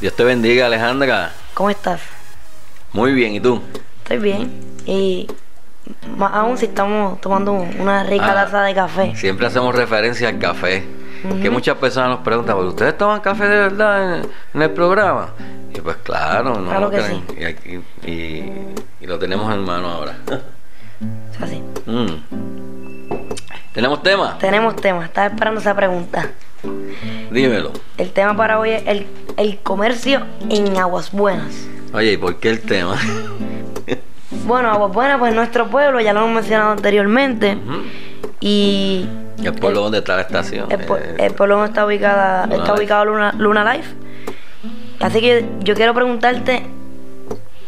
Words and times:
Dios 0.00 0.14
te 0.14 0.24
bendiga, 0.24 0.66
Alejandra. 0.66 1.32
¿Cómo 1.54 1.70
estás? 1.70 2.00
Muy 2.92 3.12
bien, 3.12 3.34
¿y 3.34 3.40
tú? 3.40 3.62
Estoy 4.02 4.18
bien. 4.18 4.60
Y 4.84 5.26
más 6.16 6.32
aún 6.34 6.58
si 6.58 6.66
estamos 6.66 7.20
tomando 7.20 7.52
una 7.52 8.04
rica 8.04 8.30
Ah. 8.30 8.34
taza 8.44 8.62
de 8.62 8.74
café. 8.74 9.14
Siempre 9.16 9.46
hacemos 9.46 9.74
referencia 9.74 10.28
al 10.28 10.38
café. 10.38 10.84
Que 11.42 11.50
muchas 11.50 11.76
personas 11.78 12.10
nos 12.10 12.20
preguntan, 12.20 12.54
"¿Pero 12.56 12.68
¿ustedes 12.68 12.96
toman 12.96 13.20
café 13.20 13.48
de 13.48 13.58
verdad 13.58 14.18
en, 14.18 14.28
en 14.54 14.62
el 14.62 14.70
programa? 14.70 15.30
Y 15.74 15.80
pues 15.80 15.96
claro, 15.96 16.54
no 16.60 16.68
Claro 16.68 16.80
lo 16.82 16.90
que 16.90 16.98
creen. 16.98 17.24
Y, 17.36 17.44
aquí- 17.44 17.80
y- 18.08 18.52
y 19.02 19.06
lo 19.06 19.18
tenemos 19.18 19.52
en 19.52 19.64
mano 19.64 19.88
ahora. 19.88 20.14
Es 21.32 21.42
así. 21.42 21.62
Mm. 21.86 23.16
¿Tenemos 23.72 24.02
tema? 24.04 24.36
Tenemos 24.38 24.76
tema. 24.76 25.04
Estaba 25.04 25.26
esperando 25.28 25.60
esa 25.60 25.74
pregunta. 25.74 26.30
Dímelo. 27.30 27.72
El 27.98 28.12
tema 28.12 28.36
para 28.36 28.58
hoy 28.58 28.70
es 28.70 28.82
el, 28.86 29.06
el 29.36 29.58
comercio 29.58 30.22
en 30.48 30.76
Aguas 30.76 31.12
Buenas. 31.12 31.66
Oye, 31.92 32.12
¿y 32.12 32.16
por 32.16 32.36
qué 32.36 32.50
el 32.50 32.60
tema? 32.60 32.98
Bueno, 34.44 34.70
Aguas 34.70 34.92
Buenas, 34.92 35.18
pues 35.18 35.34
nuestro 35.34 35.68
pueblo, 35.68 36.00
ya 36.00 36.12
lo 36.12 36.20
hemos 36.20 36.34
mencionado 36.34 36.72
anteriormente. 36.72 37.58
Y 38.40 39.06
el 39.42 39.54
pueblo 39.54 39.80
donde 39.82 39.98
está 39.98 40.16
la 40.16 40.22
estación. 40.22 40.70
el, 40.70 40.80
Eh, 40.80 41.14
el 41.18 41.34
pueblo 41.34 41.56
donde 41.56 41.70
está 41.70 41.84
ubicada, 41.86 42.46
Luna 42.46 42.56
está 42.58 42.74
ubicado 42.74 43.04
Luna, 43.06 43.34
Luna 43.36 43.74
Life. 43.74 43.94
Así 45.00 45.20
que 45.20 45.46
yo 45.60 45.74
quiero 45.74 45.94
preguntarte 45.94 46.66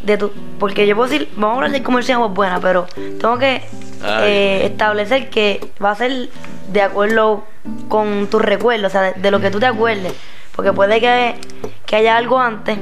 de 0.03 0.17
tu, 0.17 0.31
porque 0.59 0.87
yo 0.87 0.95
puedo 0.95 1.09
decir, 1.09 1.29
vamos 1.35 1.51
a 1.51 1.55
hablar 1.55 1.71
del 1.71 1.83
comercio 1.83 2.13
en 2.13 2.21
Aguas 2.21 2.33
Buenas, 2.33 2.59
pero 2.61 2.87
tengo 3.19 3.37
que 3.37 3.61
eh, 4.03 4.61
establecer 4.65 5.29
que 5.29 5.59
va 5.83 5.91
a 5.91 5.95
ser 5.95 6.29
de 6.71 6.81
acuerdo 6.81 7.43
con 7.87 8.27
tus 8.27 8.41
recuerdos, 8.41 8.87
o 8.87 8.91
sea, 8.91 9.01
de, 9.01 9.13
de 9.19 9.31
lo 9.31 9.39
que 9.39 9.51
tú 9.51 9.59
te 9.59 9.65
acuerdes, 9.65 10.13
porque 10.55 10.73
puede 10.73 10.99
que, 10.99 11.35
que 11.85 11.95
haya 11.97 12.17
algo 12.17 12.39
antes, 12.39 12.77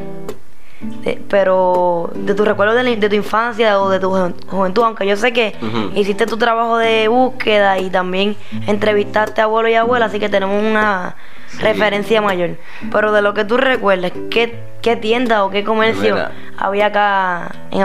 de- 1.03 1.21
pero 1.30 2.09
de 2.16 2.33
tus 2.33 2.47
recuerdos 2.47 2.75
de, 2.83 3.09
tu 3.09 3.16
infancia 3.16 3.80
o 3.81 3.89
de 3.89 3.99
tu 3.99 4.09
ju- 4.11 4.33
juventud, 4.47 4.83
aunque 4.83 5.05
yo 5.07 5.16
sé 5.16 5.33
que 5.33 5.55
hiciste 5.95 6.25
tu 6.25 6.38
trabajo 6.38 6.77
de 6.77 7.07
búsqueda 7.07 7.77
y 7.80 7.89
también 7.89 8.35
entrevistaste 8.67 9.41
a 9.41 9.45
abuelo 9.45 9.69
y 9.69 9.75
abuela, 9.75 10.05
así 10.05 10.19
que 10.19 10.30
tenemos 10.30 10.63
una 10.63 11.15
Sí. 11.49 11.59
referencia 11.61 12.21
mayor. 12.21 12.58
Pero 12.91 13.11
de 13.13 13.21
lo 13.21 13.33
que 13.33 13.45
tú 13.45 13.55
recuerdes, 13.58 14.11
¿qué, 14.30 14.59
qué 14.81 14.95
tienda 14.97 15.45
o 15.45 15.49
qué 15.49 15.63
comercio 15.63 16.15
Mira. 16.15 16.31
había 16.58 16.88
acá 16.88 17.52
en? 17.71 17.81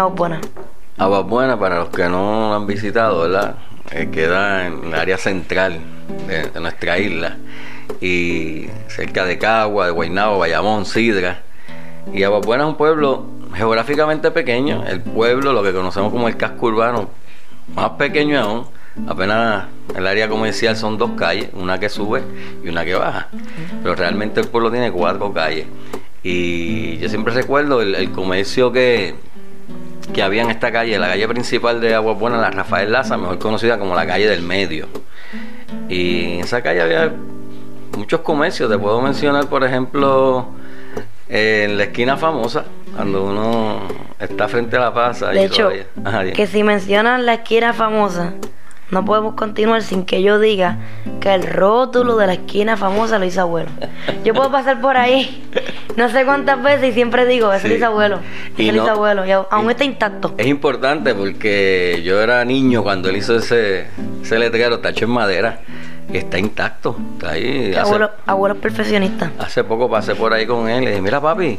Aguas 0.98 1.24
Buenas, 1.26 1.58
para 1.58 1.76
los 1.78 1.88
que 1.90 2.08
no 2.08 2.48
lo 2.50 2.54
han 2.54 2.66
visitado, 2.66 3.22
¿verdad? 3.22 3.54
Eh, 3.92 4.08
queda 4.12 4.66
en 4.66 4.84
el 4.84 4.94
área 4.94 5.16
central 5.16 5.78
de, 6.26 6.48
de 6.48 6.60
nuestra 6.60 6.98
isla. 6.98 7.36
Y 8.00 8.66
cerca 8.88 9.24
de 9.24 9.38
Cagua, 9.38 9.86
de 9.86 9.92
Guaynabo, 9.92 10.38
Bayamón, 10.38 10.84
Sidra. 10.84 11.40
Y 12.12 12.22
Aguas 12.22 12.44
Buenas 12.44 12.66
es 12.66 12.70
un 12.70 12.76
pueblo 12.76 13.26
geográficamente 13.54 14.30
pequeño. 14.30 14.84
El 14.86 15.00
pueblo, 15.00 15.52
lo 15.52 15.62
que 15.62 15.72
conocemos 15.72 16.12
como 16.12 16.28
el 16.28 16.36
casco 16.36 16.66
urbano, 16.66 17.10
más 17.74 17.90
pequeño 17.90 18.40
aún. 18.40 18.66
Apenas 19.08 19.66
el 19.96 20.06
área 20.06 20.28
comercial 20.28 20.76
son 20.76 20.98
dos 20.98 21.12
calles, 21.12 21.48
una 21.54 21.78
que 21.78 21.88
sube 21.88 22.22
y 22.62 22.68
una 22.68 22.84
que 22.84 22.94
baja. 22.94 23.28
Pero 23.82 23.94
realmente 23.94 24.40
el 24.40 24.48
pueblo 24.48 24.70
tiene 24.70 24.92
cuatro 24.92 25.32
calles. 25.32 25.66
Y 26.22 26.98
yo 26.98 27.08
siempre 27.08 27.32
recuerdo 27.32 27.80
el, 27.80 28.10
comercio 28.12 28.70
que, 28.70 29.14
que 30.12 30.22
había 30.22 30.42
en 30.42 30.50
esta 30.50 30.70
calle, 30.70 30.98
la 30.98 31.08
calle 31.08 31.26
principal 31.26 31.80
de 31.80 31.94
Aguas 31.94 32.18
Buenas, 32.18 32.40
la 32.40 32.50
Rafael 32.50 32.92
Laza, 32.92 33.16
mejor 33.16 33.38
conocida 33.38 33.78
como 33.78 33.94
la 33.94 34.06
calle 34.06 34.28
del 34.28 34.42
medio. 34.42 34.88
Y 35.88 36.34
en 36.34 36.40
esa 36.40 36.62
calle 36.62 36.82
había 36.82 37.12
muchos 37.96 38.20
comercios, 38.20 38.70
te 38.70 38.78
puedo 38.78 39.00
mencionar, 39.00 39.46
por 39.46 39.64
ejemplo, 39.64 40.48
en 41.34 41.78
la 41.78 41.84
esquina 41.84 42.18
famosa, 42.18 42.64
cuando 42.94 43.24
uno 43.24 43.80
está 44.20 44.48
frente 44.48 44.76
a 44.76 44.80
la 44.80 44.92
plaza. 44.94 45.30
De 45.30 45.40
y 45.40 45.44
hecho, 45.44 45.70
Ajá, 46.04 46.24
que 46.32 46.46
si 46.46 46.62
mencionan 46.62 47.24
la 47.24 47.34
esquina 47.34 47.72
famosa, 47.72 48.34
no 48.90 49.02
podemos 49.06 49.32
continuar 49.34 49.80
sin 49.82 50.04
que 50.04 50.22
yo 50.22 50.38
diga 50.38 50.76
que 51.20 51.32
el 51.32 51.44
rótulo 51.46 52.18
de 52.18 52.26
la 52.26 52.32
esquina 52.34 52.76
famosa 52.76 53.18
lo 53.18 53.24
hizo 53.24 53.40
abuelo. 53.40 53.70
Yo 54.24 54.34
puedo 54.34 54.50
pasar 54.52 54.82
por 54.82 54.98
ahí 54.98 55.48
no 55.96 56.10
sé 56.10 56.26
cuántas 56.26 56.62
veces 56.62 56.90
y 56.90 56.92
siempre 56.92 57.24
digo, 57.24 57.50
ese 57.50 57.62
Sí. 57.62 57.68
lo 57.70 57.74
hizo 57.76 57.86
abuelo, 57.86 58.18
Y 58.58 58.64
ese 58.64 58.72
lo 58.72 58.76
hizo 58.82 58.86
no- 58.88 58.92
abuelo, 58.92 59.24
y 59.26 59.30
aún 59.30 59.66
y- 59.66 59.70
está 59.70 59.84
intacto. 59.84 60.34
Es 60.36 60.46
importante 60.46 61.14
porque 61.14 62.02
yo 62.04 62.20
era 62.20 62.44
niño 62.44 62.82
cuando 62.82 63.08
él 63.08 63.16
hizo 63.16 63.36
ese, 63.36 63.86
ese 64.22 64.38
letrero, 64.38 64.74
está 64.74 64.90
hecho 64.90 65.06
en 65.06 65.12
madera, 65.12 65.60
está 66.18 66.38
intacto. 66.38 66.96
Está 67.14 67.30
ahí. 67.32 67.70
Que 67.70 67.78
Hace, 67.78 67.80
abuelo, 67.80 68.10
abuelo 68.26 68.54
perfeccionista. 68.56 69.30
hace 69.38 69.64
poco 69.64 69.88
pasé 69.90 70.14
por 70.14 70.32
ahí 70.32 70.46
con 70.46 70.68
él 70.68 70.84
y 70.84 70.86
dije, 70.86 71.00
mira 71.00 71.20
papi, 71.20 71.58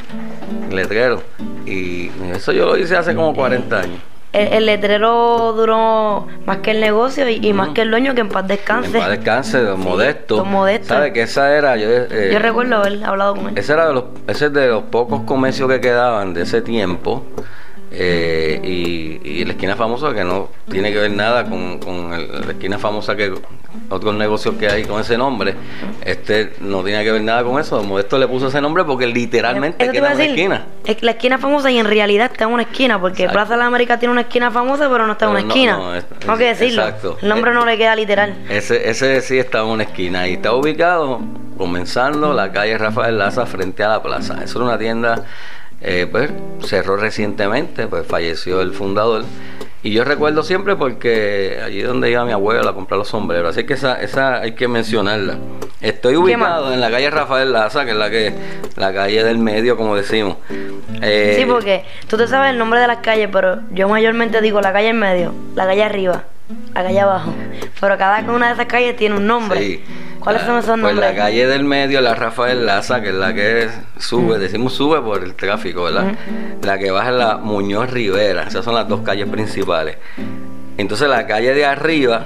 el 0.69 0.75
letrero. 0.75 1.22
Y 1.66 2.09
eso 2.34 2.52
yo 2.52 2.66
lo 2.66 2.78
hice 2.78 2.96
hace 2.97 3.16
como 3.16 3.34
40 3.34 3.80
años. 3.80 4.00
El, 4.34 4.47
el 4.53 4.66
letrero 4.66 5.53
duró 5.56 6.25
más 6.47 6.58
que 6.58 6.72
el 6.72 6.80
negocio 6.81 7.30
y, 7.30 7.36
y 7.46 7.53
más 7.53 7.69
que 7.69 7.84
el 7.84 7.92
dueño 7.92 8.16
que 8.16 8.22
en 8.22 8.30
paz 8.30 8.47
descanse. 8.47 8.97
En 8.97 9.03
paz 9.03 9.09
descanse, 9.12 9.59
don 9.62 9.78
Sí, 9.81 9.88
Modesto. 9.88 10.36
don 10.38 10.50
Modesto. 10.50 10.88
¿Sabes 10.88 11.13
que 11.13 11.22
esa 11.22 11.56
era? 11.56 11.78
Yo, 11.78 11.88
eh, 11.88 12.31
Yo 12.34 12.40
recuerdo 12.40 12.78
haber 12.78 13.03
hablado 13.06 13.36
con 13.36 13.50
él. 13.50 13.58
Ese 13.58 13.74
era 13.74 13.88
de 13.88 13.94
los, 13.94 14.06
ese 14.28 14.47
es 14.47 14.53
de 14.53 14.69
los 14.69 14.84
pocos 14.86 15.22
comercios 15.22 15.69
que 15.69 15.80
quedaban 15.80 16.34
de 16.34 16.42
ese 16.44 16.63
tiempo. 16.63 17.24
Eh, 17.96 18.59
y, 18.64 19.22
y 19.24 19.46
la 19.46 19.52
esquina 19.52 19.76
famosa 19.76 20.14
que 20.14 20.24
no 20.24 20.50
tiene 20.70 20.92
que 20.92 20.98
ver 21.00 21.12
nada 21.12 21.46
con, 21.46 21.78
con 21.78 22.12
el- 22.14 22.46
la 22.48 22.52
esquina 22.54 22.80
famosa 22.80 23.16
que 23.16 23.31
otros 23.90 24.16
negocios 24.16 24.56
que 24.56 24.68
hay 24.68 24.84
con 24.86 25.00
ese 25.00 25.16
nombre. 25.18 25.54
Este 26.04 26.54
no 26.62 26.84
tiene 26.84 27.04
que 27.04 27.12
ver 27.12 27.22
nada 27.22 27.44
con 27.44 27.59
eso. 27.59 27.84
Modesto 27.84 28.18
le 28.18 28.28
puso 28.28 28.48
ese 28.48 28.59
nombre 28.62 28.84
porque 28.84 29.06
literalmente 29.06 29.90
queda 29.92 30.08
una 30.08 30.16
decir, 30.16 30.31
esquina. 30.31 30.66
Es 30.86 31.04
la 31.04 31.12
esquina 31.12 31.38
famosa 31.38 31.70
y 31.72 31.78
en 31.78 31.86
realidad 31.86 32.31
está 32.31 32.46
en 32.46 32.52
una 32.52 32.64
esquina, 32.64 33.00
porque 33.00 33.24
Exacto. 33.24 33.34
Plaza 33.34 33.54
de 33.54 33.59
la 33.59 33.66
América 33.68 34.00
tiene 34.00 34.12
una 34.12 34.22
esquina 34.22 34.50
famosa, 34.50 34.90
pero 34.90 35.06
no 35.06 35.12
está 35.14 35.25
en 35.25 35.31
una 35.31 35.42
no, 35.42 35.48
esquina. 35.48 35.78
no, 35.78 35.96
es- 35.96 36.06
Tengo 36.10 36.38
que 36.38 36.46
decirlo. 36.46 36.81
exacto. 36.84 37.18
El 37.22 37.30
nombre 37.30 37.52
Eh, 37.52 37.54
no 37.54 37.66
le 37.66 37.78
queda 37.78 37.96
literal. 37.96 38.36
Ese, 38.50 38.90
ese 38.90 39.22
sí 39.22 39.38
está 39.38 39.60
en 39.60 39.66
una 39.66 39.84
esquina 39.84 40.28
y 40.28 40.34
está 40.34 40.54
ubicado 40.54 41.20
comenzando 41.58 42.34
la 42.34 42.52
calle 42.52 42.78
Rafael 42.78 43.18
Laza 43.20 43.46
frente 43.46 43.84
a 43.84 43.90
la 43.90 44.02
plaza. 44.04 44.44
Eso 44.44 44.58
era 44.60 44.66
una 44.70 44.78
tienda, 44.80 45.24
eh, 45.84 46.08
pues 46.10 46.32
cerró 46.64 46.96
recientemente, 46.98 47.88
pues 47.88 48.08
falleció 48.08 48.62
el 48.62 48.74
fundador. 48.74 49.26
Y 49.86 49.92
yo 49.92 50.06
recuerdo 50.06 50.44
siempre 50.44 50.78
porque 50.78 51.60
allí 51.62 51.82
donde 51.82 52.10
iba 52.10 52.24
mi 52.24 52.32
abuela 52.32 52.70
a 52.70 52.74
comprar 52.74 52.98
los 52.98 53.10
sombreros. 53.10 53.50
Así 53.50 53.66
que 53.66 53.74
esa, 53.74 54.02
esa 54.02 54.40
hay 54.40 54.54
que 54.54 54.70
mencionarla. 54.70 55.36
Estoy 55.82 56.16
ubicado 56.16 56.74
en 56.74 56.80
la 56.80 56.90
calle 56.90 57.10
Rafael 57.10 57.52
Laza, 57.52 57.84
que 57.84 57.92
es 57.92 57.98
la 57.98 58.10
que 58.10 58.34
la 58.78 58.94
calle 58.94 59.26
del 59.26 59.40
medio, 59.40 59.76
como 59.76 59.98
decimos. 59.98 60.38
Eh, 61.02 61.36
Sí, 61.38 61.46
porque 61.46 61.84
tú 62.08 62.16
te 62.16 62.28
sabes 62.28 62.52
el 62.52 62.58
nombre 62.58 62.80
de 62.80 62.88
las 62.88 63.00
calles, 63.00 63.28
pero 63.30 63.60
yo 63.72 63.90
mayormente 63.90 64.40
digo 64.40 64.62
la 64.62 64.72
calle 64.72 64.90
en 64.90 65.00
medio, 65.00 65.34
la 65.54 65.66
calle 65.66 65.84
arriba, 65.84 66.24
la 66.74 66.84
calle 66.84 67.00
abajo. 67.00 67.34
Pero 67.80 67.97
cada 67.97 68.19
una 68.31 68.47
de 68.47 68.53
esas 68.53 68.66
calles 68.66 68.96
tiene 68.96 69.16
un 69.16 69.28
nombre. 69.28 69.59
Sí. 69.59 69.84
¿Cuáles 70.19 70.41
La- 70.44 70.47
son 70.47 70.58
esos 70.59 70.80
pues 70.80 70.94
nombres? 70.95 71.12
la 71.12 71.16
calle 71.16 71.48
del 71.48 71.66
medio, 71.66 72.00
la 72.00 72.16
Rafael 72.16 72.66
Laza, 72.66 73.01
que 73.01 73.10
es 73.10 73.16
la 73.16 73.33
que 73.33 73.68
sube, 73.98 74.39
decimos 74.39 74.74
sube 74.74 75.01
por 75.01 75.22
el 75.22 75.36
tráfico, 75.36 75.83
¿verdad? 75.83 76.13
La 76.62 76.78
que 76.78 76.92
baja 76.92 77.10
es 77.10 77.16
la 77.16 77.38
Muñoz 77.38 77.89
Rivera, 77.92 78.44
esas 78.44 78.63
son 78.63 78.74
las 78.75 78.88
dos 78.88 79.01
calles 79.01 79.28
principales. 79.28 79.98
Entonces 80.78 81.10
la 81.10 81.28
calle 81.28 81.54
de 81.54 81.66
arriba, 81.66 82.24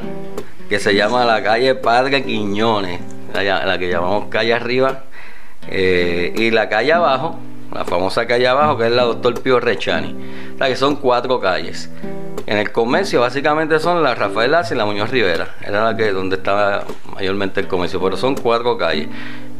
que 0.69 0.79
se 0.79 0.93
llama 0.93 1.25
la 1.25 1.41
calle 1.41 1.73
Padre 1.73 2.23
Quiñones, 2.23 3.01
la 3.33 3.77
que 3.79 3.89
llamamos 3.89 4.25
calle 4.29 4.53
arriba, 4.53 5.03
eh, 5.69 6.33
y 6.37 6.51
la 6.51 6.69
calle 6.69 6.93
abajo, 6.93 7.39
la 7.73 7.83
famosa 7.83 8.25
calle 8.27 8.47
abajo, 8.47 8.77
que 8.77 8.85
es 8.85 8.91
la 8.91 9.03
Doctor 9.03 9.41
Pío 9.41 9.59
Rechani. 9.59 10.15
O 10.57 10.59
sea 10.59 10.67
que 10.69 10.75
son 10.75 10.95
cuatro 10.95 11.39
calles. 11.39 11.89
En 12.47 12.57
el 12.57 12.71
comercio 12.71 13.21
básicamente 13.21 13.77
son 13.79 14.01
la 14.01 14.15
Rafael 14.15 14.51
Laza 14.51 14.73
y 14.73 14.77
la 14.77 14.85
Muñoz 14.85 15.11
Rivera. 15.11 15.49
Era 15.61 15.83
la 15.83 15.95
que 15.95 16.11
donde 16.11 16.37
estaba 16.37 16.83
mayormente 17.13 17.59
el 17.59 17.67
comercio. 17.67 18.01
Pero 18.01 18.17
son 18.17 18.35
cuatro 18.35 18.77
calles. 18.77 19.07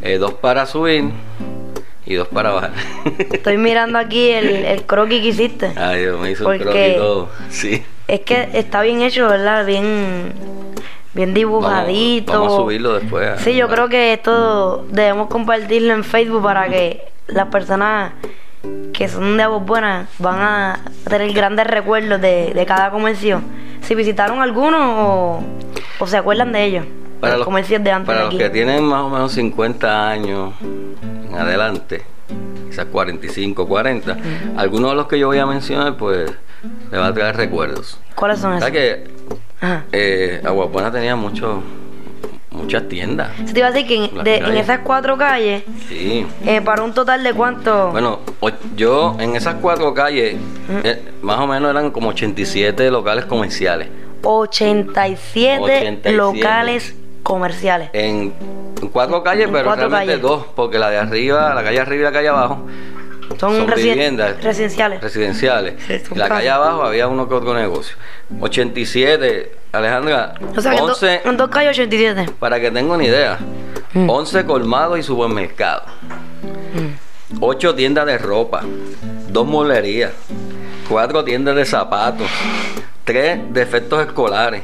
Eh, 0.01 0.17
dos 0.17 0.33
para 0.33 0.65
subir 0.65 1.11
y 2.05 2.15
dos 2.15 2.27
para 2.29 2.51
bajar. 2.51 2.71
Estoy 3.31 3.57
mirando 3.57 3.99
aquí 3.99 4.29
el, 4.31 4.47
el 4.65 4.83
croquis 4.85 5.21
que 5.21 5.27
hiciste. 5.27 5.73
Ay, 5.75 6.01
Dios, 6.01 6.19
me 6.19 6.31
hizo 6.31 6.45
un 6.47 6.57
Porque- 6.57 6.63
croquis 6.63 6.95
todo. 6.97 7.29
Sí. 7.49 7.85
Es 8.07 8.21
que 8.21 8.49
está 8.53 8.81
bien 8.81 9.01
hecho, 9.01 9.27
¿verdad? 9.27 9.65
Bien, 9.65 10.31
bien 11.13 11.33
dibujadito. 11.33 12.31
Vamos, 12.31 12.47
vamos 12.47 12.59
a 12.59 12.63
subirlo 12.63 12.93
después. 12.99 13.41
Sí, 13.41 13.53
yo 13.55 13.67
creo 13.67 13.89
que 13.89 14.13
esto 14.13 14.85
debemos 14.89 15.27
compartirlo 15.27 15.93
en 15.93 16.03
Facebook 16.05 16.41
para 16.41 16.69
que 16.69 17.03
las 17.27 17.47
personas 17.49 18.13
que 18.93 19.07
son 19.07 19.37
de 19.37 19.43
Aguas 19.43 19.65
Buenas 19.65 20.09
van 20.19 20.39
a 20.39 20.79
tener 21.09 21.31
grandes 21.33 21.67
recuerdos 21.67 22.19
de, 22.19 22.53
de 22.53 22.65
cada 22.65 22.91
comercio. 22.91 23.41
Si 23.81 23.95
visitaron 23.95 24.41
alguno 24.41 25.37
o, 25.37 25.43
o 25.99 26.07
se 26.07 26.17
acuerdan 26.17 26.51
de 26.51 26.65
ellos. 26.65 26.85
Para 27.19 27.33
los 27.33 27.39
los, 27.39 27.45
comercios 27.45 27.83
de 27.83 27.91
antes 27.91 28.07
para 28.07 28.19
de 28.19 28.25
los 28.25 28.35
que 28.35 28.49
tienen 28.49 28.83
más 28.83 29.01
o 29.01 29.09
menos 29.09 29.31
50 29.31 30.09
años 30.09 30.53
en 31.29 31.35
adelante, 31.35 32.03
quizás 32.69 32.85
45, 32.85 33.67
40, 33.67 34.17
algunos 34.55 34.91
de 34.91 34.95
los 34.95 35.07
que 35.07 35.17
yo 35.17 35.27
voy 35.27 35.39
a 35.39 35.45
mencionar, 35.47 35.97
pues 35.97 36.31
le 36.91 36.97
va 36.97 37.07
a 37.07 37.13
traer 37.13 37.35
recuerdos. 37.35 37.99
¿Cuáles 38.13 38.39
son 38.39 38.53
esos? 38.53 38.67
¿Sabes 38.67 38.73
que 38.73 39.11
Ajá. 39.61 39.85
eh, 39.91 40.41
tenía 40.91 41.15
mucho, 41.15 41.63
muchas 42.57 42.87
tiendas? 42.89 43.29
Se 43.45 43.53
te 43.53 43.59
iba 43.59 43.67
a 43.67 43.71
decir 43.71 43.87
que 43.87 44.05
en, 44.17 44.23
de- 44.23 44.59
esas 44.59 44.79
cuatro 44.79 45.17
calles, 45.17 45.63
Sí. 45.87 46.25
eh, 46.45 46.61
para 46.61 46.83
un 46.83 46.93
total 46.93 47.23
de 47.23 47.33
cuánto. 47.33 47.91
Bueno, 47.91 48.19
yo 48.75 49.15
en 49.19 49.35
esas 49.35 49.55
cuatro 49.55 49.93
calles, 49.93 50.35
eh, 50.83 51.01
más 51.21 51.39
o 51.39 51.47
menos 51.47 51.69
eran 51.71 51.91
como 51.91 52.09
87 52.09 52.89
locales 52.91 53.25
comerciales. 53.25 53.87
87, 54.23 55.61
87. 55.61 56.11
locales 56.13 56.95
comerciales. 57.23 57.89
En, 57.93 58.33
en 58.81 58.87
cuatro 58.89 59.23
calles, 59.23 59.45
En 59.47 59.51
pero 59.53 59.65
cuatro 59.65 59.89
realmente 59.89 60.13
calles. 60.13 60.21
dos, 60.21 60.45
porque 60.55 60.79
la 60.79 60.89
de 60.89 60.97
arriba, 60.97 61.53
la 61.53 61.63
calle 61.63 61.79
arriba 61.79 62.01
y 62.01 62.03
la 62.05 62.11
calle 62.11 62.27
abajo 62.29 62.59
Son, 63.39 63.55
son 63.57 63.67
residen- 63.67 63.93
viviendas. 63.93 64.43
residenciales. 64.43 65.01
residenciales. 65.01 65.75
Sí, 65.87 66.01
Y 66.13 66.17
la 66.17 66.27
calle 66.27 66.49
abajo 66.49 66.83
había 66.83 67.07
uno 67.07 67.27
que 67.29 67.35
otro 67.35 67.53
negocio. 67.53 67.95
87, 68.39 69.51
Alejandra, 69.71 70.33
O 70.55 70.61
sea, 70.61 70.71
que 70.71 70.77
en, 70.77 70.85
do- 70.85 70.93
11, 70.93 71.21
en 71.25 71.37
dos 71.37 71.49
calles 71.49 71.71
87. 71.71 72.25
para 72.39 72.59
que 72.59 72.71
tenga 72.71 72.93
una 72.95 73.03
idea, 73.03 73.37
Mm. 73.93 74.09
11 74.09 74.45
colmados 74.45 74.97
y 74.99 75.03
supermercados. 75.03 75.83
Mm. 76.73 77.37
8 77.41 77.75
tiendas 77.75 78.05
de 78.05 78.17
ropa, 78.17 78.61
2 79.29 79.45
molerías, 79.47 80.11
4 80.89 81.23
tiendas 81.23 81.55
de 81.55 81.65
zapatos, 81.65 82.27
3 83.03 83.39
de 83.53 83.61
efectos 83.61 84.05
escolares, 84.05 84.61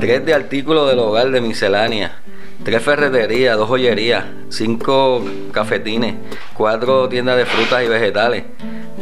3 0.00 0.24
de 0.24 0.34
artículos 0.34 0.88
del 0.88 0.98
hogar 0.98 1.30
de 1.30 1.40
miscelánea, 1.40 2.16
3 2.62 2.82
ferreterías, 2.82 3.56
2 3.56 3.68
joyerías, 3.68 4.24
5 4.48 5.24
cafetines, 5.52 6.14
4 6.54 7.08
tiendas 7.08 7.36
de 7.36 7.46
frutas 7.46 7.84
y 7.84 7.88
vegetales, 7.88 8.44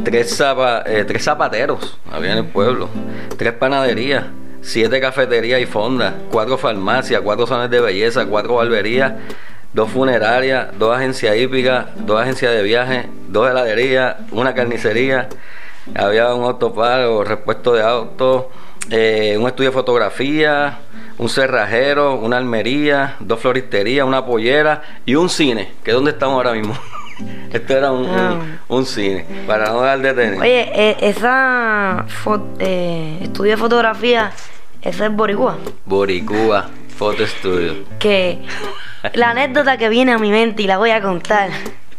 3 0.02 0.36
zapateros, 1.18 1.98
había 2.10 2.32
en 2.32 2.38
el 2.38 2.46
pueblo, 2.46 2.88
3 3.36 3.52
panaderías, 3.54 4.24
7 4.62 5.00
cafeterías 5.00 5.60
y 5.60 5.66
fondas, 5.66 6.14
4 6.30 6.56
farmacias, 6.56 7.20
4 7.20 7.46
zonas 7.46 7.70
de 7.70 7.80
belleza, 7.80 8.26
4 8.26 8.54
barberías, 8.54 9.12
dos 9.72 9.90
funerarias, 9.90 10.68
dos 10.78 10.96
agencias 10.96 11.36
hípicas, 11.36 11.86
dos 11.96 12.20
agencias 12.20 12.52
de 12.52 12.62
viaje, 12.62 13.08
dos 13.28 13.50
heladerías, 13.50 14.16
una 14.30 14.54
carnicería, 14.54 15.28
había 15.94 16.34
un 16.34 16.44
autoparo, 16.44 17.24
repuesto 17.24 17.72
de 17.72 17.82
autos, 17.82 18.46
eh, 18.90 19.36
un 19.38 19.46
estudio 19.46 19.70
de 19.70 19.74
fotografía, 19.74 20.78
un 21.22 21.28
cerrajero, 21.28 22.14
una 22.16 22.36
almería, 22.36 23.14
dos 23.20 23.38
floristerías, 23.40 24.04
una 24.06 24.24
pollera 24.26 24.82
y 25.06 25.14
un 25.14 25.28
cine, 25.30 25.72
que 25.84 25.90
es 25.92 25.94
donde 25.94 26.10
estamos 26.10 26.34
ahora 26.36 26.52
mismo. 26.52 26.76
Esto 27.52 27.76
era 27.76 27.92
un, 27.92 28.02
un- 28.08 28.18
Ah. 28.18 28.40
un 28.68 28.84
cine, 28.86 29.24
para 29.46 29.66
no 29.66 29.80
dar 29.82 30.00
de 30.00 30.12
tener. 30.14 30.40
Oye, 30.40 30.70
eh, 30.74 30.96
esa 31.00 32.06
eh, 32.58 33.18
estudio 33.22 33.52
de 33.52 33.56
fotografía, 33.56 34.32
ese 34.80 35.04
es 35.06 35.12
Boricua. 35.14 35.58
Boricua 35.86 36.68
Photo 36.96 37.24
Studio. 37.26 37.74
Que 38.00 38.38
la 39.14 39.30
anécdota 39.30 39.76
que 39.78 39.88
viene 39.88 40.12
a 40.12 40.18
mi 40.18 40.30
mente 40.30 40.62
y 40.62 40.66
la 40.66 40.78
voy 40.78 40.90
a 40.90 41.00
contar 41.00 41.50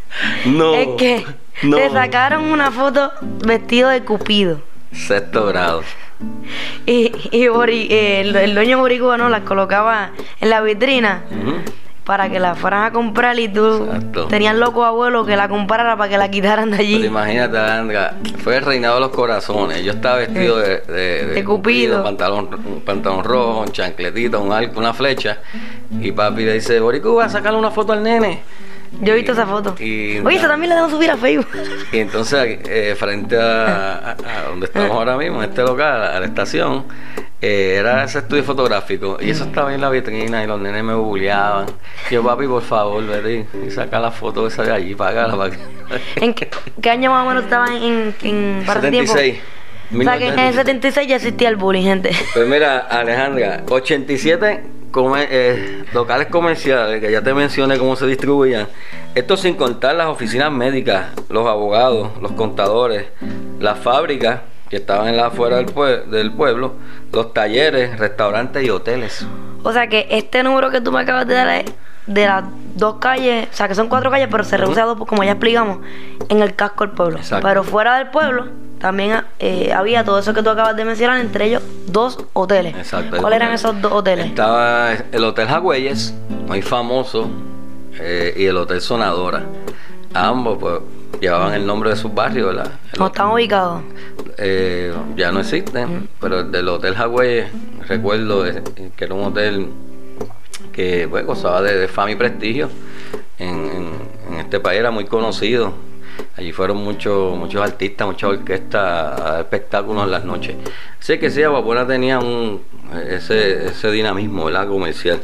No. 0.45 0.73
es 0.75 0.87
que 0.97 1.25
no. 1.63 1.77
te 1.77 1.89
sacaron 1.91 2.43
una 2.43 2.71
foto 2.71 3.11
vestido 3.45 3.87
de 3.89 4.03
Cupido. 4.03 4.61
Sexto 4.91 5.45
grado. 5.45 5.83
Y, 6.85 7.11
y 7.31 7.45
eh, 7.45 8.21
el, 8.21 8.35
el 8.35 8.55
dueño 8.55 8.75
de 8.77 8.81
Boricua 8.81 9.17
no 9.17 9.29
las 9.29 9.41
colocaba 9.41 10.11
en 10.41 10.49
la 10.49 10.59
vitrina 10.61 11.23
para 12.03 12.29
que 12.29 12.37
la 12.41 12.55
fueran 12.55 12.83
a 12.83 12.91
comprar 12.91 13.39
y 13.39 13.47
tú 13.47 13.85
Exacto. 13.85 14.25
tenías 14.27 14.53
loco 14.57 14.83
abuelo 14.83 15.25
que 15.25 15.37
la 15.37 15.47
comprara 15.47 15.95
para 15.95 16.09
que 16.09 16.17
la 16.17 16.29
quitaran 16.29 16.69
de 16.71 16.77
Pero 16.77 16.89
allí. 16.89 17.05
imagínate, 17.05 17.57
Andra, 17.57 18.15
fue 18.43 18.57
el 18.57 18.65
reinado 18.65 18.95
de 18.95 18.99
los 19.01 19.11
corazones. 19.11 19.81
Yo 19.85 19.93
estaba 19.93 20.17
vestido 20.17 20.57
de, 20.57 20.79
de, 20.81 21.25
De 21.27 21.43
Cupido. 21.45 22.03
pantalón, 22.03 22.49
un 22.65 22.81
pantalón 22.81 23.23
rojo, 23.23 23.61
un 23.61 23.71
chancletito, 23.71 24.41
un 24.41 24.51
arco, 24.51 24.77
una 24.81 24.93
flecha. 24.93 25.37
Y 26.01 26.11
papi 26.11 26.43
le 26.43 26.55
dice, 26.55 26.81
Boricua, 26.81 27.29
sacarle 27.29 27.57
una 27.57 27.71
foto 27.71 27.93
al 27.93 28.03
nene. 28.03 28.41
Yo 29.01 29.13
he 29.13 29.17
visto 29.17 29.31
esa 29.33 29.45
foto. 29.45 29.75
y- 29.79 30.19
Oye, 30.19 30.37
esa 30.37 30.47
también 30.47 30.69
la 30.69 30.75
debo 30.77 30.89
subir 30.89 31.11
a 31.11 31.17
Facebook. 31.17 31.47
Y 31.91 31.99
entonces, 31.99 32.59
eh, 32.67 32.95
frente 32.97 33.37
a, 33.37 33.97
a- 33.97 34.11
a 34.11 34.49
donde 34.49 34.65
estamos 34.67 34.91
ahora 34.91 35.17
mismo, 35.17 35.43
en 35.43 35.49
este 35.49 35.61
local, 35.63 36.03
a 36.03 36.19
la 36.19 36.25
estación, 36.25 36.85
eh, 37.41 37.75
era 37.79 38.03
ese 38.05 38.19
estudio 38.19 38.43
fotográfico. 38.43 39.17
Y 39.19 39.31
eso 39.31 39.43
estaba 39.45 39.73
en 39.73 39.81
la 39.81 39.89
vitrina 39.89 40.43
y 40.43 40.47
los 40.47 40.59
nenes 40.61 40.83
me 40.83 40.93
bulleaban. 40.93 41.65
Yo, 42.09 42.23
papi, 42.23 42.47
por 42.47 42.61
favor, 42.61 43.05
vete 43.05 43.45
y, 43.67 43.71
saca 43.71 43.99
la 43.99 44.11
foto 44.11 44.47
esa 44.47 44.63
de 44.63 44.71
allí, 44.71 44.95
págala 44.95 45.35
para 45.35 45.49
que... 45.51 45.57
¿En 46.15 46.33
qué, 46.33 46.49
qué 46.81 46.89
año 46.89 47.11
más 47.11 47.25
o 47.25 47.29
menos 47.29 47.43
estaba 47.43 47.67
en, 47.75 48.15
en 48.23 48.63
para 48.65 48.79
ese 48.79 48.91
tiempo? 48.91 49.11
76. 49.13 49.43
O 49.95 50.01
sea, 50.03 50.17
que 50.17 50.27
en 50.29 50.39
el 50.39 50.53
76 50.55 51.07
ya 51.07 51.15
existía 51.17 51.49
el 51.49 51.55
bullying, 51.57 51.83
gente. 51.83 52.11
Pues 52.33 52.47
mira, 52.47 52.79
Alejandra, 52.79 53.63
87 53.69 54.63
come- 54.93 55.27
eh, 55.29 55.83
locales 55.93 56.27
comerciales, 56.27 57.01
que 57.01 57.11
ya 57.11 57.21
te 57.21 57.33
mencioné 57.33 57.77
cómo 57.77 57.97
se 57.97 58.05
distribuían. 58.07 58.67
Esto 59.15 59.35
sin 59.35 59.55
contar 59.55 59.95
las 59.95 60.07
oficinas 60.07 60.51
médicas, 60.51 61.07
los 61.29 61.45
abogados, 61.47 62.11
los 62.21 62.31
contadores, 62.31 63.07
las 63.59 63.77
fábricas 63.79 64.39
que 64.69 64.77
estaban 64.77 65.07
en 65.09 65.17
la 65.17 65.25
afuera 65.27 65.57
del, 65.57 65.65
pue- 65.67 66.05
del 66.05 66.31
pueblo, 66.31 66.75
los 67.11 67.33
talleres, 67.33 67.99
restaurantes 67.99 68.63
y 68.63 68.69
hoteles. 68.69 69.25
O 69.63 69.73
sea 69.73 69.87
que 69.87 70.07
este 70.09 70.43
número 70.43 70.69
que 70.71 70.79
tú 70.81 70.91
me 70.91 71.01
acabas 71.01 71.27
de 71.27 71.33
dar 71.33 71.47
es 71.49 71.65
de 72.07 72.25
las 72.25 72.43
dos 72.75 72.95
calles, 72.99 73.47
o 73.51 73.55
sea 73.55 73.67
que 73.67 73.75
son 73.75 73.87
cuatro 73.87 74.09
calles, 74.11 74.27
pero 74.31 74.43
se 74.43 74.57
reduce 74.57 74.79
a 74.81 74.85
dos, 74.85 74.97
como 75.07 75.23
ya 75.23 75.31
explicamos, 75.31 75.79
en 76.29 76.41
el 76.41 76.55
casco 76.55 76.85
del 76.85 76.95
pueblo. 76.95 77.17
Exacto. 77.17 77.47
Pero 77.47 77.63
fuera 77.63 77.97
del 77.97 78.07
pueblo 78.09 78.47
también 78.83 79.21
eh, 79.39 79.71
había 79.71 80.03
todo 80.03 80.19
eso 80.19 80.33
que 80.33 80.43
tú 80.43 80.49
acabas 80.49 80.75
de 80.75 80.83
mencionar, 80.83 81.21
entre 81.21 81.45
ellos 81.45 81.63
dos 81.87 82.17
hoteles. 82.33 82.75
Exacto. 82.75 83.15
¿Cuáles 83.15 83.37
eran 83.37 83.53
esos 83.53 83.81
dos 83.81 83.93
hoteles? 83.93 84.25
Estaba 84.25 84.91
el 84.91 85.23
Hotel 85.23 85.47
Jagüeyes, 85.47 86.13
muy 86.49 86.61
famoso, 86.61 87.29
eh, 87.97 88.33
y 88.35 88.45
el 88.45 88.57
Hotel 88.57 88.81
Sonadora. 88.81 89.43
Ambos 90.13 90.57
pues 90.59 90.79
llevaban 91.21 91.53
el 91.53 91.65
nombre 91.65 91.91
de 91.91 91.95
sus 91.95 92.13
barrios, 92.13 92.47
¿verdad? 92.53 92.73
¿Cómo 92.97 93.07
están 93.07 93.31
ubicados? 93.31 93.83
eh, 94.37 94.93
ya 95.15 95.31
no 95.31 95.39
existen, 95.39 96.09
pero 96.19 96.41
el 96.41 96.51
del 96.51 96.67
Hotel 96.67 96.93
Hawái, 96.95 97.45
recuerdo 97.87 98.45
eh, 98.45 98.61
que 98.97 99.05
era 99.05 99.13
un 99.13 99.23
hotel 99.23 99.69
que 100.73 101.07
pues, 101.09 101.25
gozaba 101.25 101.61
de, 101.61 101.77
de 101.77 101.87
fama 101.87 102.11
y 102.11 102.15
prestigio 102.15 102.69
en, 103.39 103.47
en- 103.47 104.13
en 104.33 104.39
este 104.39 104.59
país, 104.59 104.79
era 104.81 104.91
muy 104.91 105.05
conocido. 105.05 105.71
Allí 106.37 106.51
fueron 106.51 106.77
muchos 106.77 107.37
muchos 107.37 107.61
artistas, 107.61 108.07
muchas 108.07 108.29
orquestas 108.31 108.81
a 109.21 109.23
dar 109.31 109.39
espectáculos 109.41 110.03
en 110.05 110.11
las 110.11 110.23
noches. 110.25 110.55
Sé 110.99 111.19
que 111.19 111.29
sí, 111.29 111.43
Aguapuena 111.43 111.85
tenía 111.85 112.17
un, 112.19 112.61
ese, 113.07 113.67
ese 113.67 113.91
dinamismo 113.91 114.45
¿verdad? 114.45 114.67
comercial. 114.67 115.21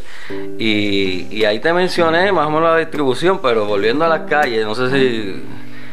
Y, 0.58 1.28
y 1.32 1.46
ahí 1.46 1.60
te 1.60 1.72
mencioné 1.74 2.32
más 2.32 2.48
o 2.48 2.52
menos 2.52 2.70
la 2.72 2.78
distribución, 2.78 3.40
pero 3.42 3.66
volviendo 3.66 4.06
a 4.06 4.08
las 4.08 4.22
calles, 4.30 4.66
no 4.66 4.76
sé 4.76 4.90
si 4.92 5.44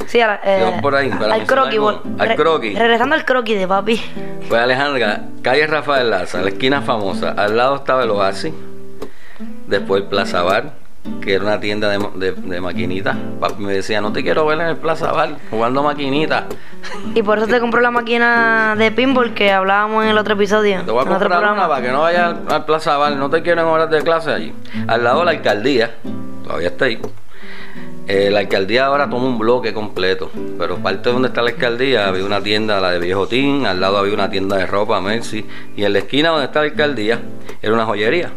Sí, 0.07 0.21
a 0.21 0.26
la- 0.29 0.41
eh, 0.45 0.79
por 0.83 0.95
ahí, 0.95 1.09
para 1.09 1.35
al 1.35 1.47
croquis. 1.47 1.75
algo. 1.75 2.03
Al 2.19 2.29
re- 2.29 2.37
croquis. 2.37 2.79
Regresando 2.79 3.15
al 3.17 3.25
croquis 3.25 3.59
de 3.59 3.67
papi. 3.67 4.00
Pues 4.49 4.61
Alejandra, 4.62 5.23
calle 5.43 5.67
Rafael 5.67 6.11
Laza, 6.11 6.43
la 6.43 6.50
esquina 6.50 6.83
famosa, 6.83 7.31
al 7.33 7.57
lado 7.57 7.76
estaba 7.76 8.05
el 8.05 8.11
Oasis, 8.11 8.53
después 9.67 10.03
el 10.03 10.09
Plaza 10.09 10.43
Bar, 10.43 10.75
que 11.21 11.35
era 11.35 11.45
una 11.45 11.61
tienda 11.61 11.89
de, 11.89 11.99
de, 12.15 12.33
de 12.33 12.61
maquinitas. 12.61 13.17
Me 13.59 13.73
decía, 13.73 14.01
no 14.01 14.13
te 14.13 14.23
quiero 14.23 14.47
ver 14.47 14.61
en 14.61 14.67
el 14.69 14.77
Plaza 14.77 15.13
Bar 15.13 15.37
jugando 15.51 15.83
maquinitas. 15.83 16.45
Y 17.15 17.23
por 17.23 17.39
eso 17.39 17.47
te 17.47 17.61
compró 17.61 17.81
la 17.81 17.91
máquina 17.91 18.75
de 18.77 18.91
pinball 18.93 19.35
que 19.35 19.51
hablábamos 19.53 20.05
en 20.05 20.11
el 20.11 20.19
otro 20.19 20.35
episodio. 20.35 20.83
Te 20.85 20.91
voy 20.91 21.05
a 21.05 21.09
comprar 21.09 21.31
una 21.31 21.39
programa. 21.39 21.69
para 21.69 21.83
que 21.83 21.93
no 21.93 22.01
vayas 22.03 22.23
al, 22.23 22.53
al 22.53 22.65
Plaza 22.65 22.97
Bar, 22.97 23.17
no 23.17 23.31
te 23.31 23.43
quiero 23.43 23.63
en 23.63 23.67
horas 23.67 23.91
de 23.91 24.03
clase 24.03 24.31
allí. 24.31 24.53
Al 24.87 25.03
lado 25.03 25.21
de 25.21 25.25
la 25.27 25.31
alcaldía, 25.33 25.95
todavía 26.45 26.69
está 26.69 26.85
ahí. 26.85 27.01
Eh, 28.09 28.31
la 28.31 28.39
alcaldía 28.39 28.87
ahora 28.87 29.11
toma 29.11 29.25
un 29.25 29.37
bloque 29.37 29.73
completo, 29.75 30.31
pero 30.57 30.77
parte 30.77 31.09
de 31.09 31.13
donde 31.13 31.27
está 31.29 31.43
la 31.43 31.51
alcaldía 31.51 32.07
había 32.07 32.25
una 32.25 32.41
tienda, 32.41 32.81
la 32.81 32.93
de 32.93 33.01
Viejotín, 33.01 33.67
al 33.67 33.81
lado 33.81 33.99
había 33.99 34.15
una 34.15 34.31
tienda 34.31 34.57
de 34.57 34.67
ropa, 34.67 35.01
Mercy, 35.01 35.45
y 35.77 35.85
en 35.85 35.93
la 35.93 35.99
esquina 35.99 36.29
donde 36.29 36.45
está 36.45 36.61
la 36.61 36.67
alcaldía 36.67 37.19
era 37.61 37.75
una 37.75 37.85
joyería. 37.85 38.31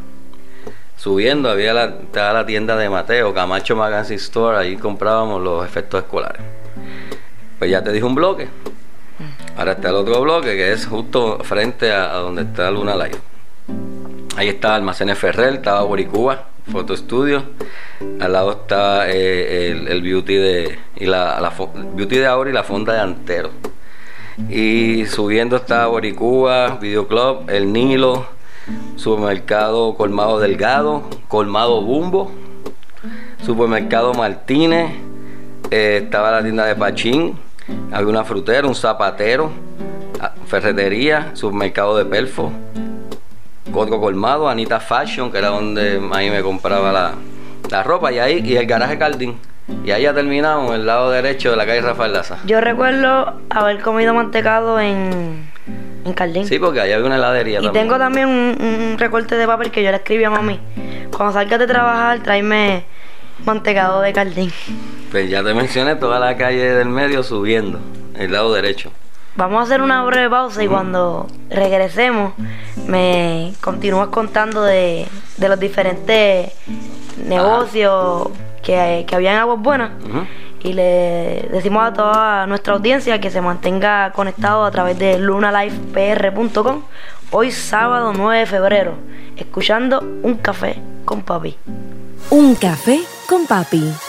Subiendo 0.99 1.49
había 1.49 1.73
la, 1.73 1.85
estaba 1.85 2.33
la 2.33 2.45
tienda 2.45 2.75
de 2.75 2.89
Mateo, 2.89 3.33
Camacho 3.33 3.73
Magazine 3.73 4.17
Store, 4.17 4.57
ahí 4.57 4.75
comprábamos 4.75 5.41
los 5.41 5.65
efectos 5.65 6.03
escolares. 6.03 6.41
Pues 7.57 7.71
ya 7.71 7.81
te 7.81 7.93
dije 7.93 8.05
un 8.05 8.15
bloque. 8.15 8.49
Ahora 9.55 9.71
está 9.71 9.91
el 9.91 9.95
otro 9.95 10.19
bloque 10.19 10.57
que 10.57 10.73
es 10.73 10.87
justo 10.87 11.39
frente 11.45 11.93
a, 11.93 12.15
donde 12.15 12.41
está 12.41 12.69
Luna 12.69 12.97
Live. 12.97 13.17
Ahí 14.35 14.49
estaba 14.49 14.75
Almacenes 14.75 15.17
Ferrer, 15.17 15.53
estaba 15.53 15.83
Boricúa, 15.83 16.47
Photo 16.69 16.97
Studio. 16.97 17.43
Al 18.19 18.33
lado 18.33 18.51
está 18.51 19.09
eh, 19.09 19.71
el, 19.71 20.01
beauty 20.01 20.35
de 20.35 20.79
y 20.97 21.05
la, 21.05 21.53
beauty 21.93 22.17
de 22.17 22.25
ahora 22.25 22.49
y 22.49 22.53
la 22.53 22.63
fonda 22.63 22.91
de 22.91 22.99
Antero. 22.99 23.51
Y 24.49 25.05
subiendo 25.05 25.55
está 25.55 25.87
Boricúa, 25.87 26.77
Videoclub, 26.81 27.49
El 27.49 27.71
Nilo, 27.71 28.38
Supermercado 28.95 29.95
Colmado 29.95 30.39
Delgado, 30.39 31.03
Colmado 31.27 31.81
Bumbo, 31.81 32.31
Supermercado 33.43 34.13
Martínez, 34.13 34.91
eh, 35.71 36.01
estaba 36.03 36.31
la 36.31 36.41
tienda 36.41 36.65
de 36.65 36.75
Pachín, 36.75 37.37
había 37.91 38.07
una 38.07 38.23
frutera, 38.23 38.67
un 38.67 38.75
zapatero, 38.75 39.51
ferretería, 40.47 41.31
supermercado 41.33 41.97
de 41.97 42.05
Pelfo, 42.05 42.51
Código 43.71 44.01
Colmado, 44.01 44.49
Anita 44.49 44.79
Fashion, 44.79 45.31
que 45.31 45.37
era 45.37 45.49
donde 45.49 46.01
ahí 46.13 46.29
me 46.29 46.41
compraba 46.41 46.91
la, 46.91 47.13
la 47.69 47.83
ropa, 47.83 48.11
y 48.11 48.19
ahí, 48.19 48.41
y 48.43 48.55
el 48.57 48.65
garaje 48.65 48.97
Cardín. 48.97 49.37
Y 49.85 49.91
ahí 49.91 50.03
ya 50.03 50.13
terminamos, 50.13 50.73
el 50.73 50.85
lado 50.87 51.11
derecho 51.11 51.51
de 51.51 51.57
la 51.57 51.65
calle 51.65 51.81
Rafael 51.81 52.11
Laza. 52.11 52.39
Yo 52.45 52.59
recuerdo 52.59 53.39
haber 53.51 53.81
comido 53.81 54.15
mantecado 54.15 54.79
en, 54.79 55.47
en 56.05 56.13
Cardín. 56.13 56.45
Sí, 56.45 56.59
porque 56.59 56.81
ahí 56.81 56.91
había 56.91 57.05
una 57.05 57.15
heladería 57.15 57.61
y 57.61 57.69
tengo 57.71 57.97
también 57.97 58.27
un, 58.27 58.95
recorte 58.97 59.35
de 59.35 59.45
papel 59.45 59.71
que 59.71 59.83
yo 59.83 59.91
le 59.91 59.97
escribí 59.97 60.23
a 60.23 60.29
mami. 60.29 60.59
Cuando 61.15 61.33
salgas 61.33 61.59
de 61.59 61.67
trabajar, 61.67 62.19
tráeme 62.19 62.85
mantecado 63.45 64.01
de 64.01 64.13
Cardín. 64.13 64.51
Pues 65.11 65.29
ya 65.29 65.43
te 65.43 65.53
mencioné 65.53 65.95
toda 65.95 66.19
la 66.19 66.37
calle 66.37 66.73
del 66.73 66.89
medio 66.89 67.23
subiendo, 67.23 67.79
el 68.15 68.31
lado 68.31 68.53
derecho. 68.53 68.91
Vamos 69.35 69.61
a 69.61 69.63
hacer 69.63 69.81
una 69.81 70.03
breve 70.03 70.29
pausa 70.29 70.63
y 70.63 70.67
cuando 70.67 71.27
regresemos 71.49 72.33
me 72.87 73.53
continúas 73.61 74.09
contando 74.09 74.63
de, 74.63 75.07
de 75.37 75.49
los 75.49 75.59
diferentes 75.59 76.51
negocios 77.25 78.29
que, 78.61 79.05
que 79.07 79.15
había 79.15 79.31
en 79.31 79.37
Aguas 79.37 79.59
Buenas. 79.59 79.91
Y 80.61 80.73
le 80.73 81.47
decimos 81.51 81.83
a 81.87 81.93
toda 81.93 82.47
nuestra 82.47 82.73
audiencia 82.73 83.21
que 83.21 83.31
se 83.31 83.41
mantenga 83.41 84.11
conectado 84.11 84.65
a 84.65 84.71
través 84.71 84.99
de 84.99 85.17
lunalifepr.com 85.17 86.83
hoy 87.31 87.51
sábado 87.51 88.11
9 88.13 88.39
de 88.39 88.45
febrero, 88.45 88.93
escuchando 89.37 90.01
Un 90.01 90.35
Café 90.35 90.81
con 91.05 91.21
Papi. 91.21 91.55
Un 92.29 92.55
Café 92.55 92.99
con 93.27 93.45
Papi. 93.47 94.08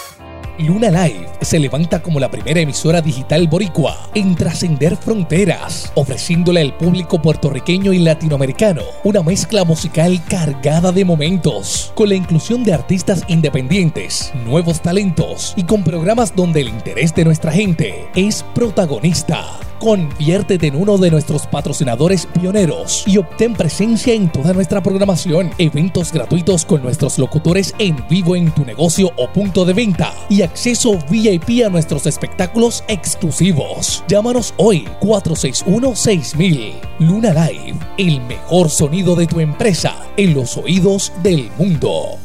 Luna 0.61 0.91
Live 0.91 1.29
se 1.41 1.59
levanta 1.59 2.03
como 2.03 2.21
la 2.21 2.31
primera 2.31 2.61
emisora 2.61 3.01
digital 3.01 3.49
boricua 3.49 3.97
en 4.15 4.35
trascender 4.35 4.97
fronteras, 4.97 5.91
ofreciéndole 5.95 6.61
al 6.61 6.77
público 6.77 7.21
puertorriqueño 7.21 7.93
y 7.93 7.99
latinoamericano 7.99 8.83
una 9.05 9.23
mezcla 9.23 9.65
musical 9.65 10.23
cargada 10.29 10.93
de 10.93 11.05
momentos, 11.05 11.93
con 11.95 12.09
la 12.09 12.15
inclusión 12.15 12.65
de 12.65 12.75
artistas 12.75 13.25
independientes, 13.29 14.33
nuevos 14.45 14.81
talentos 14.81 15.55
y 15.57 15.65
con 15.65 15.83
programas 15.83 16.35
donde 16.35 16.61
el 16.61 16.69
interés 16.69 17.15
de 17.15 17.25
nuestra 17.25 17.53
gente 17.53 18.09
es 18.15 18.45
protagonista. 18.55 19.70
Conviértete 19.81 20.67
en 20.67 20.77
uno 20.77 20.99
de 20.99 21.11
nuestros 21.11 21.47
patrocinadores 21.47 22.27
pioneros 22.27 23.03
y 23.07 23.17
obtén 23.17 23.55
presencia 23.55 24.13
en 24.13 24.31
toda 24.31 24.53
nuestra 24.53 24.83
programación, 24.83 25.51
eventos 25.57 26.13
gratuitos 26.13 26.67
con 26.67 26.83
nuestros 26.83 27.19
locutores 27.19 27.75
en 27.79 27.97
vivo 28.11 28.37
en 28.37 28.51
tu 28.53 28.67
negocio 28.67 29.11
o 29.17 29.33
punto 29.33 29.65
de 29.65 29.73
venta 29.73 30.13
y 30.29 30.43
acceso 30.43 30.99
VIP 31.09 31.65
a 31.65 31.71
nuestros 31.71 32.07
espectáculos 32.07 32.85
exclusivos. 32.89 34.05
Llámanos 34.07 34.53
hoy 34.59 34.87
461-6000. 35.01 36.75
Luna 36.99 37.33
Live, 37.33 37.79
el 37.97 38.21
mejor 38.21 38.69
sonido 38.69 39.17
de 39.17 39.27
tu 39.27 39.41
empresa 39.41 39.97
en 40.19 40.35
los 40.35 40.59
oídos 40.59 41.11
del 41.23 41.51
mundo. 41.57 42.19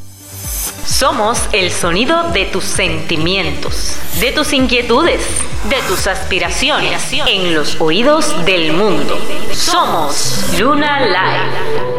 Somos 0.45 1.49
el 1.51 1.71
sonido 1.71 2.31
de 2.31 2.45
tus 2.45 2.63
sentimientos, 2.63 3.97
de 4.19 4.31
tus 4.31 4.53
inquietudes, 4.53 5.21
de 5.69 5.77
tus 5.87 6.07
aspiraciones 6.07 7.11
en 7.13 7.55
los 7.55 7.81
oídos 7.81 8.45
del 8.45 8.73
mundo. 8.73 9.17
Somos 9.51 10.53
Luna 10.59 11.01
Live. 11.05 11.95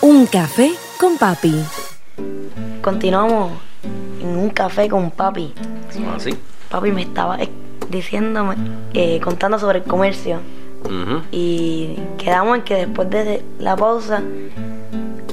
Un 0.00 0.26
café 0.26 0.72
con 0.98 1.18
papi. 1.18 1.64
Continuamos 2.80 3.52
en 4.20 4.28
un 4.28 4.50
café 4.50 4.88
con 4.88 5.10
papi. 5.10 5.52
¿Así? 6.14 6.30
Ah, 6.32 6.36
papi 6.70 6.92
me 6.92 7.02
estaba 7.02 7.38
diciéndome, 7.88 8.56
eh, 8.94 9.20
contando 9.20 9.58
sobre 9.58 9.78
el 9.78 9.84
comercio. 9.84 10.40
Y 11.32 11.98
quedamos 12.18 12.58
en 12.58 12.62
que 12.62 12.74
después 12.74 13.10
de 13.10 13.42
la 13.58 13.76
pausa 13.76 14.22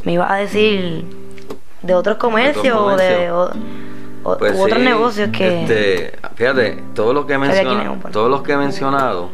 me 0.03 0.13
iba 0.13 0.31
a 0.31 0.37
decir 0.37 1.05
de 1.81 1.93
otros 1.93 2.17
comercios 2.17 2.75
o 2.75 2.95
de 2.95 3.29
pues 4.23 4.57
otros 4.57 4.79
negocios 4.79 5.29
que 5.31 5.63
este, 5.63 6.19
fíjate 6.35 6.81
todo 6.95 7.13
lo 7.13 7.27
que 7.27 7.33
he 7.33 7.37
mencionado 7.37 7.97
todos 8.11 8.29
los 8.29 8.41
que 8.41 8.53
he 8.53 8.57
mencionado 8.57 9.29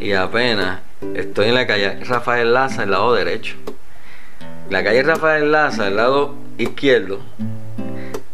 y 0.00 0.12
apenas 0.12 0.80
estoy 1.14 1.48
en 1.48 1.54
la 1.54 1.66
calle 1.66 2.02
Rafael 2.04 2.54
Laza 2.54 2.84
el 2.84 2.90
lado 2.90 3.12
derecho. 3.12 3.56
La 4.70 4.82
calle 4.82 5.02
Rafael 5.02 5.52
Laza 5.52 5.88
el 5.88 5.96
lado 5.96 6.34
izquierdo 6.56 7.18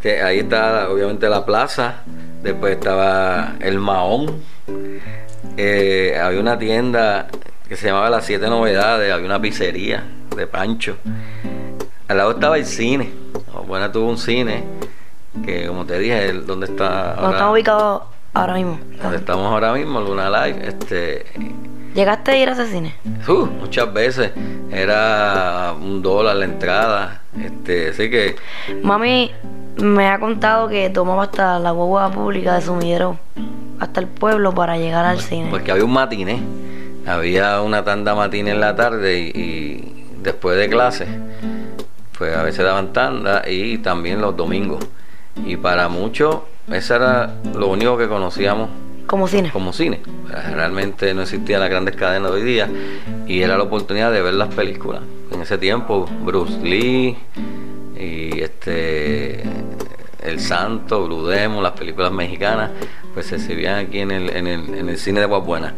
que 0.00 0.22
ahí 0.22 0.40
está 0.40 0.88
obviamente 0.90 1.28
la 1.28 1.44
plaza 1.44 2.02
después 2.42 2.74
estaba 2.74 3.54
el 3.60 3.78
Mahón 3.78 4.40
eh, 5.56 6.18
había 6.20 6.40
una 6.40 6.58
tienda 6.58 7.28
que 7.68 7.76
se 7.76 7.86
llamaba 7.86 8.10
las 8.10 8.24
siete 8.24 8.48
novedades 8.48 9.12
había 9.12 9.26
una 9.26 9.40
pizzería 9.40 10.04
de 10.36 10.46
Pancho 10.46 10.96
al 12.08 12.18
lado 12.18 12.30
estaba 12.32 12.56
el 12.56 12.66
cine. 12.66 13.12
Buena 13.66 13.90
tuvo 13.90 14.10
un 14.10 14.18
cine 14.18 14.62
que, 15.44 15.66
como 15.66 15.84
te 15.84 15.98
dije, 15.98 16.32
donde 16.32 16.66
está. 16.66 17.14
Ahora, 17.14 17.30
estamos 17.32 17.52
ubicados 17.52 18.02
ahora 18.32 18.54
mismo. 18.54 18.78
Donde 19.02 19.16
estamos 19.16 19.46
ahora 19.46 19.72
mismo, 19.72 20.00
Luna 20.00 20.30
Live. 20.30 20.68
Este, 20.68 21.26
¿Llegaste 21.94 22.30
a 22.30 22.36
ir 22.36 22.48
a 22.48 22.52
ese 22.52 22.68
cine? 22.68 22.94
Uh, 23.26 23.46
muchas 23.46 23.92
veces. 23.92 24.30
Era 24.70 25.74
un 25.76 26.00
dólar 26.00 26.36
la 26.36 26.44
entrada. 26.44 27.22
Este, 27.42 27.88
así 27.88 28.08
que. 28.08 28.36
Mami 28.82 29.32
me 29.78 30.08
ha 30.08 30.20
contado 30.20 30.68
que 30.68 30.88
tomaba 30.90 31.24
hasta 31.24 31.58
la 31.58 31.72
guagua 31.72 32.10
pública 32.10 32.54
de 32.54 32.62
sumidero 32.62 33.18
hasta 33.80 34.00
el 34.00 34.06
pueblo 34.06 34.52
para 34.52 34.76
llegar 34.78 35.04
al 35.04 35.20
cine. 35.20 35.48
Porque 35.50 35.70
había 35.72 35.84
un 35.84 35.92
matiné. 35.92 36.40
Había 37.06 37.60
una 37.62 37.84
tanda 37.84 38.14
matiné 38.14 38.50
en 38.50 38.60
la 38.60 38.74
tarde 38.74 39.18
y, 39.18 39.40
y 39.40 40.06
después 40.22 40.58
de 40.58 40.68
clase 40.68 41.06
pues 42.18 42.34
a 42.34 42.42
veces 42.42 42.64
daban 42.64 42.92
tanda 42.92 43.42
y 43.48 43.78
también 43.78 44.20
los 44.20 44.36
domingos. 44.36 44.84
Y 45.44 45.56
para 45.56 45.88
muchos, 45.88 46.38
eso 46.70 46.94
era 46.94 47.34
lo 47.54 47.68
único 47.68 47.96
que 47.98 48.08
conocíamos. 48.08 48.70
Como 49.06 49.28
cine. 49.28 49.50
Como 49.50 49.72
cine. 49.72 50.00
Realmente 50.52 51.12
no 51.14 51.22
existían 51.22 51.60
las 51.60 51.70
grandes 51.70 51.94
cadenas 51.94 52.32
de 52.32 52.38
hoy 52.38 52.44
día 52.44 52.68
y 53.26 53.42
era 53.42 53.56
la 53.56 53.64
oportunidad 53.64 54.12
de 54.12 54.22
ver 54.22 54.34
las 54.34 54.52
películas. 54.52 55.02
En 55.30 55.42
ese 55.42 55.58
tiempo, 55.58 56.06
Bruce 56.24 56.58
Lee 56.60 57.16
y 57.98 58.40
este 58.40 59.42
El 60.26 60.40
Santo, 60.40 61.06
Blue 61.06 61.26
Demon, 61.26 61.62
las 61.62 61.72
películas 61.72 62.12
mexicanas, 62.12 62.70
pues 63.14 63.26
se 63.26 63.36
exhibían 63.36 63.86
aquí 63.86 64.00
en 64.00 64.10
el, 64.10 64.98
cine 64.98 65.20
de 65.20 65.26
Guapuena. 65.26 65.74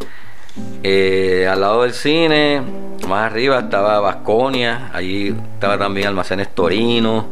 Eh, 0.83 1.47
al 1.49 1.61
lado 1.61 1.83
del 1.83 1.93
cine, 1.93 2.63
más 3.07 3.31
arriba 3.31 3.61
estaba 3.61 4.01
Vasconia, 4.01 4.91
allí 4.93 5.37
estaba 5.55 5.79
también 5.79 6.09
Almacenes 6.09 6.55
Torino, 6.55 7.29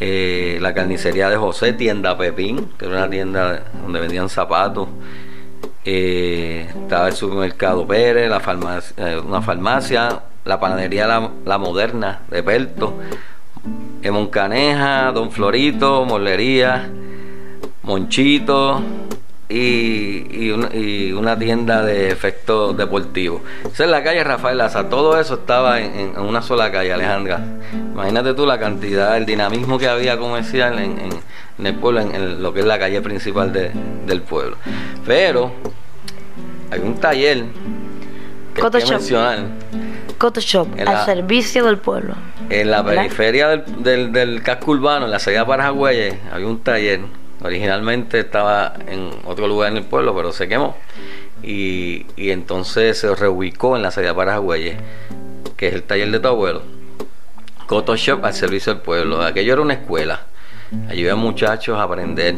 eh, 0.00 0.58
la 0.60 0.74
carnicería 0.74 1.30
de 1.30 1.36
José, 1.36 1.72
tienda 1.72 2.18
Pepín, 2.18 2.70
que 2.78 2.86
era 2.86 2.96
una 2.96 3.10
tienda 3.10 3.64
donde 3.82 4.00
vendían 4.00 4.28
zapatos. 4.28 4.88
Eh, 5.84 6.66
estaba 6.82 7.08
el 7.08 7.14
supermercado 7.14 7.86
Pérez, 7.86 8.28
la 8.28 8.40
farmacia, 8.40 9.20
una 9.20 9.40
farmacia, 9.40 10.20
la 10.44 10.60
panadería 10.60 11.06
la, 11.06 11.58
Moderna 11.58 12.20
de 12.30 12.42
Perto, 12.42 12.94
Moncaneja, 14.10 15.12
Don 15.12 15.30
Florito, 15.30 16.04
Molería, 16.04 16.88
Monchito, 17.82 18.82
y, 19.48 20.50
una, 20.50 21.38
tienda 21.38 21.82
de 21.82 22.10
efectos 22.10 22.76
deportivos. 22.76 23.42
Esa 23.64 23.84
es 23.84 23.90
la 23.90 24.02
calle 24.02 24.24
Rafael 24.24 24.58
Laza. 24.58 24.88
Todo 24.88 25.18
eso 25.20 25.34
estaba 25.34 25.80
en, 25.80 26.18
una 26.18 26.42
sola 26.42 26.70
calle, 26.72 26.92
Alejandra. 26.92 27.40
Imagínate 27.92 28.34
tú 28.34 28.46
la 28.46 28.58
cantidad, 28.58 29.16
el 29.16 29.26
dinamismo 29.26 29.78
que 29.78 29.88
había 29.88 30.18
comercial 30.18 30.78
en, 30.78 31.10
el 31.64 31.74
pueblo, 31.74 32.00
en, 32.00 32.42
lo 32.42 32.52
que 32.52 32.60
es 32.60 32.66
la 32.66 32.78
calle 32.78 33.00
principal 33.00 33.52
del 33.52 34.22
pueblo. 34.22 34.56
Pero 35.04 35.52
hay 36.70 36.80
un 36.80 36.96
taller 36.96 37.44
que 38.54 38.62
hay 38.62 38.70
que 38.70 38.90
mencionar. 38.90 39.38
Shop, 40.40 40.68
al 40.86 41.04
servicio 41.04 41.64
del 41.64 41.78
pueblo. 41.78 42.14
En 42.50 42.70
la 42.70 42.84
periferia 42.84 43.48
del, 43.48 44.12
del, 44.12 44.42
casco 44.42 44.72
urbano, 44.72 45.06
en 45.06 45.10
la 45.10 45.18
salida 45.18 45.46
para 45.46 45.64
Jagüeyes, 45.64 46.16
había 46.32 46.46
un 46.46 46.60
taller 46.60 47.00
Originalmente 47.42 48.18
estaba 48.20 48.74
en 48.86 49.10
otro 49.24 49.46
lugar 49.46 49.70
en 49.70 49.78
el 49.78 49.84
pueblo, 49.84 50.14
pero 50.16 50.32
se 50.32 50.48
quemó. 50.48 50.76
Y, 51.42 52.06
entonces 52.16 52.98
se 52.98 53.14
reubicó 53.14 53.76
en 53.76 53.82
la 53.82 53.90
salida 53.90 54.14
para 54.14 54.32
Jagüeyes, 54.32 54.76
que 55.56 55.68
es 55.68 55.74
el 55.74 55.82
taller 55.82 56.10
de 56.10 56.18
tu 56.20 56.28
abuelo. 56.28 56.62
Coto 57.66 57.94
Shop 57.96 58.24
al 58.24 58.32
servicio 58.32 58.72
del 58.72 58.82
pueblo. 58.82 59.22
Aquello 59.22 59.52
era 59.52 59.62
una 59.62 59.74
escuela. 59.74 60.22
Allí 60.88 61.02
iban 61.02 61.18
muchachos 61.18 61.78
a 61.78 61.82
aprender. 61.82 62.36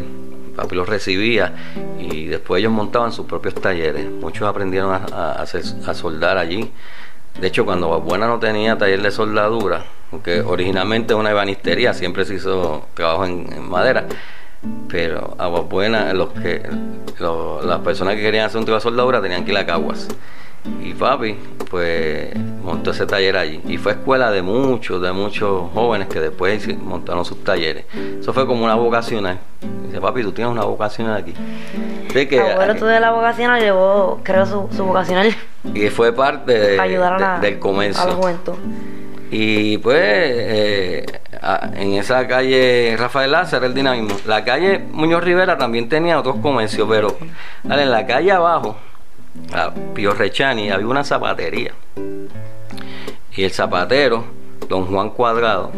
Papi 0.57 0.75
los 0.75 0.89
recibía 0.89 1.53
y 2.01 2.27
después 2.27 2.59
ellos 2.59 2.73
montaban 2.73 3.13
sus 3.13 3.27
propios 3.27 3.55
talleres. 3.55 4.11
Muchos 4.11 4.49
aprendieron 4.49 4.93
a, 4.93 5.07
a- 5.13 5.33
a 5.35 5.43
a 5.43 5.95
soldar 5.95 6.37
allí. 6.39 6.73
De 7.41 7.47
hecho, 7.47 7.65
cuando 7.65 8.01
Buena 8.01 8.27
no 8.27 8.41
tenía 8.41 8.77
taller 8.77 9.01
de 9.01 9.11
soldadura, 9.11 9.85
porque 10.11 10.41
originalmente 10.41 11.15
una 11.15 11.31
ebanistería, 11.31 11.95
siempre 11.95 12.25
se 12.25 12.35
hizo 12.35 12.87
trabajo 12.95 13.25
en, 13.27 13.69
madera, 13.69 14.07
pero 14.89 15.37
a 15.39 15.47
Buena, 15.47 16.13
los 16.15 16.31
que, 16.31 16.63
las 17.63 17.79
personas 17.81 18.17
que 18.17 18.23
querían 18.23 18.47
hacer 18.47 18.59
un 18.59 18.65
trabajo 18.65 18.85
de 18.85 18.91
soldadura 18.91 19.23
tenían 19.23 19.45
que 19.45 19.53
ir 19.53 19.59
a 19.59 19.67
Caguas. 19.67 20.09
Y 20.83 20.93
papi, 20.95 21.37
pues 21.71 22.35
montó 22.63 22.91
ese 22.91 23.07
taller 23.07 23.37
allí. 23.37 23.61
Y 23.67 23.79
fue 23.79 23.93
escuela 23.93 24.31
de 24.31 24.43
muchos, 24.43 25.01
de 25.01 25.13
muchos 25.13 25.71
jóvenes 25.73 26.09
que 26.09 26.21
después 26.21 26.67
montaron 26.79 27.25
sus 27.25 27.43
talleres. 27.45 27.85
Eso 28.21 28.33
fue 28.33 28.47
como 28.47 28.65
una 28.65 28.75
vocacional. 28.75 29.39
Dice, 29.87 30.01
papi, 30.01 30.23
tú 30.23 30.33
tienes 30.33 30.53
una 30.53 30.65
vocacional 30.65 31.17
aquí. 31.23 31.35
Así 32.11 32.27
que, 32.27 32.41
Abuelo 32.41 32.73
estudió 32.73 33.01
la 33.01 33.11
vocacional 33.13 33.61
llevó, 33.61 34.21
creo, 34.23 34.45
su, 34.47 34.69
su 34.75 34.85
vocacional 34.85 35.35
y 35.75 35.89
fue 35.89 36.13
parte 36.13 36.53
de- 36.59 36.81
ayudar 36.81 37.13
a 37.15 37.17
de- 37.17 37.23
la, 37.23 37.39
del 37.41 37.53
a 37.53 37.57
la 37.57 37.61
comercio. 37.61 38.13
juventud. 38.13 38.55
Y 39.31 39.77
pues 39.79 39.99
eh, 40.03 41.07
en 41.75 41.93
esa 41.95 42.27
calle 42.27 42.97
Rafael 42.99 43.31
Lázaro 43.33 43.67
el 43.67 43.75
dinamismo. 43.75 44.17
La 44.27 44.43
calle 44.45 44.79
Muñoz 44.91 45.23
Rivera 45.23 45.59
también 45.59 45.89
tenía 45.89 46.19
otros 46.19 46.37
comercios, 46.41 46.89
pero 46.91 47.15
dale, 47.63 47.83
en 47.83 47.91
la 47.91 48.07
calle 48.07 48.33
abajo, 48.33 48.77
a 49.53 49.71
Pío 49.95 50.13
Rechani, 50.15 50.71
había 50.71 50.87
una 50.87 51.05
zapatería. 51.05 51.73
Y 53.37 53.45
el 53.45 53.51
zapatero, 53.53 54.25
don 54.69 54.87
Juan 54.87 55.11
Cuadrado, 55.11 55.71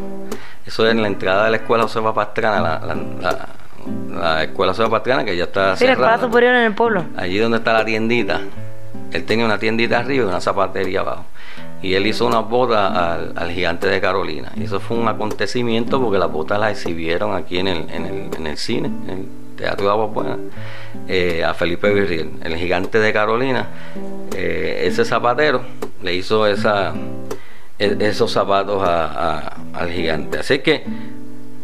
eso 0.67 0.87
es 0.87 0.93
en 0.93 1.03
la 1.03 1.09
entrada 1.09 1.45
de 1.45 1.51
la 1.51 1.57
escuela 1.59 1.83
Josefa 1.85 2.15
Pastrana, 2.15 2.61
la, 2.61 2.81
la- 2.87 2.95
la- 3.21 3.49
la 4.21 4.45
escuela 4.45 4.73
Josefa 4.73 4.91
Pastrana 4.91 5.25
que 5.25 5.37
ya 5.37 5.45
está 5.45 5.77
Sí, 5.77 5.85
la 5.85 5.93
escuela 5.93 6.13
cerrada. 6.13 6.29
superior 6.29 6.55
en 6.55 6.63
el 6.65 6.75
pueblo. 6.75 7.05
Allí 7.17 7.39
donde 7.39 7.59
está 7.59 7.73
la 7.73 7.85
tiendita, 7.85 8.41
él 9.13 9.25
tenía 9.25 9.45
una 9.45 9.59
tiendita 9.59 9.99
arriba 9.99 10.25
y 10.25 10.29
una 10.29 10.41
zapatería 10.41 11.01
abajo. 11.01 11.25
Y 11.83 11.95
él 11.95 12.07
hizo 12.07 12.27
unas 12.27 12.49
botas 12.49 12.95
al, 12.97 13.33
al 13.37 13.51
gigante 13.51 13.89
de 13.89 14.01
Carolina. 14.01 14.53
Y 14.57 14.65
eso 14.65 14.81
fue 14.81 14.97
un 14.99 15.09
acontecimiento 15.09 16.01
porque 16.01 16.19
las 16.19 16.31
botas 16.31 16.59
las 16.61 16.73
exhibieron 16.73 17.35
aquí 17.35 17.59
en 17.59 17.69
el, 17.69 17.91
en 17.91 18.07
el, 18.07 18.31
en 18.37 18.47
el 18.47 18.57
cine, 18.59 18.89
en 18.89 19.11
el 19.11 19.27
Teatro 19.57 19.87
de 19.87 19.93
Aguas 19.93 20.13
Buenas, 20.13 20.39
eh, 21.09 21.43
a 21.45 21.55
Felipe 21.55 21.93
Virriel, 21.93 22.31
el 22.43 22.57
gigante 22.57 22.99
de 22.99 23.13
Carolina. 23.13 23.67
eh, 24.37 24.83
ese 24.87 25.05
zapatero 25.05 25.63
le 26.03 26.15
hizo 26.15 26.47
esa, 26.47 26.93
e- 27.79 27.97
esos 28.01 28.31
zapatos 28.31 28.83
al 28.87 29.91
gigante. 29.91 30.39
Así 30.39 30.59
que 30.61 30.85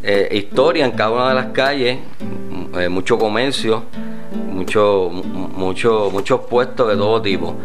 eh, 0.02 0.28
historia 0.32 0.84
en 0.84 0.92
cada 0.92 1.10
una 1.10 1.28
de 1.30 1.34
las 1.34 1.46
calles, 1.46 1.98
mucho 2.90 3.18
comercio, 3.18 3.84
mucho, 4.52 5.10
mucho, 5.10 6.10
muchos 6.12 6.40
puestos 6.40 6.88
de 6.88 6.96
todo 6.96 7.20
tipo. 7.22 7.56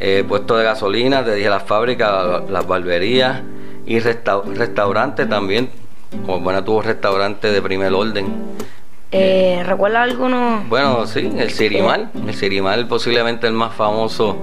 Eh, 0.00 0.24
puestos 0.28 0.58
de 0.58 0.64
gasolina, 0.64 1.24
te 1.24 1.34
dije 1.34 1.50
las 1.50 1.64
fábricas, 1.64 2.08
la- 2.24 2.40
las 2.48 2.66
barberías 2.66 3.40
y 3.86 3.98
resta- 3.98 4.42
restaurantes 4.54 5.28
también. 5.28 5.70
Como 6.24 6.40
bueno, 6.40 6.62
tuvo 6.64 6.82
restaurantes 6.82 7.52
de 7.52 7.60
primer 7.60 7.92
orden. 7.92 8.26
Eh, 9.10 9.62
¿Recuerda 9.66 10.02
alguno? 10.02 10.64
Bueno, 10.68 11.06
sí, 11.06 11.30
el 11.36 11.50
Sirimal. 11.50 12.10
El 12.26 12.34
Sirimal 12.34 12.86
posiblemente 12.86 13.46
el 13.46 13.54
más 13.54 13.74
famoso 13.74 14.38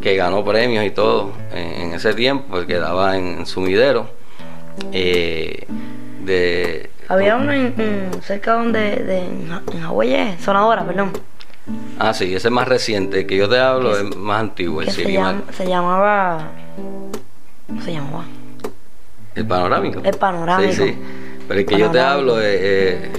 que 0.00 0.16
ganó 0.16 0.44
premios 0.44 0.84
y 0.84 0.90
todo 0.90 1.32
en, 1.54 1.94
ese 1.94 2.12
tiempo, 2.14 2.58
el 2.58 2.66
que 2.66 2.74
daba 2.78 3.16
en, 3.16 3.38
en 3.38 3.46
sumidero. 3.46 4.08
Eh, 4.92 5.66
de, 6.24 6.90
Había 7.08 7.36
uno 7.36 7.52
en, 7.52 7.74
en- 7.78 8.22
cerca 8.22 8.52
donde, 8.54 8.96
de, 8.96 9.18
en 9.26 9.48
en 10.32 10.38
Sonadora, 10.40 10.84
perdón. 10.84 11.12
Ah, 11.98 12.12
sí, 12.12 12.34
ese 12.34 12.48
es 12.48 12.52
más 12.52 12.66
reciente. 12.68 13.20
El 13.20 13.26
que 13.26 13.36
yo 13.36 13.48
te 13.48 13.58
hablo 13.58 13.96
es 13.96 14.16
más 14.16 14.40
antiguo, 14.40 14.82
el 14.82 14.90
se, 14.90 15.10
llama- 15.10 15.42
se 15.52 15.66
llamaba. 15.66 16.48
¿Cómo 17.66 17.82
se 17.82 17.92
llamaba? 17.92 18.24
El 19.34 19.46
panorámico. 19.46 20.00
El 20.04 20.16
panorámico. 20.16 20.72
Sí, 20.72 20.82
sí. 20.90 20.98
Pero 21.48 21.60
el 21.60 21.66
que 21.66 21.78
yo 21.78 21.90
te 21.90 22.00
hablo 22.00 22.36
eh, 22.40 23.10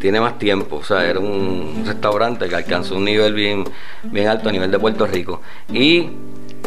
tiene 0.00 0.20
más 0.20 0.38
tiempo. 0.38 0.76
O 0.76 0.84
sea, 0.84 1.06
era 1.06 1.20
un 1.20 1.84
restaurante 1.86 2.48
que 2.48 2.54
alcanzó 2.56 2.96
un 2.96 3.04
nivel 3.04 3.32
bien, 3.34 3.64
bien 4.04 4.28
alto 4.28 4.48
a 4.48 4.52
nivel 4.52 4.70
de 4.70 4.78
Puerto 4.78 5.06
Rico. 5.06 5.40
Y 5.72 6.10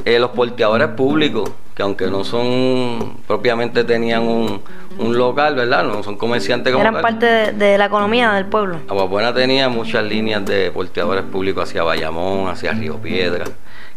eh, 0.05 0.19
los 0.19 0.29
porteadores 0.31 0.89
públicos, 0.89 1.49
que 1.75 1.81
aunque 1.83 2.07
no 2.07 2.23
son 2.23 3.17
propiamente 3.27 3.83
tenían 3.83 4.23
un, 4.23 4.61
un 4.97 5.17
local, 5.17 5.55
¿verdad? 5.55 5.83
No 5.83 6.03
son 6.03 6.15
comerciantes 6.15 6.71
como 6.71 6.81
Eran 6.81 6.93
tal. 6.93 7.01
parte 7.01 7.25
de, 7.25 7.51
de 7.53 7.77
la 7.77 7.85
economía 7.85 8.31
del 8.33 8.45
pueblo. 8.45 8.79
Aguabuena 8.87 9.33
tenía 9.33 9.67
muchas 9.67 10.03
líneas 10.03 10.45
de 10.45 10.71
porteadores 10.71 11.23
públicos 11.25 11.67
hacia 11.67 11.83
Bayamón, 11.83 12.47
hacia 12.49 12.71
Río 12.71 12.97
Piedra, 12.97 13.45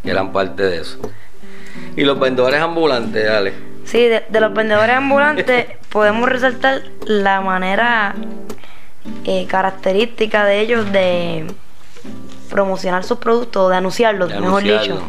que 0.03 0.11
eran 0.11 0.33
parte 0.33 0.63
de 0.63 0.81
eso. 0.81 0.99
Y 1.97 2.03
los 2.05 2.19
vendedores 2.19 2.61
ambulantes, 2.61 3.25
dale. 3.25 3.53
Sí, 3.85 4.01
de, 4.07 4.25
de 4.29 4.41
los 4.41 4.53
vendedores 4.53 4.97
ambulantes 4.97 5.67
podemos 5.91 6.29
resaltar 6.29 6.83
la 7.07 7.41
manera 7.43 8.15
eh, 9.25 9.47
característica 9.47 10.45
de 10.45 10.61
ellos 10.61 10.91
de 10.91 11.47
promocionar 12.51 13.05
sus 13.05 13.19
productos, 13.19 13.71
de 13.71 13.77
anunciarlos, 13.77 14.29
de 14.31 14.41
mejor 14.41 14.63
anunciarlo. 14.63 14.95
dicho. 14.97 15.07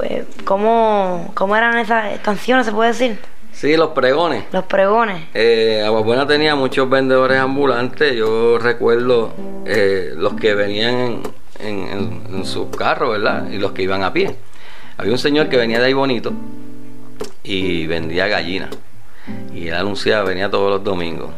Pues, 0.00 0.24
¿cómo, 0.46 1.30
¿cómo 1.34 1.56
eran 1.56 1.76
esas 1.76 2.18
canciones, 2.20 2.64
se 2.64 2.72
puede 2.72 2.88
decir? 2.92 3.18
Sí, 3.52 3.76
los 3.76 3.90
pregones. 3.90 4.44
Los 4.50 4.64
pregones. 4.64 5.24
Eh, 5.34 5.82
Aguabuena 5.84 6.26
tenía 6.26 6.54
muchos 6.54 6.88
vendedores 6.88 7.38
ambulantes. 7.38 8.14
Yo 8.16 8.58
recuerdo 8.58 9.34
eh, 9.66 10.14
los 10.16 10.32
que 10.34 10.54
venían 10.54 10.94
en, 10.94 11.22
en, 11.58 11.78
en- 11.88 12.22
en 12.34 12.44
sus 12.46 12.74
carros, 12.74 13.10
¿verdad? 13.10 13.50
Y 13.50 13.58
los 13.58 13.72
que 13.72 13.82
iban 13.82 14.02
a 14.02 14.10
pie. 14.10 14.36
Había 14.96 15.12
un 15.12 15.18
señor 15.18 15.50
que 15.50 15.58
venía 15.58 15.78
de 15.80 15.84
ahí 15.86 15.92
bonito 15.92 16.32
y 17.44 17.86
vendía 17.86 18.26
gallinas. 18.26 18.70
Y 19.54 19.68
él 19.68 19.74
anunciaba, 19.74 20.24
venía 20.24 20.50
todos 20.50 20.70
los 20.70 20.82
domingos. 20.82 21.28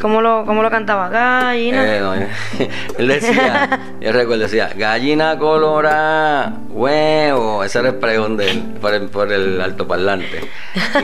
¿Cómo 0.00 0.20
lo, 0.20 0.44
cómo 0.46 0.62
lo 0.62 0.70
cantaba? 0.70 1.08
Gallina. 1.08 1.96
Eh, 1.96 2.00
no, 2.00 2.14
él 2.98 3.08
decía, 3.08 3.80
yo 4.00 4.12
recuerdo, 4.12 4.42
decía, 4.44 4.70
gallina 4.76 5.38
colorada, 5.38 6.54
huevo, 6.70 7.64
ese 7.64 7.78
era 7.80 7.88
el 7.90 7.94
pregón 7.96 8.36
de 8.36 8.50
él, 8.50 8.62
por 8.80 8.94
el, 8.94 9.08
por 9.08 9.32
el 9.32 9.60
altoparlante. 9.60 10.40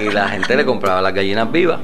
Y 0.01 0.11
la 0.11 0.29
gente 0.29 0.57
le 0.57 0.65
compraba 0.65 1.01
las 1.03 1.15
gallinas 1.15 1.51
vivas 1.51 1.81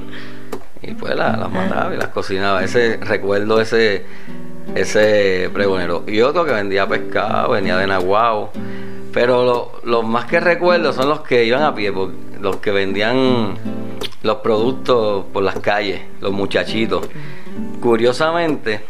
y 0.82 0.92
pues 0.94 1.14
la- 1.16 1.36
las 1.36 1.50
mataba 1.50 1.94
y 1.94 1.98
las 1.98 2.08
cocinaba. 2.08 2.62
Ese 2.62 2.98
recuerdo 3.02 3.60
ese 3.60 4.04
ese 4.74 5.50
pregonero. 5.52 6.04
Y 6.06 6.20
otro 6.20 6.44
que 6.44 6.52
vendía 6.52 6.86
pescado, 6.86 7.50
venía 7.50 7.76
de 7.78 7.86
Nahuao. 7.86 8.50
Pero 9.12 9.44
lo- 9.44 9.72
los 9.84 10.04
más 10.06 10.26
que 10.26 10.38
recuerdo 10.38 10.92
son 10.92 11.08
los 11.08 11.20
que 11.22 11.44
iban 11.44 11.62
a 11.62 11.74
pie, 11.74 11.92
los 12.40 12.56
que 12.56 12.70
vendían 12.70 13.54
los 14.22 14.36
productos 14.38 15.26
por 15.32 15.42
las 15.42 15.58
calles, 15.60 16.00
los 16.20 16.32
muchachitos. 16.32 17.08
Curiosamente, 17.80 18.82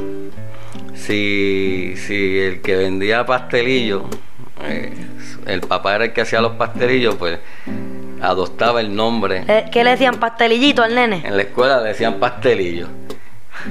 si, 0.95 1.95
si 1.97 2.39
el 2.39 2.61
que 2.63 2.77
vendía 2.77 3.25
pastelillos, 3.27 4.03
eh, 4.63 4.93
el 5.47 5.61
papá 5.61 5.97
era 5.97 6.05
el 6.07 6.13
que 6.13 6.23
hacía 6.23 6.41
los 6.41 6.53
pastelillos, 6.53 7.17
pues 7.17 7.39
adoptaba 8.21 8.81
el 8.81 8.95
nombre. 8.95 9.45
Eh, 9.47 9.67
¿Qué 9.71 9.85
le 9.85 9.91
decían? 9.91 10.17
Pastelillito 10.17 10.83
al 10.83 10.95
nene. 10.95 11.23
En 11.25 11.37
la 11.37 11.43
escuela 11.43 11.81
le 11.81 11.89
decían 11.89 12.15
pastelillos. 12.15 12.89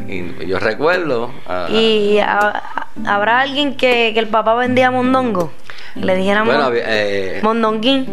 Y 0.07 0.45
yo 0.47 0.59
recuerdo. 0.59 1.31
¿Y 1.69 2.17
ha- 2.19 2.63
habrá 3.05 3.41
alguien 3.41 3.75
que, 3.75 4.11
que 4.13 4.19
el 4.19 4.27
papá 4.27 4.55
vendía 4.55 4.91
mondongo? 4.91 5.51
Le 5.95 6.15
dijéramos 6.15 6.53
bueno, 6.55 6.69
eh, 6.75 7.39
mondonguín, 7.41 8.05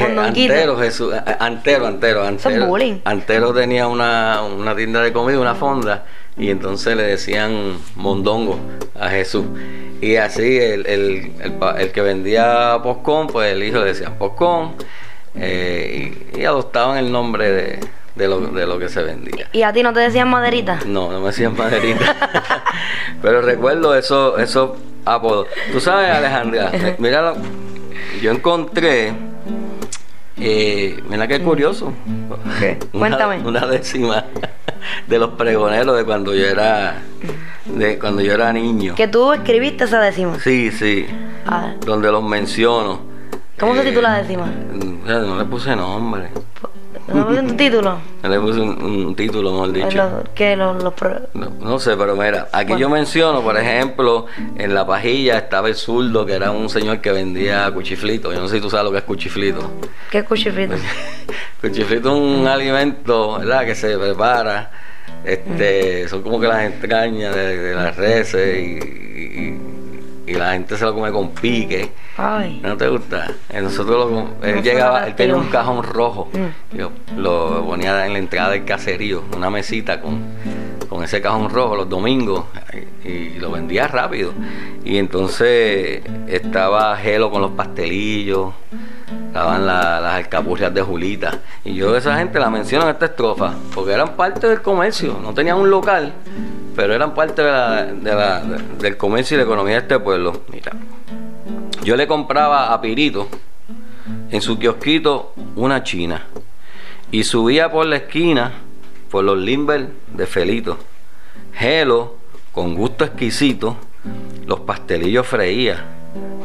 mondonguito. 0.00 0.52
Antero, 0.52 0.76
Jesús, 0.78 1.14
eh, 1.14 1.36
Antero, 1.38 1.86
Antero, 1.86 2.24
Antero. 2.24 2.66
bullying. 2.66 2.96
Antero 3.04 3.52
tenía 3.54 3.86
una, 3.86 4.42
una 4.42 4.74
tienda 4.74 5.02
de 5.02 5.12
comida, 5.12 5.38
una 5.38 5.54
fonda, 5.54 6.04
y 6.36 6.50
entonces 6.50 6.96
le 6.96 7.04
decían 7.04 7.78
mondongo 7.94 8.58
a 8.98 9.08
Jesús. 9.10 9.44
Y 10.00 10.16
así 10.16 10.58
el, 10.58 10.84
el, 10.86 11.32
el, 11.78 11.92
que 11.92 12.00
vendía 12.00 12.78
poscón, 12.82 13.28
pues 13.28 13.52
el 13.52 13.62
hijo 13.62 13.78
le 13.78 13.84
decía 13.84 14.18
poscón, 14.18 14.74
eh, 15.36 16.12
y, 16.34 16.40
y 16.40 16.44
adoptaban 16.44 16.98
el 16.98 17.12
nombre 17.12 17.52
de, 17.52 17.80
de, 18.18 18.28
lo, 18.28 18.40
de 18.40 18.66
lo 18.66 18.78
que 18.78 18.88
se 18.88 19.02
vendía. 19.02 19.48
¿Y 19.52 19.62
a 19.62 19.72
ti 19.72 19.82
no 19.82 19.92
te 19.92 20.00
decían 20.00 20.28
maderita? 20.28 20.80
No, 20.86 21.10
no 21.10 21.20
me 21.20 21.26
decían 21.28 21.56
maderita. 21.56 22.14
Pero 23.22 23.40
recuerdo 23.40 23.94
eso, 23.94 24.36
esos 24.38 24.72
apodos. 25.04 25.46
Tú 25.72 25.80
sabes, 25.80 26.10
Alejandra, 26.10 26.70
eh, 26.72 26.96
mira, 26.98 27.22
lo- 27.22 27.36
yo 28.20 28.30
encontré, 28.32 29.12
eh, 30.36 31.02
mira 31.08 31.26
qué 31.26 31.40
curioso. 31.40 31.92
¿Qué? 32.58 32.78
Una- 32.92 33.16
Cuéntame. 33.16 33.38
Una, 33.48 33.66
décima 33.66 34.24
de 35.06 35.18
los 35.18 35.30
pregoneros 35.30 35.96
de 35.96 36.04
cuando 36.04 36.34
yo 36.34 36.46
era, 36.46 36.96
de 37.66 37.98
cuando 37.98 38.20
yo 38.22 38.32
era 38.34 38.52
niño. 38.52 38.94
Que 38.94 39.08
tú 39.08 39.32
escribiste 39.32 39.84
esa 39.84 40.00
décima. 40.00 40.38
Sí, 40.40 40.70
sí, 40.70 41.06
Ah, 41.46 41.72
donde 41.84 42.10
los 42.12 42.22
menciono. 42.22 43.00
¿Cómo 43.58 43.74
se 43.74 43.80
Eh, 43.80 43.84
titula 43.90 44.10
la 44.12 44.18
décima? 44.22 44.46
No 45.06 45.38
le 45.38 45.44
puse 45.46 45.74
nombre. 45.74 46.28
¿No 47.14 47.26
puse 47.26 47.40
un 47.40 47.56
título? 47.56 47.98
Le 48.22 48.40
puse 48.40 48.60
un, 48.60 48.82
un 48.82 49.16
título, 49.16 49.52
mejor 49.52 49.72
dicho. 49.72 49.88
Lo- 49.96 50.94
pro- 50.94 51.20
No, 51.34 51.50
no 51.60 51.78
sé, 51.78 51.96
pero 51.96 52.14
mira, 52.16 52.48
aquí 52.52 52.76
yo 52.76 52.88
menciono, 52.90 53.40
por 53.42 53.56
ejemplo, 53.56 54.26
en 54.56 54.74
la 54.74 54.86
pajilla 54.86 55.38
estaba 55.38 55.68
el 55.68 55.74
zurdo, 55.74 56.26
que 56.26 56.34
era 56.34 56.50
un 56.50 56.68
señor 56.68 57.00
que 57.00 57.10
vendía 57.12 57.70
cuchiflito. 57.72 58.32
Yo 58.32 58.40
no 58.40 58.48
sé 58.48 58.56
si 58.56 58.60
tú 58.60 58.68
sabes 58.70 58.84
lo 58.84 58.92
que 58.92 58.98
es 58.98 59.04
cuchiflito. 59.04 59.70
¿Qué 60.10 60.22
cuchifrito? 60.24 60.74
Cuchifrito 61.60 62.10
es 62.14 62.14
un 62.40 62.46
alimento, 62.46 63.38
¿verdad? 63.38 63.64
Que 63.64 63.74
se 63.74 63.96
prepara. 63.98 64.70
Este, 65.24 66.06
son 66.08 66.22
como 66.22 66.38
que 66.38 66.46
las 66.46 66.62
entrañas 66.64 67.34
de, 67.34 67.56
de 67.58 67.74
las 67.74 67.96
reses 67.96 68.58
y, 68.58 68.78
y- 68.78 69.77
y 70.28 70.34
la 70.34 70.52
gente 70.52 70.76
se 70.76 70.84
lo 70.84 70.94
come 70.94 71.10
con 71.12 71.30
pique. 71.30 71.92
Ay. 72.16 72.60
¿No 72.62 72.76
te 72.76 72.88
gusta? 72.88 73.30
Eh, 73.50 73.60
Nosotros 73.60 74.10
lo, 74.10 74.46
él 74.46 74.56
No 74.56 74.62
llegaba, 74.62 75.06
él 75.06 75.14
tenía 75.14 75.36
un 75.36 75.48
cajón 75.48 75.82
rojo. 75.82 76.28
Mm. 76.32 76.76
Yo 76.76 76.90
lo 77.16 77.64
ponía 77.66 78.04
en 78.06 78.12
la 78.12 78.18
entrada 78.18 78.50
del 78.50 78.64
caserío, 78.64 79.22
una 79.36 79.50
mesita 79.50 80.00
con, 80.00 80.20
con 80.88 81.02
ese 81.04 81.20
cajón 81.20 81.48
rojo 81.50 81.76
los 81.76 81.88
domingos 81.88 82.44
y, 83.04 83.08
y 83.08 83.38
lo 83.38 83.50
vendía 83.52 83.86
rápido. 83.88 84.32
Y 84.84 84.98
entonces 84.98 86.02
estaba 86.26 86.96
Gelo 86.96 87.30
con 87.30 87.42
los 87.42 87.52
pastelillos, 87.52 88.52
estaban 89.28 89.66
la- 89.66 90.00
las 90.00 90.14
alcapurrias 90.14 90.72
de 90.74 90.82
Julita. 90.82 91.38
Y 91.64 91.74
yo 91.74 91.96
esa 91.96 92.16
gente 92.18 92.38
la 92.38 92.50
menciono 92.50 92.84
en 92.86 92.90
esta 92.92 93.06
estrofa, 93.06 93.52
porque 93.74 93.92
eran 93.92 94.10
parte 94.16 94.48
del 94.48 94.60
comercio, 94.62 95.18
no 95.22 95.32
tenían 95.34 95.58
un 95.58 95.70
local, 95.70 96.12
pero 96.78 96.94
eran 96.94 97.12
parte 97.12 97.42
de 97.42 97.50
la- 97.50 97.84
de 97.86 98.14
la- 98.14 98.40
del 98.78 98.96
comercio 98.96 99.34
y 99.34 99.38
la 99.38 99.42
economía 99.42 99.74
de 99.74 99.80
este 99.80 99.98
pueblo. 99.98 100.42
Mira. 100.52 100.70
Yo 101.82 101.96
le 101.96 102.06
compraba 102.06 102.72
a 102.72 102.80
Pirito 102.80 103.26
en 104.30 104.40
su 104.40 104.60
kiosquito 104.60 105.32
una 105.56 105.82
china 105.82 106.26
y 107.10 107.24
subía 107.24 107.68
por 107.72 107.84
la 107.84 107.96
esquina 107.96 108.52
por 109.10 109.24
los 109.24 109.36
limber 109.38 109.88
de 110.14 110.26
Felito. 110.26 110.78
Gelo, 111.52 112.14
con 112.52 112.76
gusto 112.76 113.04
exquisito, 113.04 113.76
los 114.46 114.60
pastelillos 114.60 115.26
freía. 115.26 115.84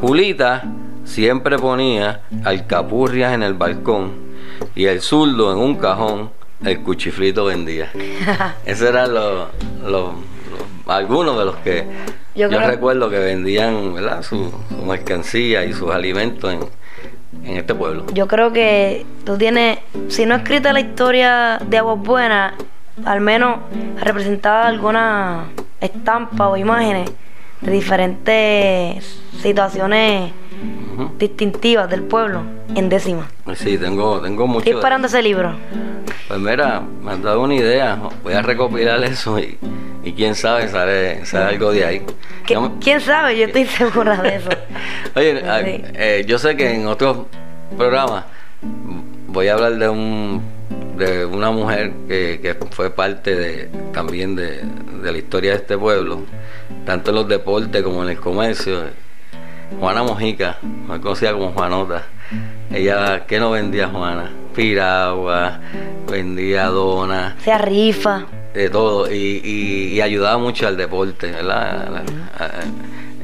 Julita 0.00 0.64
siempre 1.04 1.58
ponía 1.60 2.22
alcapurrias 2.42 3.34
en 3.34 3.44
el 3.44 3.54
balcón 3.54 4.10
y 4.74 4.86
el 4.86 5.00
zurdo 5.00 5.52
en 5.52 5.58
un 5.58 5.76
cajón 5.76 6.30
el 6.64 6.80
cuchifrito 6.82 7.44
vendía. 7.46 7.90
Esos 8.64 8.88
eran 8.88 9.12
los, 9.14 9.48
los- 9.82 9.90
los- 10.14 10.14
algunos 10.86 11.38
de 11.38 11.44
los 11.44 11.56
que 11.56 11.84
yo, 12.34 12.48
Yo 12.48 12.58
creo- 12.58 12.68
recuerdo 12.70 13.08
que 13.10 13.18
vendían 13.18 13.94
¿verdad? 13.94 14.22
Su, 14.22 14.52
su 14.68 14.76
mercancía 14.84 15.64
y 15.64 15.72
sus 15.72 15.90
alimentos 15.90 16.52
en, 16.52 16.60
en 17.48 17.56
este 17.56 17.74
pueblo. 17.74 18.06
Yo 18.12 18.26
creo 18.28 18.52
que 18.52 19.06
tú 19.24 19.36
tienes, 19.38 19.78
si 20.08 20.26
no 20.26 20.34
escrita 20.34 20.72
la 20.72 20.80
historia 20.80 21.58
de 21.66 21.78
Aguas 21.78 21.98
Buenas, 21.98 22.54
al 23.04 23.20
menos 23.20 23.58
representada 24.00 24.66
alguna 24.68 25.44
estampa 25.80 26.48
o 26.48 26.56
imágenes 26.56 27.10
diferentes 27.72 29.04
situaciones 29.40 30.32
distintivas 31.18 31.90
del 31.90 32.02
pueblo 32.02 32.42
en 32.74 32.88
décima. 32.88 33.28
Sí, 33.56 33.76
tengo, 33.78 34.20
tengo 34.20 34.46
mucho. 34.46 34.58
Estoy 34.60 34.72
de- 34.72 34.78
esperando 34.78 35.06
ese 35.08 35.22
libro. 35.22 35.54
Pues 36.28 36.40
mira, 36.40 36.80
me 37.02 37.12
has 37.12 37.22
dado 37.22 37.42
una 37.42 37.54
idea. 37.54 37.98
Voy 38.22 38.32
a 38.34 38.42
recopilar 38.42 39.02
eso 39.04 39.38
y, 39.38 39.58
y 40.04 40.12
quién 40.12 40.34
sabe, 40.34 40.68
sale, 40.68 41.26
sale 41.26 41.46
algo 41.54 41.72
de 41.72 41.84
ahí. 41.84 42.02
Me- 42.48 42.70
¿Quién 42.80 43.00
sabe? 43.00 43.36
Yo 43.38 43.46
estoy 43.46 43.64
segura 43.66 44.16
de 44.22 44.36
eso. 44.36 44.48
Oye, 45.16 45.40
Sí. 45.40 45.44
ah, 45.48 45.60
eh, 45.64 46.24
yo 46.26 46.38
sé 46.38 46.56
que 46.56 46.72
en 46.74 46.86
otros 46.86 47.26
programas 47.76 48.24
voy 49.34 49.48
a 49.48 49.54
hablar 49.54 49.76
de 49.76 49.88
un 49.90 50.42
de 50.96 51.24
una 51.26 51.50
mujer 51.50 51.92
que, 52.08 52.38
que 52.40 52.54
fue 52.70 52.88
parte 52.90 53.34
de 53.34 53.68
también 53.92 54.36
de, 54.36 54.62
de 55.02 55.12
la 55.12 55.18
historia 55.18 55.50
de 55.50 55.56
este 55.58 55.76
pueblo, 55.76 56.22
tanto 56.86 57.10
en 57.10 57.16
los 57.16 57.28
deportes 57.28 57.82
como 57.82 58.02
en 58.04 58.10
el 58.10 58.16
comercio. 58.20 58.84
Juana 59.80 60.04
Mojica, 60.04 60.58
más 60.86 61.00
conocida 61.00 61.32
como 61.32 61.50
Juanota. 61.52 62.04
Ella, 62.72 63.26
¿qué 63.26 63.40
no 63.40 63.50
vendía 63.50 63.88
Juana? 63.88 64.30
Piragua, 64.54 65.58
vendía 66.08 66.66
donas, 66.66 67.34
Sea 67.42 67.58
rifa. 67.58 68.26
de 68.54 68.70
todo 68.70 69.10
y, 69.12 69.40
y- 69.44 69.94
y 69.94 70.00
ayudaba 70.00 70.38
mucho 70.38 70.68
al 70.68 70.76
deporte, 70.76 71.32
¿verdad? 71.32 72.04
A, 72.38 72.44
a- 72.44 72.50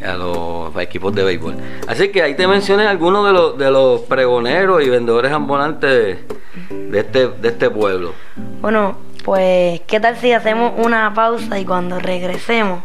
a 0.04 0.14
los 0.14 0.76
equipos 0.76 1.14
de 1.14 1.24
béisbol. 1.24 1.56
Así 1.86 2.10
que 2.10 2.22
ahí 2.22 2.34
te 2.34 2.46
mencioné 2.46 2.86
algunos 2.86 3.26
de 3.26 3.32
los, 3.32 3.58
de 3.58 3.70
los 3.70 4.00
pregoneros 4.02 4.82
y 4.82 4.88
vendedores 4.88 5.32
ambulantes 5.32 6.18
de, 6.70 6.98
este, 6.98 7.28
de 7.28 7.48
este 7.48 7.70
pueblo. 7.70 8.12
Bueno, 8.60 8.96
pues, 9.24 9.80
¿qué 9.86 10.00
tal 10.00 10.16
si 10.16 10.32
hacemos 10.32 10.72
una 10.76 11.12
pausa 11.14 11.58
y 11.58 11.64
cuando 11.64 11.98
regresemos, 11.98 12.82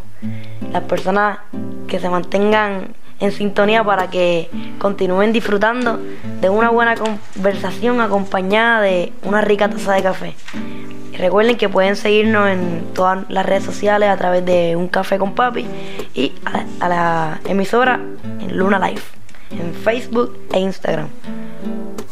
las 0.72 0.84
personas 0.84 1.40
que 1.88 2.00
se 2.00 2.10
mantengan 2.10 2.96
en 3.20 3.32
sintonía 3.32 3.84
para 3.84 4.10
que 4.10 4.50
continúen 4.80 5.34
disfrutando 5.34 6.00
de 6.42 6.50
una 6.50 6.70
buena 6.70 6.96
conversación 6.96 8.02
acompañada 8.02 8.82
de 8.82 9.14
una 9.24 9.42
rica 9.42 9.70
taza 9.70 9.94
de 9.94 10.04
café? 10.04 10.36
Y 11.14 11.18
recuerden 11.18 11.58
que 11.58 11.70
pueden 11.70 11.96
seguirnos 11.96 12.50
en 12.50 12.94
todas 12.94 13.30
las 13.30 13.46
redes 13.46 13.64
sociales 13.64 14.10
a 14.10 14.18
través 14.18 14.46
de 14.46 14.76
Un 14.76 14.90
Café 14.90 15.18
con 15.18 15.34
Papi 15.34 15.66
y 16.14 16.34
a, 16.80 16.90
la 16.90 17.40
emisora 17.48 18.02
en 18.42 18.58
Luna 18.58 18.80
Live, 18.80 19.02
en 19.52 19.74
Facebook 19.74 20.38
e 20.52 20.60
Instagram. 20.60 21.08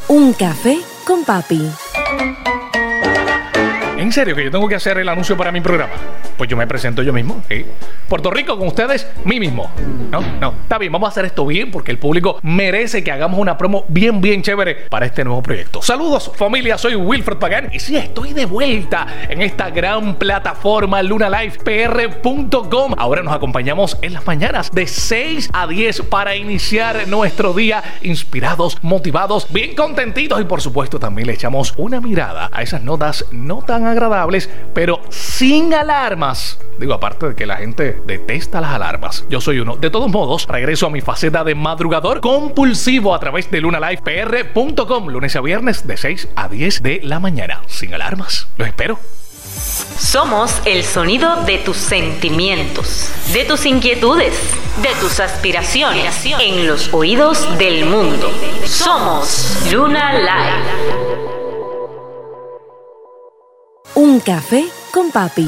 Un 0.07 0.33
café 0.33 0.79
con 1.05 1.23
papi. 1.25 1.69
¿En 4.03 4.11
serio 4.11 4.35
que 4.35 4.43
yo 4.43 4.51
tengo 4.51 4.67
que 4.67 4.75
hacer 4.75 4.97
el 4.97 5.07
anuncio 5.07 5.37
para 5.37 5.49
mi 5.49 5.61
programa? 5.61 5.93
Pues 6.35 6.49
yo 6.49 6.57
me 6.57 6.67
presento 6.67 7.03
yo 7.03 7.13
mismo. 7.13 7.41
¿sí? 7.47 7.65
Puerto 8.09 8.31
Rico 8.31 8.57
con 8.57 8.67
ustedes, 8.67 9.07
mí 9.23 9.39
mismo. 9.39 9.71
No, 10.11 10.19
no. 10.41 10.55
Está 10.61 10.77
bien, 10.77 10.91
vamos 10.91 11.07
a 11.07 11.11
hacer 11.11 11.23
esto 11.23 11.45
bien 11.45 11.71
porque 11.71 11.91
el 11.91 11.99
público 11.99 12.37
merece 12.41 13.01
que 13.01 13.13
hagamos 13.13 13.39
una 13.39 13.57
promo 13.57 13.85
bien, 13.87 14.19
bien 14.19 14.41
chévere 14.41 14.75
para 14.89 15.05
este 15.05 15.23
nuevo 15.23 15.41
proyecto. 15.41 15.81
Saludos, 15.81 16.33
familia. 16.35 16.77
Soy 16.77 16.95
Wilfred 16.95 17.37
Pagán 17.37 17.69
y 17.71 17.79
sí, 17.79 17.95
estoy 17.95 18.33
de 18.33 18.45
vuelta 18.45 19.07
en 19.29 19.41
esta 19.41 19.69
gran 19.69 20.15
plataforma 20.15 21.01
lunalifepr.com. 21.01 22.95
Ahora 22.97 23.23
nos 23.23 23.33
acompañamos 23.33 23.97
en 24.01 24.11
las 24.11 24.27
mañanas 24.27 24.69
de 24.73 24.85
6 24.85 25.49
a 25.53 25.65
10 25.65 26.01
para 26.09 26.35
iniciar 26.35 27.07
nuestro 27.07 27.53
día 27.53 27.81
inspirados, 28.01 28.79
motivados, 28.81 29.47
bien 29.53 29.75
contentitos 29.75 30.41
y 30.41 30.43
por 30.43 30.59
supuesto 30.59 30.99
también 30.99 31.27
le 31.27 31.35
echamos 31.35 31.73
una 31.77 32.01
mirada 32.01 32.49
a 32.51 32.63
esas 32.63 32.83
notas 32.83 33.23
no 33.31 33.61
tan 33.61 33.92
agradables, 33.93 34.49
pero 34.73 35.01
sin 35.09 35.73
alarmas. 35.73 36.59
Digo, 36.77 36.93
aparte 36.93 37.29
de 37.29 37.35
que 37.35 37.45
la 37.45 37.57
gente 37.57 38.01
detesta 38.05 38.59
las 38.59 38.73
alarmas. 38.73 39.25
Yo 39.29 39.39
soy 39.39 39.59
uno. 39.59 39.77
De 39.77 39.89
todos 39.89 40.11
modos, 40.11 40.47
regreso 40.47 40.87
a 40.87 40.89
mi 40.89 41.01
faceta 41.01 41.43
de 41.43 41.55
madrugador 41.55 42.19
compulsivo 42.19 43.13
a 43.15 43.19
través 43.19 43.49
de 43.49 43.61
lunalifepr.com, 43.61 45.07
lunes 45.07 45.35
a 45.35 45.41
viernes 45.41 45.87
de 45.87 45.97
6 45.97 46.29
a 46.35 46.49
10 46.49 46.83
de 46.83 47.01
la 47.03 47.19
mañana. 47.19 47.61
Sin 47.67 47.93
alarmas. 47.93 48.47
Los 48.57 48.67
espero. 48.67 48.99
Somos 49.97 50.61
el 50.65 50.83
sonido 50.83 51.43
de 51.45 51.59
tus 51.59 51.77
sentimientos, 51.77 53.09
de 53.33 53.45
tus 53.45 53.65
inquietudes, 53.65 54.33
de 54.81 54.89
tus 54.99 55.19
aspiraciones 55.19 56.25
en 56.25 56.67
los 56.67 56.93
oídos 56.93 57.57
del 57.57 57.85
mundo. 57.85 58.31
Somos 58.65 59.57
Luna 59.71 60.13
Live. 60.13 61.42
Un 64.03 64.19
café 64.19 64.65
con 64.91 65.11
papi. 65.11 65.47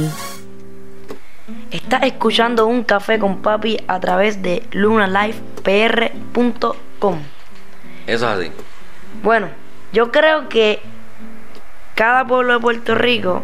Estás 1.72 2.04
escuchando 2.04 2.68
un 2.68 2.86
café 2.86 3.20
con 3.20 3.41
papi 3.41 3.78
a 3.86 4.00
través 4.00 4.41
de 4.41 4.63
lunalifepr.com. 4.72 7.20
Eso 8.08 8.10
es 8.15 8.24
así. 8.24 8.52
Bueno, 9.22 9.50
yo 9.91 10.10
creo 10.10 10.48
que 10.48 10.80
cada 11.96 12.26
pueblo 12.26 12.54
de 12.54 12.60
Puerto 12.62 12.96
Rico 12.96 13.44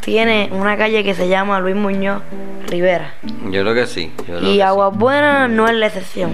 tiene 0.00 0.48
una 0.50 0.76
calle 0.76 1.04
que 1.04 1.14
se 1.14 1.28
llama 1.28 1.60
Luis 1.60 1.76
Muñoz 1.76 2.20
Rivera. 2.66 3.14
Yo 3.22 3.62
creo 3.62 3.74
que 3.74 3.86
sí. 3.86 4.12
yo 4.18 4.24
creo 4.24 4.40
que 4.40 4.46
Y 4.46 4.54
sí. 4.54 4.60
Aguas 4.60 4.92
Buenas 4.92 5.48
no 5.48 5.68
es 5.68 5.74
la 5.76 5.86
excepción. 5.86 6.32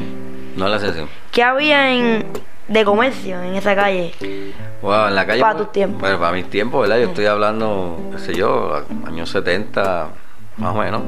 No 0.56 0.64
es 0.64 0.70
la 0.70 0.76
excepción. 0.78 1.10
¿Qué 1.30 1.42
había 1.42 1.92
en, 1.92 2.24
de 2.68 2.84
comercio 2.84 3.42
en 3.42 3.54
esa 3.54 3.74
calle? 3.74 4.12
Wow, 4.82 5.08
en 5.08 5.14
la 5.14 5.26
calle. 5.26 5.40
Para 5.40 5.56
tus 5.58 5.72
tiempos. 5.72 6.00
Bueno, 6.00 6.18
para 6.18 6.32
mis 6.32 6.48
tiempos, 6.48 6.80
¿verdad? 6.82 6.98
Yo 7.02 7.08
estoy 7.08 7.26
hablando, 7.26 7.98
qué 8.12 8.18
sé 8.18 8.34
yo, 8.34 8.82
años 9.06 9.30
70, 9.30 10.08
más 10.58 10.74
o 10.74 10.78
menos. 10.78 11.02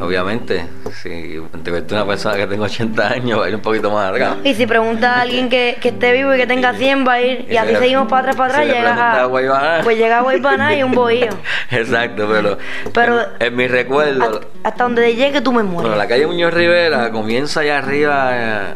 Obviamente, 0.00 0.64
si 1.02 1.10
entrevisté 1.52 1.96
a 1.96 2.02
una 2.02 2.06
persona 2.06 2.36
que 2.36 2.46
tengo 2.46 2.62
80 2.64 3.08
años, 3.08 3.40
va 3.40 3.46
a 3.46 3.48
ir 3.48 3.56
un 3.56 3.60
poquito 3.62 3.90
más 3.90 4.10
atrás. 4.10 4.36
Y 4.44 4.54
si 4.54 4.64
pregunta 4.64 5.14
a 5.16 5.20
alguien 5.22 5.48
que, 5.48 5.76
que 5.80 5.88
esté 5.88 6.12
vivo 6.12 6.32
y 6.32 6.36
que 6.38 6.46
tenga 6.46 6.72
100 6.72 7.04
va 7.06 7.14
a 7.14 7.20
ir 7.20 7.46
y 7.48 7.54
Y 7.54 7.56
así 7.56 7.66
si 7.70 7.72
le- 7.74 7.78
seguimos 7.80 8.06
para 8.06 8.20
atrás, 8.30 8.36
para 8.36 8.54
si 8.54 8.60
atrás, 8.60 8.76
llegas 8.76 8.92
pregunta 8.94 9.20
a... 9.20 9.22
a 9.22 9.26
Guaybaná. 9.26 9.80
Pues 9.82 9.98
llega 9.98 10.18
a 10.18 10.20
Guaybaná 10.22 10.76
y 10.76 10.82
un 10.84 10.92
bohío. 10.92 11.30
Exacto, 11.72 12.28
pero, 12.30 12.58
Pero- 12.94 13.20
en, 13.22 13.26
en 13.40 13.56
mi 13.56 13.66
recuerdo, 13.66 14.22
Hasta, 14.24 14.46
hasta 14.62 14.84
donde 14.84 15.16
llegue 15.16 15.40
tu 15.40 15.52
memoria. 15.52 15.80
bueno, 15.80 15.96
la 15.96 16.06
calle 16.06 16.28
Muñoz 16.28 16.54
Rivera 16.54 17.10
comienza 17.10 17.60
allá 17.62 17.78
arriba 17.78 18.28
eh, 18.34 18.74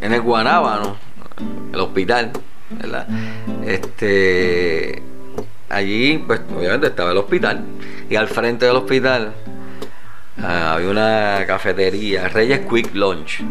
en 0.00 0.12
el 0.12 0.20
Guanábano, 0.20 0.96
el 1.72 1.80
hospital. 1.80 2.32
¿verdad? 2.70 3.06
Este, 3.64 5.02
allí, 5.68 6.18
pues 6.18 6.40
obviamente 6.56 6.88
estaba 6.88 7.12
el 7.12 7.18
hospital 7.18 7.64
y 8.08 8.16
al 8.16 8.28
frente 8.28 8.66
del 8.66 8.76
hospital 8.76 9.32
ah, 10.42 10.74
había 10.74 10.90
una 10.90 11.44
cafetería, 11.46 12.28
Reyes 12.28 12.60
Quick 12.68 12.94
Lunch, 12.94 13.42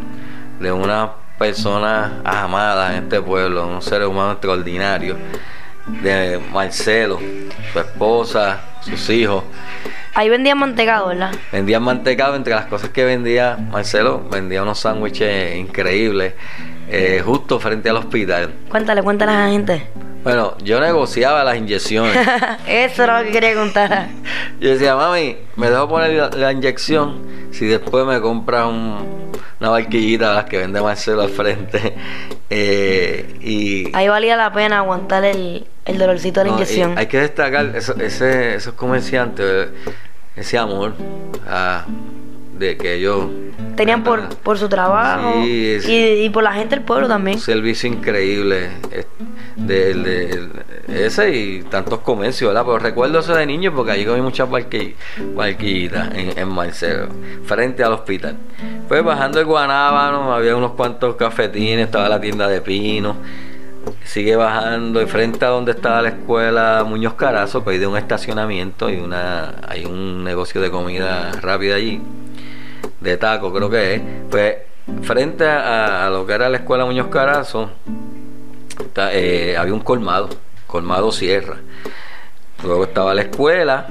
de 0.59 0.71
unas 0.71 1.11
personas 1.37 2.11
amadas 2.23 2.91
en 2.91 3.03
este 3.03 3.21
pueblo, 3.21 3.67
un 3.67 3.81
ser 3.81 4.05
humano 4.05 4.33
extraordinario, 4.33 5.17
de 6.01 6.39
Marcelo, 6.51 7.19
su 7.71 7.79
esposa, 7.79 8.61
sus 8.81 9.09
hijos. 9.09 9.43
Ahí 10.15 10.29
vendían 10.29 10.59
mantecado, 10.59 11.07
¿verdad? 11.07 11.31
Vendían 11.51 11.81
mantecado, 11.81 12.35
entre 12.35 12.53
las 12.53 12.65
cosas 12.65 12.89
que 12.91 13.03
vendía 13.03 13.57
Marcelo, 13.57 14.23
vendía 14.29 14.61
unos 14.61 14.79
sándwiches 14.79 15.55
increíbles, 15.55 16.33
eh, 16.87 17.21
justo 17.25 17.59
frente 17.59 17.89
al 17.89 17.97
hospital. 17.97 18.53
Cuéntale, 18.69 19.01
cuéntale 19.01 19.31
a 19.31 19.45
la 19.45 19.49
gente. 19.49 19.87
Bueno, 20.23 20.55
yo 20.63 20.79
negociaba 20.79 21.43
las 21.43 21.57
inyecciones. 21.57 22.15
Eso 22.67 23.03
era 23.03 23.19
lo 23.19 23.25
que 23.25 23.31
quería 23.31 23.53
contar. 23.55 24.07
Yo 24.59 24.69
decía, 24.69 24.95
mami, 24.95 25.37
me 25.57 25.69
dejo 25.69 25.89
poner 25.89 26.11
la, 26.13 26.29
la 26.29 26.51
inyección 26.51 27.49
si 27.51 27.65
después 27.65 28.05
me 28.05 28.21
compras 28.21 28.65
un- 28.67 29.23
una 29.59 29.69
barquillita 29.69 30.33
las 30.33 30.45
que 30.45 30.57
vende 30.59 30.81
Marcelo 30.81 31.21
al 31.23 31.29
frente. 31.29 31.95
Eh, 32.55 33.37
y 33.41 33.95
Ahí 33.95 34.07
valía 34.07 34.37
la 34.37 34.53
pena 34.53 34.77
aguantar 34.77 35.25
el, 35.25 35.65
el 35.85 35.97
dolorcito 35.97 36.41
de 36.41 36.45
la 36.45 36.51
no, 36.51 36.57
inyección. 36.57 36.95
hay 36.99 37.07
que 37.07 37.17
destacar 37.19 37.75
eso- 37.75 37.95
ese, 37.99 38.53
esos 38.53 38.75
comerciantes, 38.75 39.69
ese 40.35 40.59
amor 40.59 40.93
de 42.57 42.77
que 42.77 42.95
ellos 42.95 43.27
Tenían 43.75 44.03
por, 44.03 44.27
por 44.37 44.57
su 44.57 44.69
trabajo 44.69 45.41
Sí, 45.43 45.67
es- 45.71 45.87
y, 45.89 46.25
y 46.25 46.29
por 46.29 46.43
la 46.43 46.53
gente 46.53 46.75
del 46.75 46.85
pueblo 46.85 47.07
también. 47.07 47.37
un 47.37 47.41
servicio 47.43 47.89
increíble 47.89 48.69
de, 49.55 49.93
de- 49.93 49.93
de- 50.87 51.05
ese 51.05 51.35
y 51.35 51.63
tantos 51.63 51.99
comercios, 51.99 52.49
¿verdad? 52.49 52.63
Pero 52.65 52.79
recuerdo 52.79 53.19
eso 53.19 53.33
de 53.35 53.45
niño 53.45 53.73
porque 53.73 53.91
allí 53.93 54.05
comí 54.05 54.21
muchas 54.21 54.49
barqui- 54.49 54.93
barquillitas 55.35 56.13
en, 56.15 56.37
en 56.37 56.47
Marcelo, 56.49 57.07
frente 57.45 57.83
al 57.83 57.93
hospital. 57.93 58.35
Pues 58.87 59.03
bajando 59.03 59.39
el 59.39 59.45
Guanábano 59.45 60.33
había 60.33 60.55
unos 60.55 60.71
cuantos 60.73 61.15
cafetines, 61.15 61.85
estaba 61.85 62.09
la 62.09 62.19
tienda 62.21 62.47
de 62.47 62.61
pino. 62.61 63.15
Sigue 64.03 64.35
bajando 64.35 65.01
y 65.01 65.05
frente 65.07 65.43
a 65.45 65.49
donde 65.49 65.71
estaba 65.71 66.01
la 66.01 66.09
escuela 66.09 66.85
Muñoz 66.87 67.15
Carazo, 67.15 67.63
pues 67.63 67.75
hay 67.75 67.79
de 67.79 67.87
un 67.87 67.97
estacionamiento 67.97 68.89
y 68.89 68.97
una 68.97 69.55
hay 69.67 69.85
un 69.85 70.23
negocio 70.23 70.61
de 70.61 70.69
comida 70.71 71.31
rápida 71.41 71.75
allí 71.75 72.01
de 73.03 73.17
taco 73.17 73.53
creo 73.53 73.69
que 73.69 73.95
es, 73.95 74.01
pues 74.31 74.55
frente 75.03 75.45
a, 75.45 76.07
a 76.07 76.09
lo 76.09 76.25
que 76.25 76.33
era 76.33 76.49
la 76.49 76.57
escuela 76.57 76.85
Muñoz 76.85 77.07
Carazo, 77.07 77.69
ta- 78.93 79.13
eh, 79.13 79.55
había 79.57 79.73
un 79.73 79.79
colmado, 79.81 80.29
colmado 80.67 81.11
Sierra. 81.11 81.57
Luego 82.63 82.85
estaba 82.85 83.13
la 83.13 83.23
escuela. 83.23 83.87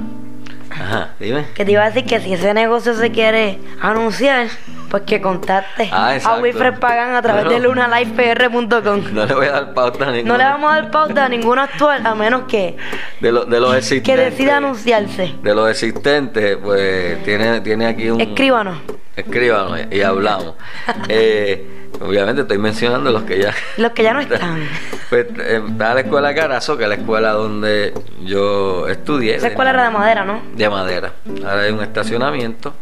Ajá, 0.70 1.11
dime. 1.20 1.44
Que 1.55 1.66
te 1.66 1.72
iba 1.72 1.83
a 1.83 1.90
decir 1.90 2.07
que 2.07 2.18
si 2.20 2.33
ese 2.33 2.55
negocio 2.55 2.94
se 2.94 3.11
quiere 3.12 3.59
anunciar, 3.83 4.46
pues 4.88 5.03
que 5.03 5.20
contacte 5.20 5.90
Ah, 5.92 6.16
a. 6.25 6.37
Wilfred 6.40 6.79
Pagan 6.79 7.14
a 7.14 7.20
través 7.20 7.46
de 7.51 7.61
lunalifepr.com. 7.61 9.03
No 9.12 9.27
le 9.27 9.35
voy 9.35 9.46
a 9.46 9.53
dar 9.53 9.75
pauta 9.75 10.05
a 10.05 10.07
No 10.07 10.12
ninguno 10.12 10.38
le 10.38 10.44
vamos 10.44 10.70
a 10.72 10.75
dar 10.77 10.90
pauta 10.90 11.25
a 11.27 11.29
ninguno 11.29 11.61
actual, 11.61 12.07
a 12.07 12.14
menos 12.14 12.44
que, 12.48 12.77
de, 13.20 13.33
lo- 13.33 13.44
de 13.44 13.61
los 13.61 13.72
que 13.72 13.79
existentes. 13.79 14.31
decida 14.31 14.57
anunciarse. 14.57 15.35
De 15.42 15.55
los 15.55 15.68
existentes, 15.70 16.57
pues 16.57 17.22
tiene, 17.25 17.61
tiene 17.61 17.87
aquí 17.87 18.09
un. 18.09 18.20
Escríbanos. 18.22 18.79
Escríbanos 19.16 19.81
y 19.90 20.03
hablamos. 20.03 20.55
Eh, 21.09 21.88
obviamente 22.01 22.42
estoy 22.42 22.59
mencionando 22.59 23.11
los 23.11 23.22
que 23.22 23.38
ya. 23.38 23.55
Los 23.77 23.92
que 23.92 24.03
ya 24.03 24.12
no 24.14 24.20
están. 24.20 24.66
Pues 25.11 25.27
eh, 25.38 25.62
está 25.68 25.94
la 25.94 26.01
escuela 26.01 26.35
Carazo, 26.35 26.77
que 26.77 26.85
es 26.85 26.88
la 26.88 26.94
escuela 26.94 27.33
donde 27.33 27.92
yo 28.25 28.88
estudié. 28.88 29.37
Esa 29.37 29.48
escuela 29.48 29.70
era 29.70 29.85
de 29.85 29.90
madera, 29.90 30.25
¿no? 30.25 30.40
de 30.55 30.68
madera. 30.68 31.12
Ahora 31.44 31.62
hay 31.62 31.72
un 31.72 31.83
estacionamiento. 31.83 32.75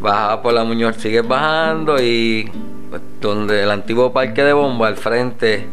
Bajaba 0.00 0.42
por 0.42 0.54
la 0.54 0.64
Muñoz, 0.64 0.96
sigues 0.96 1.26
bajando 1.26 2.00
y 2.00 2.50
pues, 2.88 3.02
donde 3.20 3.62
el 3.62 3.70
antiguo 3.70 4.12
parque 4.12 4.44
de 4.44 4.52
bomba 4.52 4.88
al 4.88 4.96
frente, 4.96 5.66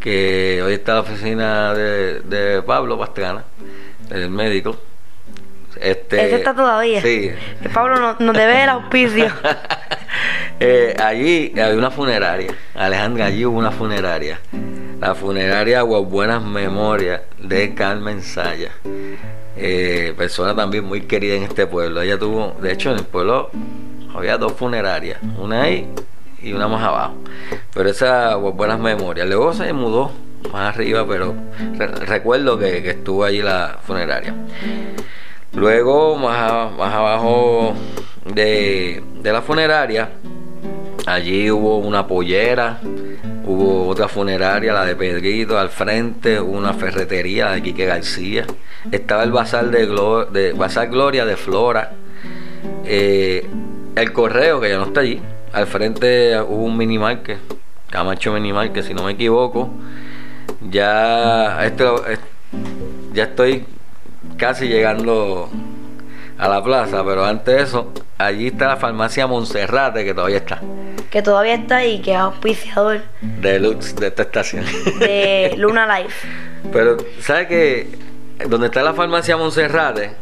que 0.00 0.62
hoy 0.64 0.74
está 0.74 0.94
la 0.94 1.00
oficina 1.00 1.74
de, 1.74 2.20
de 2.20 2.62
Pablo 2.62 2.98
Pastrana, 2.98 3.44
el 4.10 4.30
médico. 4.30 4.76
Este, 5.84 6.24
Ese 6.26 6.36
está 6.36 6.54
todavía. 6.54 7.00
Sí. 7.02 7.30
Pablo 7.72 7.96
nos, 8.00 8.20
nos 8.20 8.36
debe 8.36 8.62
el 8.64 8.68
auspicio. 8.70 9.26
Eh, 10.60 10.94
allí 11.02 11.50
había 11.60 11.76
una 11.76 11.90
funeraria. 11.90 12.54
Alejandra, 12.76 13.26
allí 13.26 13.44
hubo 13.44 13.58
una 13.58 13.72
funeraria. 13.72 14.38
La 15.00 15.14
funeraria 15.16 15.82
Buenas 15.82 16.42
Memorias 16.42 17.22
de 17.38 17.74
Carmen 17.74 18.22
Saya. 18.22 18.70
Eh, 19.56 20.14
persona 20.16 20.54
también 20.54 20.84
muy 20.84 21.02
querida 21.02 21.34
en 21.34 21.42
este 21.42 21.66
pueblo. 21.66 22.00
Ella 22.02 22.18
tuvo, 22.18 22.56
de 22.62 22.72
hecho, 22.72 22.92
en 22.92 22.98
el 22.98 23.04
pueblo 23.04 23.50
había 24.14 24.38
dos 24.38 24.52
funerarias, 24.52 25.18
una 25.38 25.62
ahí 25.62 25.88
y 26.40 26.52
una 26.52 26.68
más 26.68 26.82
abajo. 26.84 27.16
Pero 27.74 27.88
esa 27.90 28.36
Buenas 28.36 28.78
Memorias. 28.78 29.26
Luego 29.26 29.52
se 29.52 29.72
mudó 29.72 30.12
más 30.52 30.74
arriba, 30.74 31.04
pero 31.06 31.34
re- 31.76 31.88
recuerdo 31.88 32.56
que, 32.58 32.80
que 32.82 32.90
estuvo 32.90 33.24
allí 33.24 33.42
la 33.42 33.78
funeraria. 33.84 34.32
Luego, 35.54 36.16
más, 36.16 36.72
más 36.72 36.92
abajo 36.92 37.74
de, 38.34 39.02
de 39.22 39.32
la 39.32 39.40
funeraria, 39.42 40.10
allí 41.06 41.50
hubo 41.50 41.78
una 41.78 42.06
pollera, 42.06 42.80
hubo 43.46 43.86
otra 43.88 44.08
funeraria, 44.08 44.72
la 44.72 44.84
de 44.84 44.96
Pedrito, 44.96 45.58
al 45.58 45.68
frente, 45.68 46.40
una 46.40 46.72
ferretería, 46.74 47.46
la 47.46 47.52
de 47.52 47.62
Quique 47.62 47.86
García. 47.86 48.46
Estaba 48.90 49.22
el 49.22 49.30
Bazar, 49.32 49.70
de, 49.70 49.88
Glo- 49.88 50.28
de 50.28 50.52
Gloria 50.90 51.24
de 51.24 51.36
Flora. 51.36 51.92
Eh, 52.84 53.46
el 53.94 54.12
correo, 54.12 54.60
que 54.60 54.68
ya 54.70 54.78
no 54.78 54.84
está 54.86 55.00
allí. 55.00 55.20
Al 55.52 55.66
frente 55.68 56.36
hubo 56.40 56.64
un 56.64 56.76
minimarket, 56.76 57.38
Camacho 57.90 58.32
Minimarket, 58.32 58.84
si 58.84 58.92
no 58.92 59.04
me 59.04 59.12
equivoco. 59.12 59.70
Ya, 60.68 61.64
esto, 61.64 62.04
es- 62.06 62.18
ya 63.12 63.24
estoy 63.24 63.64
casi 64.36 64.66
llegando 64.68 65.48
a 66.38 66.48
la 66.48 66.62
plaza, 66.62 67.04
pero 67.04 67.24
antes 67.24 67.54
de 67.56 67.62
eso, 67.62 67.92
allí 68.18 68.48
está 68.48 68.66
la 68.68 68.76
farmacia 68.76 69.26
Monserrate, 69.26 70.04
que 70.04 70.14
todavía 70.14 70.38
está, 70.38 70.60
que 71.10 71.22
todavía 71.22 71.54
está 71.54 71.76
ahí, 71.78 72.00
que 72.00 72.12
es 72.12 72.16
auspiciador 72.18 73.02
deluxe 73.20 73.94
de 73.96 74.08
esta 74.08 74.22
estación. 74.22 74.64
de 74.98 75.54
Luna 75.58 75.86
Life. 76.00 76.26
pero, 76.72 76.96
¿sabes 77.20 77.46
qué? 77.46 77.88
Donde 78.48 78.66
está 78.66 78.82
la 78.82 78.94
farmacia 78.94 79.36
Monserrate, 79.36 80.12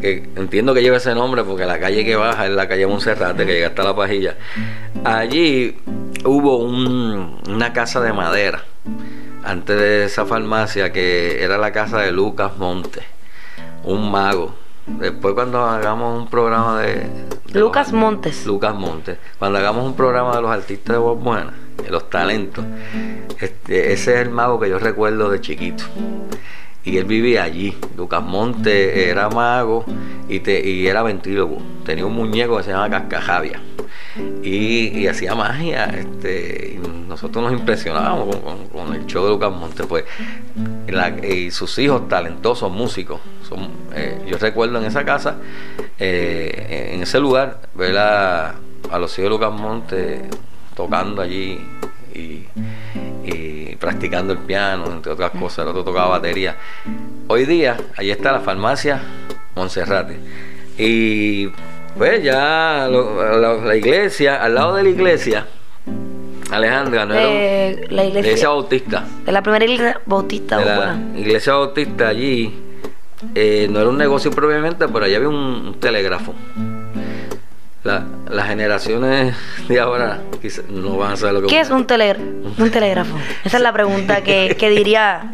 que 0.00 0.28
entiendo 0.36 0.72
que 0.72 0.80
lleva 0.82 0.96
ese 0.96 1.14
nombre 1.14 1.44
porque 1.44 1.66
la 1.66 1.78
calle 1.78 2.02
que 2.04 2.16
baja 2.16 2.46
es 2.46 2.52
la 2.52 2.66
calle 2.66 2.86
Monserrate, 2.86 3.44
que 3.44 3.52
llega 3.52 3.68
hasta 3.68 3.82
la 3.84 3.94
pajilla, 3.94 4.36
allí 5.04 5.76
hubo 6.24 6.56
un- 6.58 7.40
una 7.48 7.72
casa 7.74 8.00
de 8.00 8.12
madera, 8.14 8.64
antes 9.44 9.78
de 9.78 10.04
esa 10.04 10.24
farmacia, 10.24 10.92
que 10.92 11.42
era 11.44 11.58
la 11.58 11.72
casa 11.72 12.00
de 12.00 12.10
Lucas 12.10 12.56
Montes, 12.56 13.04
un 13.88 14.10
mago. 14.10 14.54
Después 14.86 15.34
cuando 15.34 15.62
hagamos 15.64 16.18
un 16.22 16.28
programa 16.28 16.80
de... 16.80 17.10
de 17.52 17.60
Lucas 17.60 17.92
los- 17.92 18.00
Montes. 18.00 18.46
Lucas 18.46 18.74
Montes. 18.74 19.18
Cuando 19.38 19.58
hagamos 19.58 19.84
un 19.84 19.94
programa 19.94 20.34
de 20.36 20.42
los 20.42 20.50
artistas 20.50 20.94
de 20.94 20.98
voz 20.98 21.22
buena, 21.22 21.52
de 21.82 21.90
los 21.90 22.08
talentos, 22.08 22.64
este, 23.38 23.92
ese 23.92 24.14
es 24.14 24.20
el 24.26 24.30
mago 24.30 24.58
que 24.58 24.70
yo 24.70 24.78
recuerdo 24.78 25.28
de 25.30 25.40
chiquito. 25.40 25.84
Y 26.84 26.96
él 26.96 27.04
vivía 27.04 27.44
allí. 27.44 27.76
Lucas 27.96 28.22
Montes 28.22 28.96
era 28.96 29.28
mago 29.28 29.84
y, 30.28 30.40
te, 30.40 30.66
y 30.66 30.86
era 30.86 31.02
ventrílogo. 31.02 31.58
Tenía 31.84 32.06
un 32.06 32.14
muñeco 32.14 32.56
que 32.56 32.64
se 32.64 32.70
llama 32.70 32.90
Cascajavia. 32.90 33.60
Y, 34.42 35.06
hacía 35.06 35.34
magia. 35.34 35.86
Este, 35.86 36.80
nosotros 37.06 37.44
nos 37.44 37.52
impresionábamos 37.52 38.36
con, 38.72 38.94
el 38.94 39.06
show 39.06 39.24
de 39.24 39.30
Lucas 39.30 39.52
Montes. 39.52 39.86
Pues, 39.86 40.04
y 41.22 41.50
sus 41.50 41.78
hijos 41.78 42.08
talentosos 42.08 42.70
músicos. 42.70 43.20
Eh, 43.94 44.20
yo 44.26 44.38
recuerdo 44.38 44.78
en 44.78 44.84
esa 44.84 45.04
casa, 45.04 45.36
eh, 45.98 46.90
en 46.92 47.02
ese 47.02 47.18
lugar, 47.18 47.60
ver 47.74 47.96
a, 47.98 48.54
los 48.98 49.12
hijos 49.18 49.24
de 49.24 49.28
Lucas 49.30 49.52
Montes 49.52 50.22
tocando 50.74 51.22
allí 51.22 51.58
y 52.14 52.46
practicando 53.78 54.32
el 54.32 54.38
piano, 54.40 54.86
entre 54.92 55.12
otras 55.12 55.30
cosas. 55.32 55.60
El 55.64 55.68
otro 55.68 55.84
tocaba 55.84 56.08
batería. 56.08 56.56
Hoy 57.28 57.44
día, 57.44 57.76
allí 57.96 58.10
está 58.10 58.32
la 58.32 58.40
farmacia 58.40 59.00
Monserrate. 59.54 60.18
Y 60.78 61.48
pues 61.96 62.22
ya 62.22 62.88
lo- 62.90 63.38
la, 63.40 63.54
la 63.54 63.76
iglesia, 63.76 64.42
al 64.42 64.54
lado 64.54 64.74
de 64.76 64.84
la 64.84 64.88
iglesia, 64.90 65.46
Alejandra, 66.50 67.04
no 67.04 67.14
era 67.14 67.28
un- 67.28 67.96
la 67.96 68.04
iglesia. 68.04 68.18
iglesia 68.30 68.48
bautista 68.48 69.04
De 69.26 69.32
la 69.32 69.42
primera 69.42 69.64
iglesia 69.64 70.00
bautista. 70.06 70.58
de 70.58 70.64
la 70.64 70.98
iglesia 71.16 71.52
bautista 71.54 72.08
allí 72.08 72.58
eh, 73.34 73.66
no 73.70 73.80
era 73.80 73.88
un 73.90 73.98
negocio 73.98 74.30
propiamente, 74.30 74.86
pero 74.88 75.04
allí 75.04 75.14
había 75.14 75.28
un, 75.28 75.34
un 75.34 75.74
telégrafo. 75.80 76.34
La- 77.88 78.04
las 78.30 78.46
generaciones 78.46 79.34
de 79.68 79.80
ahora 79.80 80.20
quizá 80.40 80.62
no 80.68 80.96
van 80.98 81.12
a 81.12 81.16
saber 81.16 81.34
lo 81.34 81.40
que 81.42 81.46
¿Qué 81.48 81.60
es 81.60 81.70
un, 81.70 81.86
tele- 81.86 82.16
un 82.58 82.70
telégrafo? 82.72 83.16
Esa 83.44 83.56
es 83.56 83.62
la 83.62 83.72
pregunta 83.72 84.22
que, 84.22 84.56
que 84.58 84.70
diría. 84.70 85.32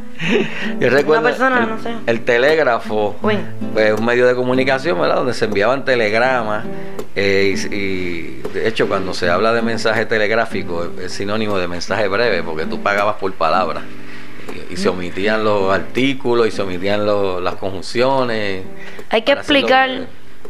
Yo 0.81 0.89
recuerdo 0.91 1.21
Una 1.23 1.31
persona, 1.31 1.59
el, 1.65 1.69
no 1.69 1.83
sé. 1.83 1.91
el 2.07 2.21
telégrafo, 2.25 3.17
Uy. 3.21 3.37
pues, 3.73 3.93
un 3.99 4.05
medio 4.07 4.27
de 4.27 4.35
comunicación, 4.35 5.01
¿verdad? 5.01 5.17
Donde 5.17 5.35
se 5.35 5.45
enviaban 5.47 5.85
telegramas. 5.85 6.65
eh, 7.17 7.55
y, 7.71 7.75
y, 7.75 8.43
de 8.55 8.69
hecho, 8.69 8.87
cuando 8.89 9.13
se 9.13 9.29
habla 9.29 9.53
de 9.53 9.61
mensaje 9.63 10.07
telegráfico, 10.07 10.89
es 11.03 11.13
sinónimo 11.13 11.59
de 11.59 11.67
mensaje 11.69 12.07
breve, 12.09 12.43
porque 12.45 12.65
tú 12.67 12.81
pagabas 12.81 13.17
por 13.17 13.33
palabra. 13.35 13.83
Y, 14.71 14.77
se 14.77 14.89
omitían 14.89 15.43
los 15.43 15.73
artículos 15.75 16.47
y 16.47 16.51
se 16.53 16.63
omitían 16.63 17.05
los- 17.05 17.43
las 17.43 17.57
conjunciones. 17.57 18.63
Hay 19.11 19.23
que 19.23 19.33
explicar. 19.33 20.07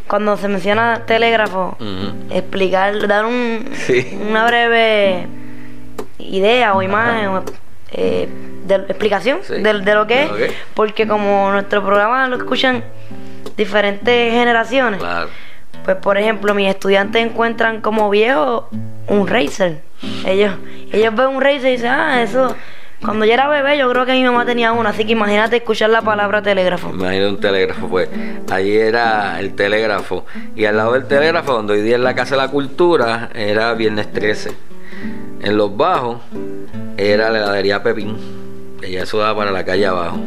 Cuando 0.06 0.36
se 0.36 0.48
menciona 0.48 1.02
telégrafo, 1.06 1.76
explicar, 2.30 3.06
dar 3.06 3.24
un, 3.24 3.70
Sí. 3.74 4.18
una 4.28 4.46
breve 4.46 5.26
idea 6.18 6.74
o 6.74 6.82
imagen, 6.82 7.28
o, 7.28 7.42
eh, 7.92 8.28
de, 8.66 8.74
explicación 8.76 9.38
Sí, 9.42 9.54
de, 9.60 9.80
de 9.80 9.94
lo 9.94 10.06
que 10.06 10.22
es, 10.24 10.30
porque 10.74 11.06
como 11.06 11.50
nuestro 11.52 11.84
programa 11.84 12.26
lo 12.28 12.36
escuchan 12.36 12.82
diferentes 13.56 14.32
generaciones, 14.32 15.00
Claro. 15.00 15.28
pues 15.84 15.96
por 15.96 16.16
ejemplo 16.18 16.54
mis 16.54 16.68
estudiantes 16.68 17.24
encuentran 17.24 17.80
como 17.80 18.08
viejo 18.10 18.68
un 19.08 19.26
racer, 19.26 19.82
ellos, 20.26 20.54
ellos 20.92 21.14
ven 21.14 21.28
un 21.28 21.40
racer 21.42 21.66
y 21.66 21.70
dicen, 21.72 21.90
ah, 21.90 22.22
eso, 22.22 22.54
cuando 23.04 23.26
yo 23.26 23.34
era 23.34 23.48
bebé 23.48 23.76
yo 23.76 23.88
creo 23.90 24.06
que 24.06 24.12
mi 24.12 24.24
mamá 24.24 24.46
tenía 24.46 24.72
uno, 24.72 24.88
así 24.88 25.04
que 25.04 25.12
imagínate 25.12 25.56
escuchar 25.56 25.90
la 25.90 26.02
palabra 26.02 26.40
telégrafo. 26.40 26.90
Imagínate 26.90 27.28
un 27.28 27.40
telégrafo, 27.40 27.88
pues. 27.88 28.08
Allí 28.50 28.76
era 28.76 29.38
el 29.40 29.54
telégrafo. 29.54 30.24
Y 30.56 30.64
al 30.64 30.78
lado 30.78 30.94
del 30.94 31.06
telégrafo, 31.06 31.52
donde 31.52 31.74
hoy 31.74 31.82
día 31.82 31.96
es 31.96 32.02
la 32.02 32.14
Casa 32.14 32.36
de 32.36 32.42
la 32.42 32.48
Cultura, 32.48 33.30
era 33.34 33.74
Viernes 33.74 34.10
13. 34.12 34.52
En 35.42 35.56
los 35.56 35.76
bajos 35.76 36.22
era 36.96 37.30
la 37.30 37.38
heladería 37.38 37.82
Pepín. 37.82 38.16
Que 38.80 38.90
ya 38.90 39.02
eso 39.02 39.18
daba 39.18 39.36
para 39.36 39.50
la 39.50 39.64
calle 39.64 39.86
abajo. 39.86 40.18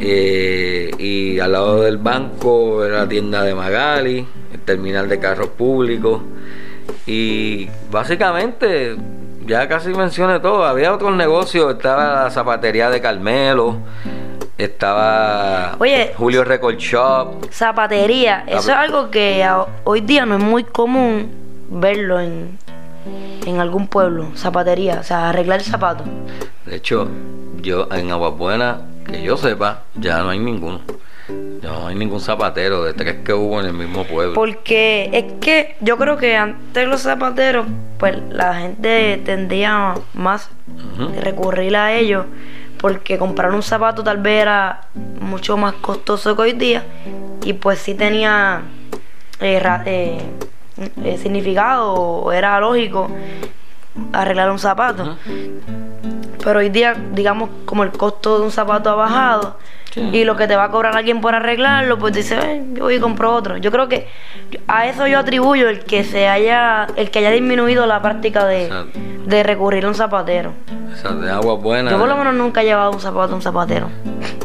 Eh, 0.00 0.92
y 0.98 1.40
al 1.40 1.52
lado 1.52 1.82
del 1.82 1.98
banco 1.98 2.84
era 2.84 2.98
la 2.98 3.08
tienda 3.08 3.42
de 3.42 3.54
Magali, 3.54 4.26
el 4.52 4.60
terminal 4.60 5.08
de 5.08 5.18
carros 5.18 5.48
públicos. 5.48 6.22
Y 7.06 7.68
básicamente, 7.90 8.96
ya 9.48 9.66
casi 9.68 9.88
mencioné 9.88 10.38
todo. 10.40 10.64
Había 10.64 10.92
otros 10.92 11.16
negocios, 11.16 11.74
estaba 11.74 12.24
la 12.24 12.30
zapatería 12.30 12.90
de 12.90 13.00
Carmelo, 13.00 13.78
estaba 14.58 15.76
Oye. 15.78 16.12
Julio 16.16 16.44
Record 16.44 16.76
Shop. 16.76 17.46
Zapatería, 17.50 18.44
eso 18.46 18.58
es 18.58 18.68
Hab- 18.68 18.76
algo 18.80 19.10
que 19.10 19.46
hoy 19.84 20.00
día 20.02 20.26
no 20.26 20.36
es 20.36 20.42
muy 20.42 20.64
común 20.64 21.30
verlo 21.70 22.20
en, 22.20 22.58
en 23.46 23.60
algún 23.60 23.88
pueblo, 23.88 24.28
zapatería, 24.34 24.98
o 25.00 25.02
sea, 25.02 25.28
arreglar 25.30 25.62
zapatos. 25.62 26.06
De 26.66 26.76
hecho, 26.76 27.08
yo 27.60 27.88
en 27.92 28.10
Aguas 28.10 28.34
Buenas, 28.36 28.78
que 29.06 29.22
yo 29.22 29.36
sepa, 29.36 29.82
ya 29.94 30.18
no 30.22 30.30
hay 30.30 30.38
ninguno. 30.38 30.80
No 31.62 31.88
hay 31.88 31.94
ningún 31.94 32.20
zapatero 32.20 32.84
de 32.84 32.94
tres 32.94 33.16
que 33.24 33.32
hubo 33.32 33.60
en 33.60 33.66
el 33.66 33.72
mismo 33.72 34.04
pueblo. 34.04 34.34
Porque 34.34 35.10
es 35.12 35.24
que 35.40 35.76
yo 35.80 35.96
creo 35.96 36.16
que 36.16 36.36
antes 36.36 36.86
los 36.86 37.02
zapateros, 37.02 37.66
pues 37.98 38.16
la 38.30 38.54
gente 38.54 39.20
tendía 39.24 39.94
más 40.14 40.50
de 41.12 41.20
recurrir 41.20 41.76
a 41.76 41.92
ellos, 41.92 42.26
porque 42.78 43.18
comprar 43.18 43.52
un 43.52 43.62
zapato 43.62 44.04
tal 44.04 44.18
vez 44.18 44.42
era 44.42 44.82
mucho 45.20 45.56
más 45.56 45.74
costoso 45.74 46.36
que 46.36 46.42
hoy 46.42 46.52
día, 46.52 46.84
y 47.44 47.54
pues 47.54 47.80
sí 47.80 47.94
tenía 47.94 48.62
eh, 49.40 49.60
eh, 49.86 50.18
eh, 51.04 51.18
significado, 51.18 51.94
o 51.94 52.32
era 52.32 52.60
lógico 52.60 53.10
arreglar 54.12 54.50
un 54.50 54.58
zapato. 54.58 55.16
Pero 56.48 56.60
hoy 56.60 56.70
día, 56.70 56.96
digamos, 57.12 57.50
como 57.66 57.82
el 57.82 57.90
costo 57.90 58.38
de 58.38 58.44
un 58.46 58.50
zapato 58.50 58.88
ha 58.88 58.94
bajado 58.94 59.58
Sí. 59.92 60.00
y 60.00 60.24
lo 60.24 60.34
que 60.34 60.46
te 60.48 60.56
va 60.56 60.64
a 60.64 60.70
cobrar 60.70 60.96
alguien 60.96 61.20
por 61.20 61.34
arreglarlo, 61.34 61.98
pues 61.98 62.14
dices, 62.14 62.42
"Eh, 62.42 62.62
yo 62.72 62.84
voy 62.84 62.94
y 62.94 62.98
compro 63.00 63.34
otro. 63.34 63.58
Yo 63.58 63.70
creo 63.70 63.86
que 63.86 64.08
a 64.66 64.86
eso 64.86 65.06
yo 65.06 65.18
atribuyo 65.18 65.68
el 65.68 65.80
que 65.80 66.04
se 66.04 66.26
haya, 66.26 66.86
el 66.96 67.10
que 67.10 67.18
haya 67.18 67.30
disminuido 67.32 67.84
la 67.84 68.00
práctica 68.00 68.46
de, 68.46 68.64
Exacto. 68.64 68.98
de 69.26 69.42
recurrir 69.42 69.84
a 69.84 69.88
un 69.88 69.94
zapatero. 69.94 70.54
O 70.90 70.96
sea, 70.96 71.10
de 71.10 71.30
Aguas 71.30 71.60
Buenas. 71.62 71.92
Yo 71.92 71.98
por 71.98 72.08
lo 72.08 72.16
menos 72.16 72.32
nunca 72.32 72.62
he 72.62 72.64
llevado 72.64 72.92
un 72.92 73.00
zapato 73.00 73.32
a 73.34 73.36
un 73.36 73.42
zapatero. 73.42 73.90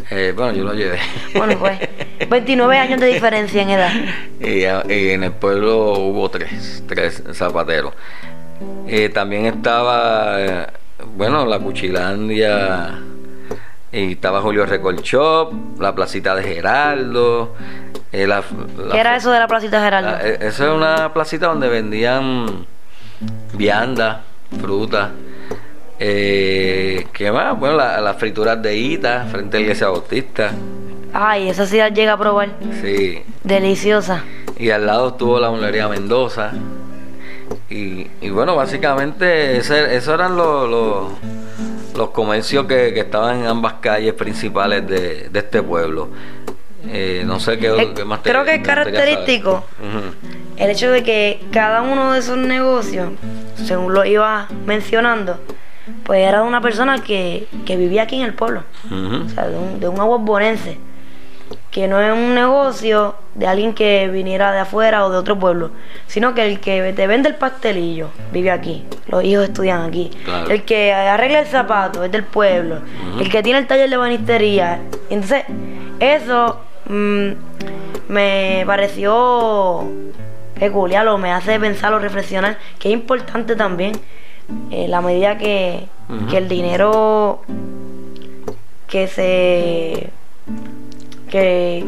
eh, 0.09 0.33
bueno, 0.35 0.51
yo 0.51 0.65
lo 0.65 0.73
llevé. 0.73 0.99
Bueno, 1.35 1.55
pues 1.57 1.79
29 2.29 2.77
años 2.77 2.99
de 2.99 3.07
diferencia 3.07 3.61
en 3.61 3.69
edad. 3.69 3.91
y, 4.41 4.65
a- 4.65 4.83
y 4.89 5.11
en 5.11 5.23
el 5.23 5.31
pueblo 5.31 5.93
hubo 5.99 6.27
tres, 6.29 6.83
tres 6.85 7.23
zapateros. 7.31 7.93
Eh, 8.87 9.07
también 9.07 9.45
estaba, 9.45 10.35
eh, 10.41 10.67
bueno, 11.15 11.45
la 11.45 11.59
Cuchilandia, 11.59 12.99
y 13.91 14.13
estaba 14.13 14.41
Julio 14.41 14.65
Record 14.65 15.01
Shop, 15.01 15.51
la 15.79 15.93
placita 15.95 16.35
de 16.35 16.43
Geraldo. 16.43 17.55
eh, 18.11 18.27
la- 18.27 18.43
la- 18.77 18.91
¿Qué 18.91 18.99
era 18.99 19.15
eso 19.15 19.31
de 19.31 19.39
la 19.39 19.47
placita 19.47 19.81
Geraldo? 19.83 20.11
la- 20.11 20.21
eh, 20.27 20.37
esa 20.41 20.65
es 20.67 20.71
una 20.71 21.11
placita 21.13 21.47
donde 21.47 21.67
vendían 21.67 22.65
vianda, 23.53 24.21
fruta. 24.61 25.11
Eh, 25.99 27.07
¿Qué 27.13 27.31
más? 27.31 27.57
Bueno, 27.57 27.75
la- 27.77 28.01
las 28.01 28.17
frituras 28.17 28.61
de 28.61 28.75
Ita, 28.77 29.25
frente 29.31 29.57
a 29.57 29.59
iglesia 29.61 29.87
bautista. 29.87 30.51
Ay, 31.13 31.49
esa 31.49 31.65
la 31.67 31.89
llega 31.89 32.13
a 32.13 32.17
probar. 32.17 32.49
Sí, 32.81 33.23
Deliciosa. 33.43 34.23
y 34.57 34.69
al 34.71 34.85
lado 34.85 35.09
estuvo 35.09 35.39
la 35.39 35.49
mueblería 35.49 35.87
Mendoza. 35.87 36.51
Y, 37.73 38.07
y 38.21 38.29
bueno, 38.29 38.55
básicamente 38.55 39.57
ese- 39.57 39.95
esos 39.95 40.13
eran 40.13 40.35
los, 40.37 40.69
los, 40.69 41.11
los 41.97 42.09
comercios 42.11 42.65
que, 42.67 42.93
que 42.93 42.99
estaban 42.99 43.39
en 43.39 43.47
ambas 43.47 43.73
calles 43.81 44.13
principales 44.13 44.85
de, 44.87 45.29
de 45.29 45.39
este 45.39 45.63
pueblo. 45.63 46.09
Eh, 46.87 47.23
no 47.25 47.39
sé 47.39 47.57
qué, 47.57 47.69
Eh, 47.69 47.91
qué 47.95 48.05
más 48.05 48.21
te- 48.21 48.29
creo 48.29 48.43
que 48.45 48.55
es 48.55 48.61
característico. 48.61 49.65
El 50.57 50.69
hecho 50.69 50.91
de 50.91 51.01
que 51.03 51.41
cada 51.51 51.81
uno 51.81 52.13
de 52.13 52.19
esos 52.19 52.37
negocios, 52.37 53.09
según 53.55 53.93
lo 53.93 54.05
iba 54.05 54.47
mencionando, 54.67 55.39
pues 56.03 56.19
era 56.27 56.41
de 56.41 56.47
una 56.47 56.61
persona 56.61 57.01
que, 57.01 57.47
que 57.65 57.75
vivía 57.75 58.03
aquí 58.03 58.17
en 58.17 58.25
el 58.25 58.33
pueblo. 58.35 58.63
O 58.91 59.29
sea, 59.29 59.47
de 59.47 59.57
un, 59.57 59.79
de 59.79 59.87
un 59.87 59.99
aguasbonense. 59.99 60.77
Que 61.73 61.87
no 61.87 61.99
es 61.99 62.13
un 62.13 62.35
negocio 62.35 63.15
de 63.35 63.47
alguien 63.47 63.73
que 63.73 64.07
viniera 64.07 64.51
de 64.51 64.59
afuera 64.59 65.05
o 65.05 65.09
de 65.09 65.17
otro 65.17 65.37
pueblo, 65.39 65.71
sino 66.07 66.33
que 66.35 66.45
el 66.45 66.59
que 66.59 66.93
te 66.93 67.07
vende 67.07 67.29
el 67.29 67.35
pastelillo 67.35 68.09
vive 68.31 68.51
aquí. 68.51 68.85
Los 69.07 69.23
hijos 69.23 69.45
estudian 69.45 69.81
aquí. 69.81 70.11
Claro. 70.23 70.51
El 70.51 70.63
que 70.63 70.93
arregla 70.93 71.39
el 71.39 71.47
zapato 71.47 72.03
es 72.03 72.11
del 72.11 72.23
pueblo. 72.23 72.77
El 73.19 73.29
que 73.29 73.41
tiene 73.41 73.59
el 73.59 73.67
taller 73.67 73.89
de 73.89 73.97
banistería. 73.97 74.81
Entonces, 75.09 75.45
eso 75.99 76.61
mm, 76.87 77.29
me 78.07 78.63
pareció 78.67 79.89
peculiar 80.59 81.07
o 81.07 81.17
me 81.17 81.31
hace 81.31 81.59
pensar 81.59 81.93
o 81.93 81.99
reflexionar 81.99 82.57
que 82.79 82.89
es 82.89 82.93
importante 82.93 83.55
también 83.55 83.93
eh, 84.71 84.87
la 84.87 85.01
medida 85.01 85.37
que, 85.37 85.87
que 86.29 86.37
el 86.37 86.47
dinero 86.47 87.41
que 88.87 89.07
se 89.07 90.11
que, 91.33 91.83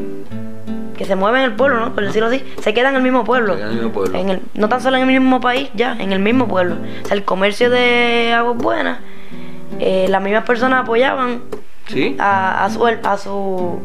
que 0.97 1.05
se 1.05 1.15
mueve 1.15 1.37
en 1.37 1.45
el 1.45 1.53
pueblo, 1.55 1.79
¿no? 1.79 1.93
Por 1.93 2.03
decirlo 2.03 2.29
así, 2.29 2.43
se 2.61 2.73
queda 2.73 2.89
en 2.89 2.95
el 2.95 3.03
mismo 3.03 3.23
pueblo. 3.23 3.53
En 3.53 3.61
el 3.61 3.73
mismo 3.75 3.91
pueblo. 3.91 4.17
En 4.17 4.29
el- 4.29 4.41
no 4.55 4.67
tan 4.69 4.81
solo 4.81 4.97
en 4.97 5.03
el 5.03 5.19
mismo 5.19 5.39
país, 5.39 5.69
ya, 5.75 5.95
en 5.99 6.11
el 6.11 6.19
mismo 6.19 6.47
pueblo. 6.47 6.77
O 7.03 7.05
sea, 7.07 7.15
el 7.15 7.23
comercio 7.23 7.69
de 7.69 8.33
Aguas 8.35 8.57
Buenas, 8.57 8.97
eh, 9.79 10.07
las 10.09 10.21
mismas 10.23 10.45
personas 10.45 10.81
apoyaban 10.81 11.41
Sí, 11.87 12.15
a, 12.17 12.65
a 12.65 12.69
su 12.71 12.87
a 12.87 13.17
su 13.19 13.79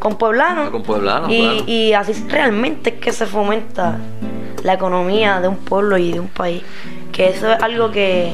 compueblano. 0.00 0.72
con 0.72 0.82
pueblanos, 0.82 1.30
y, 1.30 1.40
claro. 1.42 1.62
y 1.68 1.92
así 1.92 2.26
realmente 2.28 2.90
es 2.94 3.00
que 3.00 3.12
se 3.12 3.26
fomenta 3.26 3.98
la 4.64 4.72
economía 4.72 5.38
de 5.40 5.46
un 5.46 5.58
pueblo 5.58 5.96
y 5.96 6.10
de 6.10 6.18
un 6.18 6.28
país. 6.28 6.62
Que 7.12 7.28
eso 7.28 7.52
es 7.52 7.62
algo 7.62 7.92
que 7.92 8.32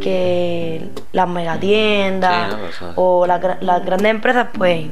que 0.00 0.88
las 1.12 1.28
megatiendas 1.28 2.54
Sí, 2.78 2.84
no, 2.84 2.92
o 2.96 3.26
las 3.26 3.40
grandes 3.84 4.10
empresas 4.10 4.48
pues 4.52 4.86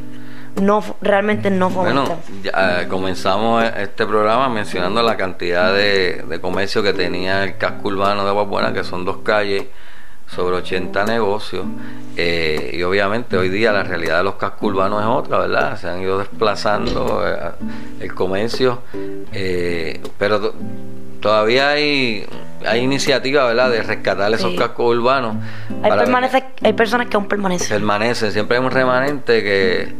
no 0.61 0.82
realmente 1.00 1.50
no 1.50 1.68
Bueno, 1.70 2.07
fomentan. 2.07 2.42
ya, 2.42 2.82
eh, 2.82 2.88
comenzamos 2.88 3.64
este 3.76 4.07
programa 4.07 4.48
mencionando 4.48 5.02
la 5.02 5.16
cantidad 5.16 5.72
de, 5.74 6.24
de 6.28 6.40
comercio 6.40 6.82
que 6.82 6.92
tenía 6.92 7.44
el 7.44 7.57
casco 7.59 7.88
urbano 7.88 8.24
de 8.24 8.30
Aguas 8.30 8.48
Buenas, 8.48 8.72
que 8.72 8.84
son 8.84 9.04
dos 9.04 9.18
calles, 9.18 9.64
sobre 10.34 10.57
80 10.57 11.04
negocios. 11.04 11.64
eh, 12.16 12.70
y 12.72 12.82
obviamente 12.82 13.36
hoy 13.36 13.48
día 13.50 13.70
la 13.72 13.82
realidad 13.82 14.18
de 14.18 14.24
los 14.24 14.34
cascos 14.36 14.72
urbanos 14.72 15.00
es 15.02 15.07
otra, 15.07 15.38
¿verdad? 15.38 15.78
Se 15.78 15.88
han 15.88 16.00
ido 16.00 16.18
desplazando 16.18 17.22
eh, 17.26 17.36
el 18.00 18.14
comercio, 18.14 18.80
eh, 19.32 20.00
pero 20.18 20.40
to- 20.40 20.54
todavía 21.20 21.68
hay, 21.70 22.26
hay 22.66 22.80
iniciativas, 22.80 23.46
¿verdad?, 23.46 23.70
de 23.70 23.82
rescatar 23.82 24.32
esos 24.32 24.52
Sí. 24.52 24.57
cascos 24.59 24.96
urbanos. 24.96 25.36
Hay, 25.82 25.90
permanece- 25.92 26.44
hay 26.62 26.72
personas 26.72 27.07
que 27.09 27.16
aún 27.16 27.28
permanecen. 27.28 27.68
permanece, 27.68 28.30
siempre 28.32 28.57
hay 28.57 28.64
un 28.64 28.70
remanente 28.70 29.42
que, 29.44 29.94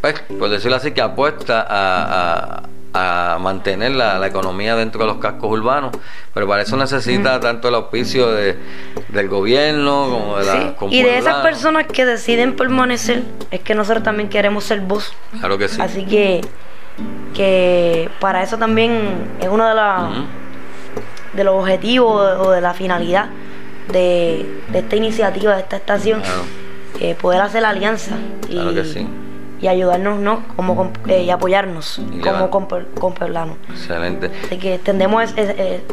pues, 0.00 0.20
por 0.38 0.48
decirlo 0.48 0.76
así, 0.76 0.92
que 0.92 1.00
apuesta 1.00 1.60
a, 1.68 2.58
a- 2.58 2.62
a 2.92 3.38
mantener 3.38 3.92
la, 3.92 4.18
la, 4.18 4.26
economía 4.26 4.76
dentro 4.76 5.00
de 5.00 5.06
los 5.06 5.16
cascos 5.16 5.50
urbanos, 5.50 5.92
pero 6.34 6.46
para 6.46 6.62
eso 6.62 6.76
necesita 6.76 7.40
tanto 7.40 7.68
el 7.68 7.74
auspicio 7.74 8.30
de, 8.30 8.56
del 9.08 9.28
gobierno 9.28 10.08
como 10.10 10.38
de 10.38 10.44
la 10.44 10.74
Y 10.90 11.02
de 11.02 11.18
esas 11.18 11.36
personas 11.36 11.86
que 11.86 12.04
deciden 12.04 12.54
permanecer, 12.54 13.22
es 13.50 13.60
que 13.60 13.74
nosotros 13.74 14.02
también 14.04 14.28
queremos 14.28 14.64
ser 14.64 14.80
voz. 14.82 15.14
Claro 15.38 15.56
que 15.56 15.68
sí. 15.68 15.80
Así 15.80 16.04
que, 16.04 16.42
que 17.34 18.10
para 18.20 18.42
eso 18.42 18.58
también 18.58 19.30
es 19.40 19.48
uno 19.48 19.66
de, 19.66 19.74
la, 19.74 20.10
de 21.32 21.44
los 21.44 21.54
objetivos 21.54 22.46
o 22.46 22.50
de 22.50 22.60
la 22.60 22.74
finalidad 22.74 23.30
de, 23.90 24.46
esta 24.74 24.96
iniciativa, 24.96 25.54
de 25.54 25.62
esta 25.62 25.76
estación, 25.76 26.22
eh, 27.00 27.14
poder 27.14 27.40
hacer 27.40 27.62
la 27.62 27.70
alianza. 27.70 28.16
Claro 28.48 28.74
que 28.74 28.84
sí 28.84 29.08
y 29.62 29.68
ayudarnos, 29.68 30.18
¿no? 30.18 30.42
Como, 30.56 30.92
eh, 31.06 31.22
y 31.22 31.30
apoyarnos 31.30 32.00
como 32.20 32.50
compeblanos. 32.98 33.56
Excelente. 33.70 34.30
Así 34.44 34.58
que 34.58 34.74
extendemos 34.74 35.32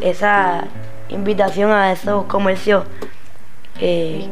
esa 0.02 0.66
invitación 1.08 1.72
a 1.72 1.92
esos 1.92 2.26
comercios 2.26 2.86
eh, 3.80 4.28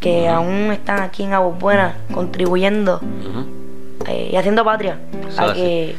que 0.00 0.28
aún 0.28 0.72
están 0.72 1.00
aquí 1.00 1.22
en 1.22 1.32
Aguas 1.32 1.58
Buenas 1.58 1.94
contribuyendo 2.12 3.00
eh, 4.06 4.30
y 4.32 4.36
haciendo 4.36 4.64
patria 4.64 4.98
a 5.38 5.52
que 5.52 5.96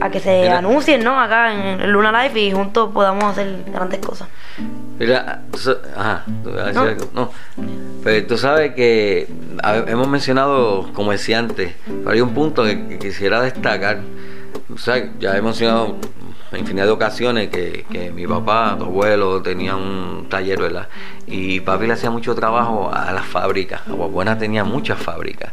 a 0.00 0.10
que 0.10 0.20
se 0.20 0.48
anuncien, 0.48 1.02
¿no? 1.04 1.20
Acá 1.20 1.52
en, 1.52 1.90
Luna 1.92 2.24
Life 2.24 2.38
y 2.40 2.52
juntos 2.52 2.90
podamos 2.92 3.24
hacer 3.24 3.64
grandes 3.72 4.00
cosas. 4.00 4.28
Mira, 4.98 5.42
ajá, 5.96 6.24
¿No? 7.12 7.30
Pero 8.04 8.26
tú 8.26 8.38
sabes 8.38 8.74
que 8.74 9.28
hemos 9.86 10.08
mencionado, 10.08 10.92
como 10.92 11.12
decía 11.12 11.38
antes, 11.38 11.74
pero 11.86 12.10
hay 12.10 12.20
un 12.20 12.34
punto 12.34 12.64
que, 12.64 12.98
quisiera 12.98 13.40
destacar. 13.40 14.00
O 14.72 14.78
sea, 14.78 15.12
ya 15.18 15.36
he 15.36 15.42
mencionado 15.42 15.96
en 16.52 16.58
infinidad 16.58 16.86
de 16.86 16.92
ocasiones 16.92 17.48
que, 17.48 17.84
que 17.90 18.10
mi 18.10 18.26
papá, 18.26 18.76
tu 18.78 18.84
abuelo, 18.84 19.40
tenía 19.42 19.76
un 19.76 20.26
taller, 20.28 20.60
¿verdad? 20.60 20.88
Y 21.26 21.60
papi 21.60 21.86
le 21.86 21.94
hacía 21.94 22.10
mucho 22.10 22.34
trabajo 22.34 22.90
a 22.92 23.12
las 23.12 23.24
fábricas. 23.24 23.82
Buena 23.86 24.36
tenía 24.38 24.64
muchas 24.64 24.98
fábricas. 24.98 25.52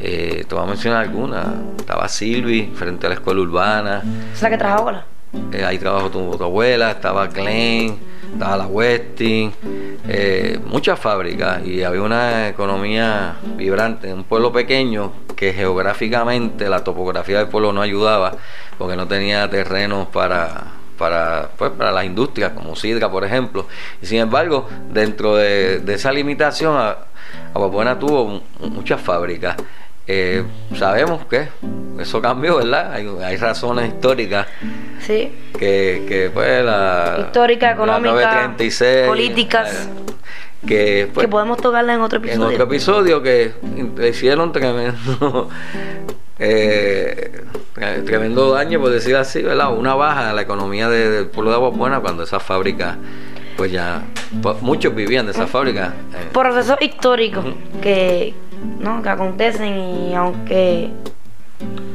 Eh, 0.00 0.44
te 0.48 0.54
voy 0.54 0.64
a 0.64 0.66
mencionar 0.66 1.02
algunas. 1.02 1.46
Estaba 1.78 2.08
Silvi, 2.08 2.72
frente 2.74 3.06
a 3.06 3.10
la 3.10 3.14
escuela 3.16 3.40
urbana. 3.40 4.02
¿Es 4.32 4.42
la 4.42 4.50
que 4.50 4.58
trabaja 4.58 4.82
ahora? 4.82 5.04
Eh, 5.52 5.64
ahí 5.64 5.78
trabajó 5.78 6.10
tu, 6.10 6.36
tu, 6.36 6.44
abuela, 6.44 6.90
estaba 6.92 7.28
Klein, 7.28 7.98
estaba 8.32 8.56
la 8.56 8.66
Westing, 8.66 9.52
eh, 10.08 10.58
muchas 10.66 10.98
fábricas 10.98 11.66
y 11.66 11.82
había 11.82 12.02
una 12.02 12.48
economía 12.48 13.36
vibrante. 13.56 14.12
Un 14.12 14.24
pueblo 14.24 14.52
pequeño 14.52 15.12
que 15.38 15.52
geográficamente 15.52 16.68
la 16.68 16.82
topografía 16.82 17.38
del 17.38 17.46
pueblo 17.46 17.72
no 17.72 17.80
ayudaba 17.80 18.32
porque 18.76 18.96
no 18.96 19.06
tenía 19.06 19.48
terrenos 19.48 20.08
para, 20.08 20.64
para, 20.98 21.50
pues, 21.56 21.70
para 21.70 21.92
las 21.92 22.04
industrias 22.06 22.50
como 22.54 22.74
Sidra, 22.74 23.08
por 23.08 23.24
ejemplo. 23.24 23.68
Y 24.02 24.06
sin 24.06 24.18
embargo, 24.18 24.68
dentro 24.90 25.36
de, 25.36 25.80
esa 25.86 26.10
limitación, 26.10 26.76
Aguabuena 27.54 27.96
tuvo 28.00 28.42
muchas 28.58 29.00
fábricas. 29.00 29.54
Eh, 30.08 30.42
sabemos 30.74 31.24
que 31.26 31.48
eso 32.00 32.20
cambió, 32.20 32.56
¿verdad? 32.56 32.94
Hay, 32.94 33.36
razones 33.36 33.86
históricas. 33.94 34.48
Sí. 35.06 35.32
Que, 35.56 36.04
que 36.08 36.30
pues 36.34 36.64
la. 36.64 37.26
Histórica, 37.26 37.70
económica, 37.70 38.56
políticas. 39.06 39.88
Que, 40.66 41.08
pues, 41.12 41.26
que 41.26 41.30
podemos 41.30 41.58
tocarla 41.58 41.94
en 41.94 42.00
otro 42.00 42.18
episodio. 42.18 42.46
En 42.48 42.52
otro 42.54 42.64
episodio 42.64 43.22
que 43.22 43.52
hicieron 44.08 44.52
tremendo. 44.52 45.48
Eh, 46.40 47.44
tremendo 48.06 48.52
daño, 48.52 48.78
por 48.80 48.90
decir 48.90 49.16
así, 49.16 49.42
¿verdad? 49.42 49.76
Una 49.76 49.96
baja 49.96 50.30
en 50.30 50.36
la 50.36 50.42
economía 50.42 50.88
del 50.88 51.26
pueblo 51.26 51.50
de 51.50 51.56
Agua 51.56 51.70
Buena 51.70 51.98
cuando 51.98 52.22
esas 52.22 52.42
fábricas, 52.44 52.96
pues 53.56 53.72
ya, 53.72 54.04
pues, 54.40 54.62
muchos 54.62 54.94
vivían 54.94 55.26
de 55.26 55.32
esas 55.32 55.50
fábricas. 55.50 55.88
Eh. 55.88 56.28
Procesos 56.32 56.80
históricos 56.80 57.44
que, 57.82 58.34
¿no? 58.78 59.02
que 59.02 59.08
acontecen 59.08 59.80
y 59.80 60.14
aunque 60.14 60.90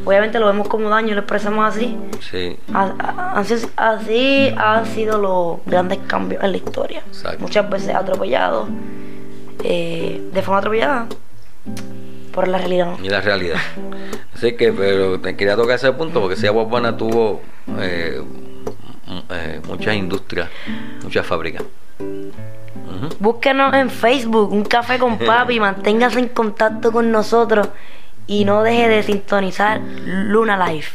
obviamente 0.05 0.39
lo 0.39 0.47
vemos 0.47 0.67
como 0.67 0.89
daño, 0.89 1.13
lo 1.13 1.21
expresamos 1.21 1.65
así. 1.65 1.97
Sí. 2.19 2.57
Así, 2.73 3.55
así 3.75 4.53
han 4.57 4.85
sido 4.85 5.17
los 5.17 5.65
grandes 5.65 5.99
cambios 6.07 6.43
en 6.43 6.51
la 6.51 6.57
historia. 6.57 7.03
Muchas 7.39 7.69
veces 7.69 7.95
atropellados, 7.95 8.69
eh, 9.63 10.21
de 10.31 10.41
forma 10.41 10.59
atropellada, 10.59 11.07
por 12.31 12.47
la 12.47 12.57
realidad. 12.57 12.93
Y 13.01 13.09
la 13.09 13.21
realidad. 13.21 13.59
Así 14.35 14.53
que, 14.53 14.73
pero 14.73 15.19
te 15.19 15.35
quería 15.35 15.55
tocar 15.55 15.75
ese 15.75 15.91
punto 15.93 16.19
porque 16.19 16.35
si 16.35 16.47
Agua 16.47 16.63
Buena 16.63 16.97
tuvo 16.97 17.41
eh, 17.79 18.21
eh, 19.29 19.61
muchas 19.67 19.95
industrias, 19.95 20.49
muchas 21.03 21.25
fábricas. 21.25 21.63
Búsquenos 23.19 23.73
en 23.73 23.89
Facebook, 23.89 24.51
un 24.51 24.63
café 24.63 24.97
con 24.97 25.17
papi, 25.17 25.59
manténgase 25.59 26.19
en 26.19 26.29
contacto 26.29 26.91
con 26.91 27.11
nosotros 27.11 27.69
y 28.27 28.45
no 28.45 28.63
deje 28.63 28.87
de 28.89 29.03
sintonizar 29.03 29.81
Luna 29.81 30.69
Life. 30.69 30.91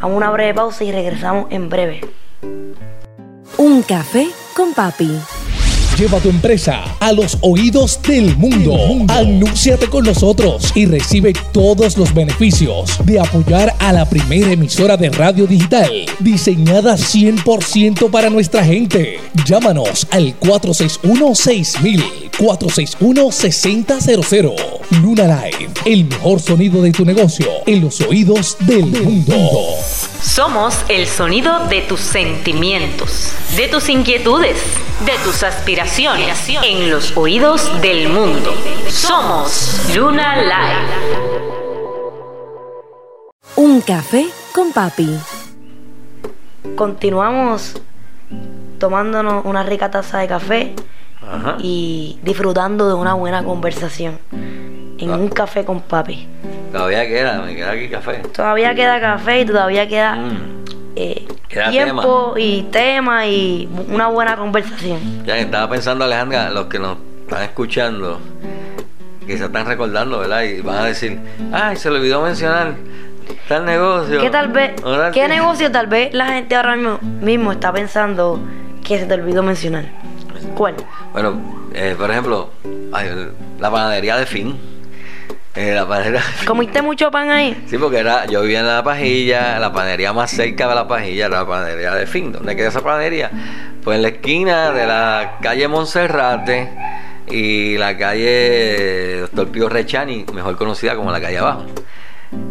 a 0.00 0.06
una 0.06 0.30
breve 0.30 0.54
pausa 0.54 0.84
y 0.84 0.92
regresamos 0.92 1.46
en 1.50 1.68
breve. 1.68 2.00
Un 3.58 3.82
café 3.82 4.28
con 4.54 4.72
papi. 4.74 5.18
Lleva 5.98 6.20
tu 6.20 6.28
empresa 6.28 6.84
a 7.00 7.10
los 7.10 7.38
oídos 7.40 7.98
del 8.06 8.36
mundo. 8.36 8.76
Anúnciate 9.08 9.86
con 9.86 10.04
nosotros 10.04 10.70
y 10.74 10.84
recibe 10.84 11.32
todos 11.52 11.96
los 11.96 12.12
beneficios 12.12 12.98
de 13.06 13.18
apoyar 13.18 13.74
a 13.78 13.94
la 13.94 14.04
primera 14.04 14.52
emisora 14.52 14.98
de 14.98 15.08
radio 15.08 15.46
digital 15.46 15.90
diseñada 16.18 16.96
100% 16.96 18.10
para 18.10 18.28
nuestra 18.28 18.62
gente. 18.62 19.18
Llámanos 19.46 20.06
al 20.10 20.38
461-6000, 20.40 22.30
461-6000. 22.38 24.54
Luna 25.00 25.24
Live, 25.24 25.70
el 25.86 26.04
mejor 26.04 26.40
sonido 26.40 26.82
de 26.82 26.92
tu 26.92 27.06
negocio 27.06 27.46
en 27.64 27.80
los 27.80 28.02
oídos 28.02 28.58
del 28.60 28.84
mundo. 28.84 29.34
Somos 30.20 30.84
el 30.88 31.06
sonido 31.06 31.66
de 31.68 31.82
tus 31.82 32.00
sentimientos, 32.00 33.32
de 33.56 33.68
tus 33.68 33.88
inquietudes, 33.88 34.62
de 35.04 35.12
tus 35.24 35.42
aspiraciones 35.42 36.48
en 36.48 36.90
los 36.90 37.16
oídos 37.16 37.80
del 37.80 38.08
mundo. 38.08 38.54
Somos 38.88 39.90
Luna 39.94 40.36
Live. 40.36 41.26
Un 43.56 43.80
café 43.80 44.26
con 44.54 44.72
papi. 44.72 45.18
Continuamos 46.76 47.80
tomándonos 48.78 49.44
una 49.44 49.62
rica 49.62 49.90
taza 49.90 50.18
de 50.18 50.28
café 50.28 50.74
y 51.58 52.18
disfrutando 52.22 52.88
de 52.88 52.94
una 52.94 53.14
buena 53.14 53.44
conversación 53.44 54.18
en 54.98 55.10
ah. 55.10 55.16
un 55.16 55.28
café 55.28 55.64
con 55.64 55.80
papi. 55.80 56.26
Todavía 56.72 57.06
queda, 57.06 57.42
me 57.42 57.54
queda 57.54 57.72
aquí 57.72 57.88
café. 57.88 58.22
Todavía 58.34 58.74
queda 58.74 59.00
café 59.00 59.40
y 59.40 59.44
todavía 59.46 59.88
queda, 59.88 60.16
mm. 60.16 60.64
eh, 60.96 61.28
tiempo 61.70 62.34
y 62.36 62.62
tema 62.64 63.26
y 63.26 63.68
una 63.88 64.08
buena 64.08 64.36
conversación. 64.36 65.24
Ya 65.24 65.38
estaba 65.38 65.68
pensando, 65.70 66.04
Alejandra, 66.04 66.50
los 66.50 66.66
que 66.66 66.78
nos 66.78 66.98
están 67.22 67.42
escuchando, 67.42 68.20
que 69.26 69.38
se 69.38 69.44
están 69.44 69.66
recordando, 69.66 70.18
¿verdad? 70.18 70.42
Y 70.42 70.60
van 70.60 70.76
a 70.76 70.84
decir, 70.84 71.18
ay, 71.52 71.76
se 71.76 71.90
le 71.90 71.98
olvidó 71.98 72.22
mencionar 72.22 72.74
tal 73.48 73.64
negocio. 73.64 74.20
¿Qué 74.20 74.30
tal 74.30 74.48
vez? 74.48 74.72
¿Qué 75.12 75.28
negocio 75.28 75.70
tal 75.70 75.86
vez 75.86 76.12
la 76.14 76.26
gente 76.26 76.54
ahora 76.54 76.76
mismo, 76.76 77.52
está 77.52 77.72
pensando 77.72 78.40
que 78.84 78.98
se 78.98 79.06
te 79.06 79.14
olvidó 79.14 79.42
mencionar? 79.42 79.86
¿Cuál? 80.54 80.74
Bueno, 81.12 81.40
eh, 81.74 81.94
por 81.98 82.10
ejemplo, 82.10 82.50
la 83.58 83.70
panadería 83.70 84.16
de 84.16 84.26
Fin. 84.26 84.75
Eh, 85.56 85.74
la. 85.74 86.22
¿Comiste 86.46 86.82
mucho 86.82 87.10
pan 87.10 87.30
ahí? 87.30 87.64
Sí, 87.66 87.78
porque 87.78 87.98
era, 87.98 88.26
yo 88.26 88.42
vivía 88.42 88.60
en 88.60 88.66
la 88.66 88.84
pajilla, 88.84 89.58
la 89.58 89.72
panadería 89.72 90.12
más 90.12 90.30
cerca 90.30 90.68
de 90.68 90.74
la 90.74 90.86
pajilla 90.86 91.26
era 91.26 91.38
la 91.38 91.46
panadería 91.46 91.94
de 91.94 92.06
Fin. 92.06 92.30
¿Dónde 92.30 92.54
queda 92.54 92.68
esa 92.68 92.82
panadería? 92.82 93.30
Pues 93.82 93.96
en 93.96 94.02
la 94.02 94.08
esquina 94.08 94.70
de 94.72 94.86
la 94.86 95.38
calle 95.40 95.66
Monserrate 95.66 96.70
y 97.28 97.78
la 97.78 97.96
calle 97.96 99.20
Doctor 99.20 99.48
Pío 99.48 99.68
Rechani, 99.70 100.26
mejor 100.34 100.56
conocida 100.56 100.94
como 100.94 101.10
la 101.10 101.22
calle 101.22 101.38
abajo. 101.38 101.64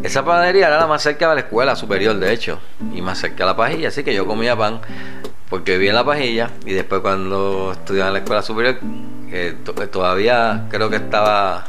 Esa 0.01 0.25
panadería 0.25 0.67
era 0.67 0.79
la 0.79 0.87
más 0.87 1.03
cerca 1.03 1.29
de 1.29 1.35
la 1.35 1.41
escuela 1.41 1.75
superior, 1.75 2.15
de 2.15 2.33
hecho, 2.33 2.59
y 2.91 3.03
más 3.03 3.19
cerca 3.19 3.43
de 3.43 3.45
la 3.45 3.55
pajilla, 3.55 3.89
así 3.89 4.03
que 4.03 4.15
yo 4.15 4.25
comía 4.25 4.55
pan 4.55 4.79
porque 5.49 5.73
vivía 5.73 5.91
en 5.91 5.95
la 5.95 6.03
pajilla 6.03 6.49
y 6.65 6.73
después 6.73 7.01
cuando 7.01 7.73
estudiaba 7.73 8.07
en 8.07 8.13
la 8.13 8.19
escuela 8.19 8.41
superior, 8.41 8.79
todavía 9.91 10.65
creo 10.69 10.89
que 10.89 10.95
estaba 10.95 11.67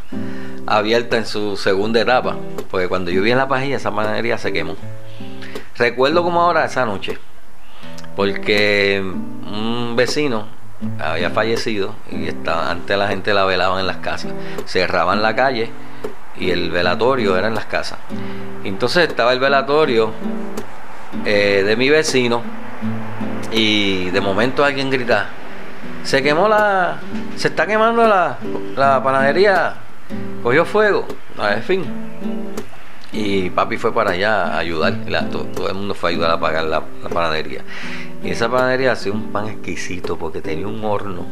abierta 0.67 1.17
en 1.17 1.27
su 1.27 1.57
segunda 1.57 2.01
etapa, 2.01 2.37
porque 2.71 2.89
cuando 2.89 3.11
yo 3.11 3.21
vivía 3.21 3.35
en 3.35 3.39
la 3.39 3.49
pajilla 3.49 3.77
esa 3.77 3.95
panadería 3.95 4.39
se 4.39 4.53
quemó. 4.53 4.77
Recuerdo 5.77 6.23
como 6.23 6.41
ahora 6.41 6.65
esa 6.65 6.87
noche, 6.87 7.19
porque 8.17 9.01
un 9.03 9.95
vecino 9.97 10.47
había 10.99 11.31
fallecido 11.31 11.95
y 12.11 12.27
estaba, 12.27 12.71
antes 12.71 12.97
la 12.97 13.09
gente 13.09 13.33
la 13.33 13.45
velaban 13.45 13.81
en 13.81 13.87
las 13.87 13.99
casas, 13.99 14.33
cerraban 14.67 15.23
la 15.23 15.35
calle 15.35 15.71
y 16.39 16.51
el 16.51 16.71
velatorio 16.71 17.37
era 17.37 17.49
en 17.49 17.55
las 17.55 17.67
casas. 17.67 17.99
Entonces 18.65 19.09
estaba 19.09 19.33
el 19.33 19.41
velatorio 19.41 20.13
eh, 21.25 21.63
de 21.65 21.77
mi 21.77 21.89
vecino 21.89 22.43
y 23.53 24.11
de 24.11 24.21
momento 24.21 24.65
alguien 24.65 24.91
grita, 24.91 25.29
se 26.03 26.23
quemó 26.23 26.49
la, 26.49 26.99
se 27.37 27.49
está 27.49 27.67
quemando 27.67 28.07
la, 28.07 28.39
la 28.77 29.03
panadería, 29.03 29.75
cogió 30.43 30.65
fuego, 30.65 31.07
a 31.39 31.57
fin. 31.57 31.85
Y 33.13 33.51
papi 33.51 33.79
fue 33.79 33.95
para 33.95 34.11
allá 34.11 34.45
a 34.49 34.59
ayudar, 34.59 34.95
todo, 35.31 35.69
el 35.69 35.75
mundo 35.75 35.95
fue 35.95 36.11
a 36.11 36.13
ayudar 36.13 36.31
a 36.33 36.35
apagar 36.35 36.65
la, 36.65 36.83
panadería. 37.13 37.63
Y 38.23 38.31
esa 38.31 38.51
panadería 38.51 38.93
hacía 38.93 39.13
un 39.13 39.33
pan 39.33 39.49
exquisito 39.49 40.19
porque 40.19 40.41
tenía 40.41 40.67
un 40.67 40.85
horno 40.85 41.25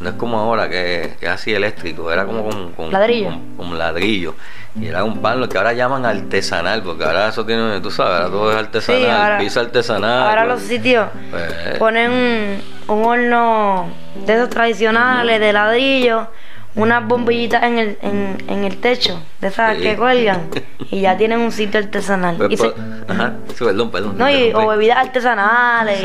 no 0.00 0.08
es 0.08 0.14
como 0.16 0.38
ahora 0.38 0.68
que, 0.68 1.16
es 1.20 1.28
así 1.28 1.52
eléctrico, 1.52 2.10
era 2.10 2.24
como 2.24 2.72
con, 2.74 2.90
ladrillo. 2.90 3.32
Con, 3.56 3.78
ladrillo. 3.78 4.34
Y 4.74 4.86
era 4.86 5.04
un 5.04 5.20
pan 5.20 5.40
lo 5.40 5.48
que 5.48 5.58
ahora 5.58 5.74
llaman 5.74 6.06
artesanal, 6.06 6.82
porque 6.82 7.04
ahora 7.04 7.28
eso 7.28 7.44
tiene, 7.44 7.80
tú 7.80 7.90
sabes, 7.90 8.14
ahora 8.14 8.30
todo 8.30 8.50
es 8.50 8.56
artesanal, 8.56 9.38
piso 9.38 9.60
artesanal. 9.60 10.22
Ahora 10.22 10.44
pues. 10.46 10.54
los 10.54 10.62
sitios 10.62 11.08
pues. 11.30 11.78
ponen 11.78 12.10
un, 12.10 12.60
horno 12.88 13.88
de 14.26 14.34
esos 14.34 14.48
tradicionales, 14.48 15.38
de 15.38 15.52
ladrillo, 15.52 16.28
unas 16.74 17.06
bombillitas 17.06 17.62
en 17.64 17.78
el, 17.78 17.98
en, 18.02 18.64
el 18.64 18.76
techo, 18.78 19.22
de 19.40 19.48
esas 19.48 19.76
que 19.76 19.96
cuelgan, 19.96 20.48
y 20.90 21.00
ya 21.00 21.16
tienen 21.16 21.40
un 21.40 21.52
sitio 21.52 21.80
artesanal. 21.80 22.36
Pues, 22.36 22.62
ajá, 23.08 23.34
perdón, 23.58 23.90
perdón. 23.90 24.18
No, 24.18 24.26
o 24.54 24.68
bebidas 24.68 24.98
artesanales. 24.98 26.04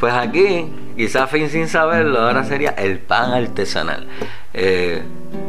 Pues 0.00 0.12
aquí 0.12 0.70
Quizás 0.96 1.30
fin 1.30 1.50
sin 1.50 1.68
saberlo, 1.68 2.20
ahora 2.20 2.42
sería 2.44 2.70
el 2.70 2.98
pan 2.98 3.32
artesanal. 3.32 4.06
Eh, 4.54 5.02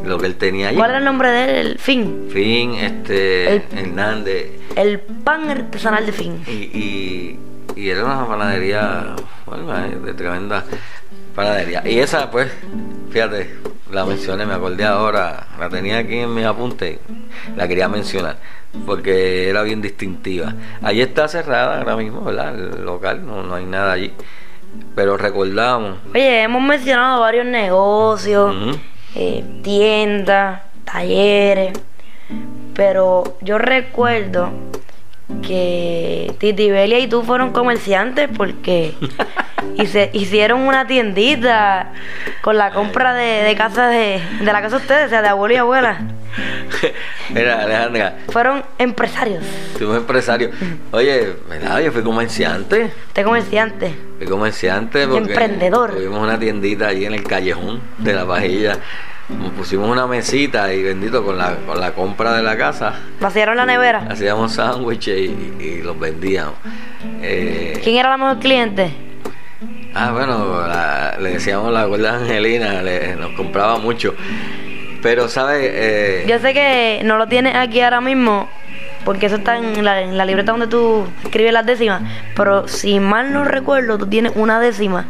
lo 0.04 0.18
que 0.18 0.26
él 0.26 0.36
tenía 0.36 0.70
allí. 0.70 0.78
¿Cuál 0.78 0.90
era 0.90 1.00
el 1.00 1.06
nombre 1.06 1.30
de 1.30 1.62
él? 1.62 1.78
Fin. 1.80 2.28
Fin, 2.30 2.74
este, 2.74 3.64
Hernández. 3.72 4.52
El 4.76 5.00
pan 5.00 5.50
artesanal 5.50 6.06
de 6.06 6.12
Fin. 6.12 6.44
Y, 6.48 7.40
y, 7.76 7.90
era 7.90 8.04
una 8.04 8.28
panadería, 8.28 9.16
bueno, 9.46 9.74
eh, 9.78 9.98
de 10.04 10.14
tremenda 10.14 10.66
panadería. 11.34 11.82
Y 11.86 12.00
esa, 12.00 12.30
pues, 12.30 12.52
fíjate, 13.10 13.56
la 13.92 14.06
mencioné, 14.06 14.46
me 14.46 14.54
acordé 14.54 14.86
ahora, 14.86 15.48
la 15.60 15.70
tenía 15.70 16.00
aquí 16.00 16.20
en 16.20 16.34
mi 16.34 16.44
apunte, 16.44 17.00
la 17.56 17.68
quería 17.68 17.88
mencionar, 17.88 18.38
porque 18.86 19.50
era 19.50 19.64
bien 19.64 19.82
distintiva. 19.82 20.54
Allí 20.82 21.02
está 21.02 21.28
cerrada 21.28 21.80
ahora 21.80 21.96
mismo, 21.96 22.22
¿verdad? 22.22 22.56
El 22.56 22.86
local, 22.86 23.26
no, 23.26 23.44
no 23.44 23.56
hay 23.56 23.66
nada 23.66 23.94
allí 23.94 24.14
pero 24.96 25.18
recordamos. 25.18 25.98
Oye, 26.14 26.44
hemos 26.44 26.62
mencionado 26.62 27.22
varios 27.22 27.46
negocios, 27.46 28.56
eh, 29.16 29.44
tiendas, 29.64 30.62
talleres, 30.86 31.74
pero 32.74 33.38
yo 33.42 33.58
recuerdo 33.58 34.52
que 35.42 36.34
Titi 36.40 36.72
Belia 36.72 37.00
y 37.00 37.08
tú 37.08 37.24
fueron 37.24 37.52
comerciantes 37.52 38.30
porque 38.36 38.94
hicieron 40.14 40.62
una 40.62 40.88
tiendita 40.88 41.94
con 42.42 42.58
la 42.58 42.72
compra 42.72 43.14
de, 43.14 43.54
casa 43.56 43.88
de, 43.88 44.22
la 44.42 44.62
casa 44.62 44.78
de 44.78 44.82
ustedes, 44.82 45.06
o 45.08 45.10
sea, 45.10 45.22
de 45.22 45.28
abuelo 45.28 45.54
y 45.54 45.58
abuela. 45.58 46.00
Mira, 47.30 47.64
Alejandra. 47.64 48.18
Fueron 48.30 48.64
empresarios. 48.78 49.44
Fuimos 49.78 49.98
empresarios. 49.98 50.56
Oye, 50.92 51.34
¿verdad? 51.50 51.80
Yo 51.80 51.92
fui 51.92 52.04
comerciante. 52.04 52.92
Usted 53.08 53.24
comerciante. 53.24 53.96
Fui 54.18 54.28
comerciante 54.28 55.08
porque 55.08 55.30
Emprendedor. 55.30 55.92
Tuvimos 55.92 56.20
una 56.20 56.38
tiendita 56.38 56.88
allí 56.88 57.06
en 57.06 57.14
el 57.14 57.24
callejón 57.24 57.82
de 57.98 58.14
la 58.14 58.24
vajilla. 58.24 58.78
Nos 59.30 59.52
pusimos 59.52 59.90
una 59.90 60.08
mesita 60.08 60.74
y 60.74 60.82
bendito 60.82 61.24
con 61.24 61.38
la, 61.38 61.56
con 61.66 61.80
la 61.80 61.92
compra 61.92 62.34
de 62.34 62.44
la 62.44 62.58
casa. 62.58 62.94
¿Vaciaron 63.20 63.58
la 63.58 63.66
nevera? 63.66 64.08
Hacíamos 64.10 64.54
sándwiches 64.54 65.20
y, 65.20 65.82
los 65.84 66.00
vendíamos. 66.00 66.56
Eh, 67.22 67.80
¿Quién 67.84 67.98
era 67.98 68.10
la 68.10 68.18
mejor 68.18 68.40
cliente? 68.40 68.94
Ah, 69.94 70.12
bueno, 70.12 70.64
le 71.22 71.32
decíamos 71.32 71.74
la 71.74 71.86
gorda 71.86 72.16
Angelina, 72.16 72.82
nos 73.18 73.32
compraba 73.32 73.78
mucho. 73.80 74.16
Pero, 75.02 75.28
¿sabes? 75.28 75.62
Eh, 75.74 76.26
Yo 76.28 76.40
sé 76.40 76.54
que 76.54 77.02
no 77.04 77.18
lo 77.18 77.28
tienes 77.28 77.56
aquí 77.56 77.82
ahora 77.82 78.00
mismo, 78.00 78.48
porque 79.04 79.26
eso 79.26 79.36
está 79.36 79.58
en 79.58 79.84
la, 79.84 80.02
en 80.02 80.18
la 80.18 80.26
libreta 80.26 80.52
donde 80.52 80.68
tú 80.68 81.06
escribes 81.24 81.52
las 81.52 81.66
décimas. 81.66 82.02
Pero 82.36 82.68
si 82.68 83.00
mal 83.02 83.34
no 83.34 83.44
recuerdo, 83.44 83.98
tú 83.98 84.08
tienes 84.08 84.32
una 84.36 84.60
décima 84.60 85.06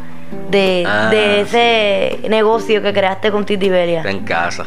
de, 0.50 0.84
ah, 0.86 1.10
ese 1.12 2.20
negocio 2.28 2.82
que 2.82 2.92
creaste 2.92 3.30
con 3.30 3.44
Titi 3.44 3.68
Beria. 3.68 4.02
en 4.02 4.24
casa. 4.24 4.66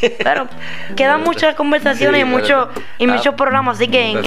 Pero 0.00 0.48
quedan 0.96 1.22
muchas 1.22 1.54
conversaciones 1.54 2.22
y, 2.22 2.24
muchos 2.24 2.68
y 2.98 3.08
ah, 3.08 3.12
muchos 3.12 3.34
programas, 3.34 3.76
así 3.76 3.88
que 3.88 4.10
en, 4.10 4.20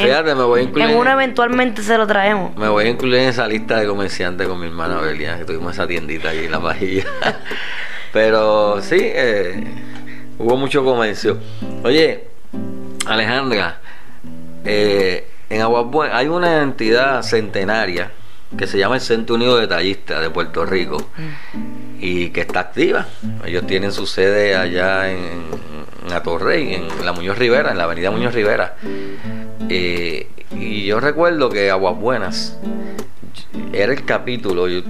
pues 0.72 0.96
uno 0.96 1.12
eventualmente 1.12 1.82
se 1.82 1.98
lo 1.98 2.08
traemos. 2.08 2.56
Me 2.56 2.70
voy 2.70 2.86
a 2.86 2.90
incluir 2.90 3.16
en 3.16 3.30
esa 3.30 3.48
lista 3.48 3.80
de 3.80 3.88
comerciantes 3.88 4.48
con 4.48 4.60
mi 4.60 4.68
hermana 4.68 4.98
Belia, 4.98 5.38
que 5.38 5.46
tuvimos 5.46 5.74
esa 5.74 5.88
tiendita 5.88 6.30
ahí 6.30 6.46
en 6.46 6.52
la 6.52 6.60
vajilla. 6.60 7.06
Pero 8.14 8.82
sí, 8.82 9.00
eh, 9.00 9.64
hubo 10.38 10.58
mucho 10.58 10.84
comercio. 10.84 11.38
Oye, 11.84 12.26
Alejandra, 13.06 13.80
eh, 14.66 15.28
en 15.50 15.62
Aguabuena 15.62 16.18
hay 16.18 16.28
una 16.28 16.62
entidad 16.62 17.24
centenaria 17.24 18.12
que 18.58 18.68
se 18.68 18.78
llama 18.78 18.96
el 18.96 19.02
Centro 19.02 19.36
Unido 19.36 19.58
de 19.58 19.68
Tallistas 19.68 20.22
de 20.22 20.30
Puerto 20.30 20.66
Rico 20.66 21.10
mm. 21.18 21.98
y 22.00 22.30
que 22.30 22.42
está 22.42 22.60
activa. 22.62 23.08
Ellos 23.46 23.66
tienen 23.66 23.92
su 23.92 24.06
sede 24.06 24.56
allá 24.56 25.12
en, 25.12 25.46
en 26.06 26.14
Atorrey, 26.14 26.74
en 26.74 27.06
la 27.06 27.14
Muñoz 27.14 27.38
Rivera, 27.38 27.72
en 27.72 27.78
la 27.78 27.86
avenida 27.86 28.12
Muñoz 28.12 28.34
Rivera. 28.34 28.76
Eh, 29.70 30.28
y 30.52 30.86
yo 30.86 31.00
recuerdo 31.00 31.50
que 31.50 31.70
Aguas 31.70 31.98
Buenas 31.98 32.58
era 33.72 33.94
el 33.94 34.04
capítulo, 34.04 34.68
yo 34.68 34.82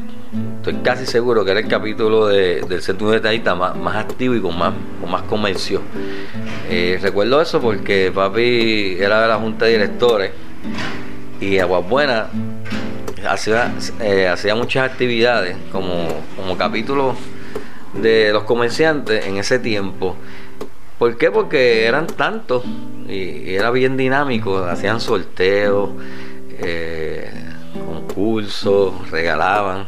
estoy 0.57 0.75
casi 0.83 1.05
seguro 1.05 1.45
que 1.45 1.51
era 1.51 1.59
el 1.59 1.67
capítulo 1.67 2.27
del 2.27 2.81
Centro 2.81 3.07
Unido 3.07 3.21
de 3.21 3.27
Tallistas 3.27 3.57
más, 3.57 3.95
activo 3.95 4.35
y 4.35 4.41
con 4.41 4.57
más, 4.57 4.73
con 4.99 5.11
más 5.11 5.21
comercio. 5.23 5.81
Eh, 6.69 6.97
recuerdo 7.01 7.41
eso 7.41 7.61
porque 7.61 8.11
papi 8.13 8.97
era 8.99 9.21
de 9.21 9.27
la 9.27 9.35
junta 9.37 9.65
de 9.65 9.71
directores 9.71 10.31
y 11.39 11.57
Aguas 11.59 11.87
Buenas 11.87 12.27
hacía, 13.31 13.71
eh, 13.99 14.27
hacía 14.27 14.55
muchas 14.55 14.89
actividades 14.89 15.55
como, 15.71 16.07
como 16.35 16.57
capítulo 16.57 17.15
de 17.93 18.31
los 18.31 18.43
comerciantes 18.43 19.25
en 19.25 19.37
ese 19.37 19.59
tiempo. 19.59 20.15
¿Por 20.97 21.17
qué? 21.17 21.31
Porque 21.31 21.85
eran 21.85 22.07
tantos 22.07 22.63
y, 23.07 23.55
era 23.55 23.71
bien 23.71 23.97
dinámico, 23.97 24.65
hacían 24.65 25.01
sorteos, 25.01 25.89
eh, 26.59 27.31
concursos, 27.73 29.09
regalaban. 29.09 29.87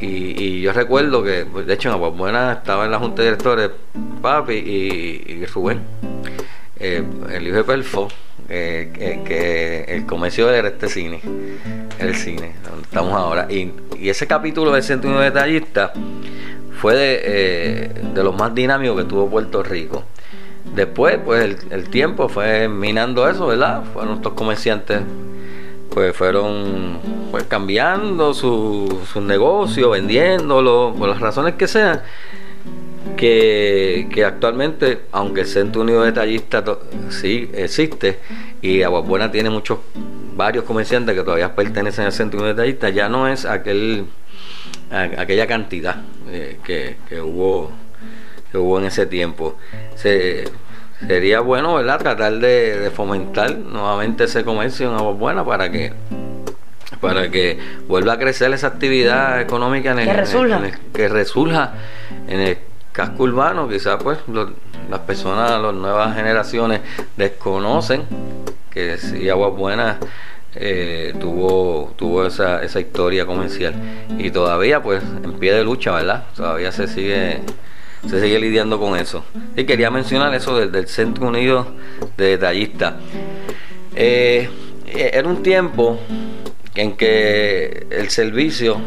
Y, 0.00 0.60
yo 0.60 0.72
recuerdo 0.72 1.22
que, 1.22 1.46
pues, 1.46 1.66
de 1.66 1.74
hecho, 1.74 1.88
en 1.88 1.94
Aguabuena 1.94 2.52
estaba 2.52 2.86
en 2.86 2.90
la 2.90 2.98
junta 2.98 3.22
de 3.22 3.28
directores 3.28 3.70
Papi 4.20 4.54
y, 4.54 5.44
Rubén, 5.46 5.80
eh, 6.76 7.04
el 7.30 7.46
hijo 7.46 7.56
de 7.58 7.64
Pelfo, 8.52 9.24
que, 9.24 9.84
el 9.88 10.04
comercio 10.04 10.50
era 10.50 10.68
este 10.68 10.88
cine, 10.88 11.20
el 11.98 12.14
cine, 12.14 12.52
donde 12.68 12.82
estamos 12.82 13.14
ahora. 13.14 13.46
Y, 13.50 13.72
ese 14.02 14.26
capítulo 14.26 14.72
del 14.72 14.82
101 14.82 15.20
detallista 15.20 15.92
fue 16.78 17.22
eh, 17.24 17.90
de, 18.12 18.22
los 18.22 18.36
más 18.36 18.54
dinámicos 18.54 18.98
que 18.98 19.04
tuvo 19.04 19.30
Puerto 19.30 19.62
Rico. 19.62 20.04
Después, 20.74 21.18
pues 21.24 21.56
el, 21.70 21.88
tiempo 21.88 22.28
fue 22.28 22.68
minando 22.68 23.26
eso, 23.26 23.46
¿verdad? 23.46 23.84
Fueron 23.94 24.16
estos 24.16 24.34
comerciantes, 24.34 25.00
pues 25.88 26.14
fueron 26.14 26.98
pues, 27.30 27.44
cambiando 27.44 28.34
sus 28.34 29.08
su 29.08 29.20
negocios, 29.22 29.92
vendiéndolo, 29.92 30.94
por 30.98 31.08
las 31.08 31.20
razones 31.20 31.54
que 31.54 31.66
sean 31.66 32.02
que, 33.16 34.24
actualmente, 34.26 35.02
aunque 35.12 35.42
el 35.42 35.46
Centro 35.46 35.82
Unido 35.82 36.00
de 36.00 36.06
Detallistas 36.06 36.64
sí 37.08 37.50
existe 37.52 38.18
y 38.60 38.82
Aguabuena 38.82 39.30
tiene 39.30 39.50
muchos, 39.50 39.78
varios 40.34 40.64
comerciantes 40.64 41.14
que 41.14 41.22
todavía 41.22 41.54
pertenecen 41.54 42.06
al 42.06 42.12
Centro 42.12 42.40
Unido 42.40 42.54
de 42.54 42.62
Detallistas, 42.62 42.94
ya 42.94 43.08
no 43.08 43.28
es 43.28 43.44
aquel 43.44 44.06
aquella 44.90 45.46
cantidad 45.46 45.96
eh, 46.28 46.58
que, 46.62 46.96
hubo 47.20 47.70
que 48.50 48.58
hubo 48.58 48.78
en 48.78 48.86
ese 48.86 49.06
tiempo. 49.06 49.56
sería 49.94 51.40
bueno, 51.40 51.74
¿verdad? 51.74 51.98
Tratar 51.98 52.38
de, 52.38 52.90
fomentar 52.94 53.56
nuevamente 53.56 54.24
ese 54.24 54.44
comercio 54.44 54.90
en 54.90 54.94
Aguabuena 54.94 55.44
para 55.44 55.70
que 55.70 55.92
para 57.00 57.30
que 57.30 57.58
vuelva 57.88 58.12
a 58.12 58.18
crecer 58.18 58.52
esa 58.52 58.68
actividad 58.68 59.40
económica 59.40 59.90
en 59.90 60.00
el, 60.00 60.06
que 60.06 60.12
resurja, 60.12 60.60
que 60.92 61.08
resurja 61.08 61.74
en 62.28 62.40
el 62.40 62.58
casco 62.92 63.24
urbano, 63.24 63.68
quizás 63.68 64.02
pues 64.02 64.18
las 64.90 65.00
personas, 65.00 65.60
las 65.60 65.74
nuevas 65.74 66.14
generaciones 66.14 66.82
desconocen 67.16 68.02
que 68.70 68.98
si 68.98 69.28
Aguas 69.28 69.54
Buenas 69.54 69.96
eh, 70.54 71.14
tuvo, 71.18 71.92
tuvo 71.96 72.26
esa, 72.26 72.62
esa 72.62 72.80
historia 72.80 73.24
comercial 73.24 73.74
y 74.18 74.30
todavía 74.30 74.82
pues 74.82 75.02
en 75.02 75.32
pie 75.34 75.54
de 75.54 75.64
lucha, 75.64 75.92
¿verdad? 75.92 76.24
Todavía 76.36 76.70
se 76.72 76.86
sigue 76.86 77.40
se 78.08 78.20
sigue 78.20 78.38
lidiando 78.40 78.80
con 78.80 78.98
eso. 78.98 79.24
Y 79.56 79.64
quería 79.64 79.90
mencionar 79.90 80.34
eso 80.34 80.58
del, 80.58 80.72
del 80.72 80.88
Centro 80.88 81.28
Unido 81.28 81.68
de 82.16 82.24
Detallistas. 82.30 82.94
Eh, 83.94 84.50
era 84.86 85.28
un 85.28 85.42
tiempo 85.42 85.98
en 86.74 86.96
que 86.96 87.86
el 87.90 88.10
servicio 88.10 88.80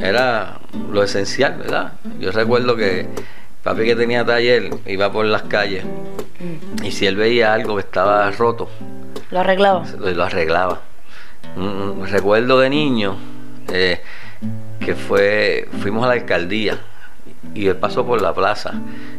era 0.00 0.58
lo 0.90 1.02
esencial, 1.02 1.56
¿verdad? 1.58 1.92
Yo 2.18 2.32
recuerdo 2.32 2.76
que 2.76 3.08
papi 3.62 3.84
que 3.84 3.96
tenía 3.96 4.24
taller 4.24 4.70
iba 4.86 5.10
por 5.12 5.24
las 5.26 5.42
calles 5.42 5.84
y 6.82 6.90
si 6.90 7.06
él 7.06 7.16
veía 7.16 7.52
algo 7.54 7.76
que 7.76 7.82
estaba 7.82 8.30
roto, 8.32 8.68
Lo 9.30 9.40
arreglaba. 9.40 9.84
lo, 9.98 10.24
arreglaba. 10.24 10.80
Un- 11.56 11.64
un 12.00 12.06
recuerdo 12.08 12.58
de 12.60 12.70
niño 12.70 13.16
eh, 13.72 14.00
que 14.80 14.94
fue, 14.94 15.68
fuimos 15.80 16.04
a 16.04 16.08
la 16.08 16.14
alcaldía 16.14 16.78
y 17.54 17.66
él 17.68 17.76
pasó 17.76 18.04
por 18.04 18.20
la 18.20 18.34
plaza 18.34 18.72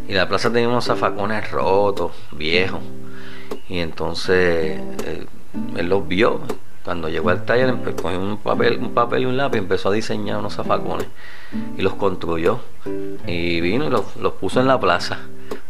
y 0.08 0.14
la 0.14 0.28
plaza 0.28 0.52
tenía 0.52 0.68
unos 0.68 0.86
zafacones 0.86 1.50
rotos, 1.52 2.12
viejos 2.34 2.82
y 3.70 3.80
entonces 3.80 4.80
eh, 5.06 5.26
él 5.78 5.88
los 5.88 6.06
vio. 6.08 6.42
Cuando 6.84 7.08
llegó 7.10 7.30
al 7.30 7.46
taller 7.46 7.74
cogió 8.02 8.20
un 8.20 8.38
papel, 8.38 8.78
un 8.80 8.94
papel 8.94 9.24
y 9.24 9.26
un 9.26 9.38
lápiz 9.38 9.58
empezó 9.60 9.90
a 9.90 9.94
diseñar 9.94 10.38
unos 10.38 10.56
zafacones 10.56 11.08
y 11.78 11.82
los 11.82 11.94
construyó 11.94 12.60
y 13.26 13.62
vino 13.62 13.86
y 13.86 13.90
los, 13.90 14.16
los 14.18 14.34
puso 14.34 14.60
en 14.60 14.68
la 14.68 14.80
plaza. 14.80 15.20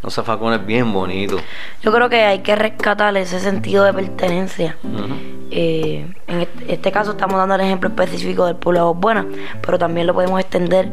Unos 0.02 0.14
zafacones 0.16 0.66
bien 0.66 0.92
bonitos. 0.92 1.40
Yo 1.82 1.92
creo 1.94 2.10
que 2.10 2.24
hay 2.24 2.40
que 2.40 2.56
rescatar 2.56 3.16
ese 3.18 3.40
sentido 3.40 3.84
de 3.84 3.94
pertenencia. 3.94 4.76
Ujú. 4.84 5.14
Eh, 5.52 6.08
en 6.28 6.42
este, 6.42 6.74
este 6.74 6.92
caso 6.92 7.12
estamos 7.12 7.38
dando 7.38 7.56
el 7.56 7.62
ejemplo 7.62 7.90
específico 7.90 8.46
del 8.48 8.56
pueblo 8.56 8.94
de 8.94 9.00
Buenas, 9.00 9.26
pero 9.62 9.78
también 9.78 10.08
lo 10.08 10.14
podemos 10.16 10.40
extender 10.40 10.90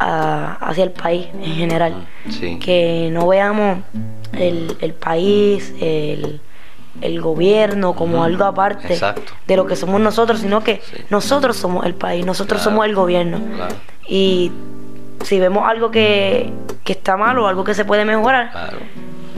a- 0.00 0.54
hacia 0.60 0.82
el 0.84 0.90
país 0.90 1.28
en 1.40 1.54
general. 1.54 2.06
Sí. 2.28 2.58
Que 2.58 3.08
no 3.12 3.28
veamos 3.28 3.78
el, 4.32 4.76
el 4.80 4.94
país, 4.94 5.72
el, 5.80 6.40
el 7.00 7.20
gobierno 7.20 7.94
como 7.94 8.22
algo 8.24 8.44
aparte 8.44 8.92
Exacto. 8.94 9.32
de 9.46 9.56
lo 9.56 9.66
que 9.66 9.76
somos 9.76 10.00
nosotros, 10.00 10.40
sino 10.40 10.62
que 10.62 10.80
Sí. 10.84 11.02
nosotros 11.10 11.56
somos 11.56 11.84
el 11.86 11.94
país, 11.94 12.24
nosotros 12.24 12.60
Claro. 12.62 12.70
somos 12.70 12.86
el 12.86 12.94
gobierno. 12.94 13.38
Claro. 13.56 13.74
Y 14.08 14.52
si 15.22 15.38
vemos 15.40 15.68
algo 15.68 15.90
que, 15.90 16.52
que 16.84 16.92
está 16.92 17.16
mal 17.16 17.38
o 17.38 17.46
algo 17.48 17.64
que 17.64 17.74
se 17.74 17.84
puede 17.84 18.04
mejorar, 18.04 18.50
Claro. 18.52 18.78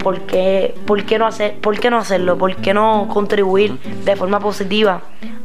¿por 0.03 0.21
qué, 0.23 0.75
por 0.87 1.05
qué 1.05 1.19
no 1.19 1.27
hacer, 1.27 1.55
por 1.61 1.79
qué 1.79 1.91
no 1.91 1.99
hacerlo? 1.99 2.37
¿Por 2.37 2.57
qué 2.57 2.75
no 2.75 3.09
contribuir 3.13 3.79
de 4.05 4.17
forma 4.17 4.39
positiva 4.41 5.01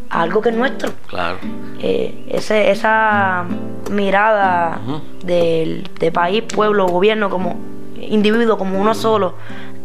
a 0.10 0.22
algo 0.22 0.42
que 0.42 0.50
es 0.50 0.56
nuestro? 0.56 0.92
Claro. 1.08 1.38
Eh, 1.80 2.26
ese, 2.30 2.72
esa 2.72 3.46
mirada 3.90 4.80
del, 5.24 5.90
de 6.00 6.12
país, 6.12 6.44
pueblo, 6.44 6.88
gobierno, 6.88 7.30
como 7.30 7.56
individuo, 8.00 8.58
como 8.58 8.80
uno 8.80 8.94
solo, 8.96 9.36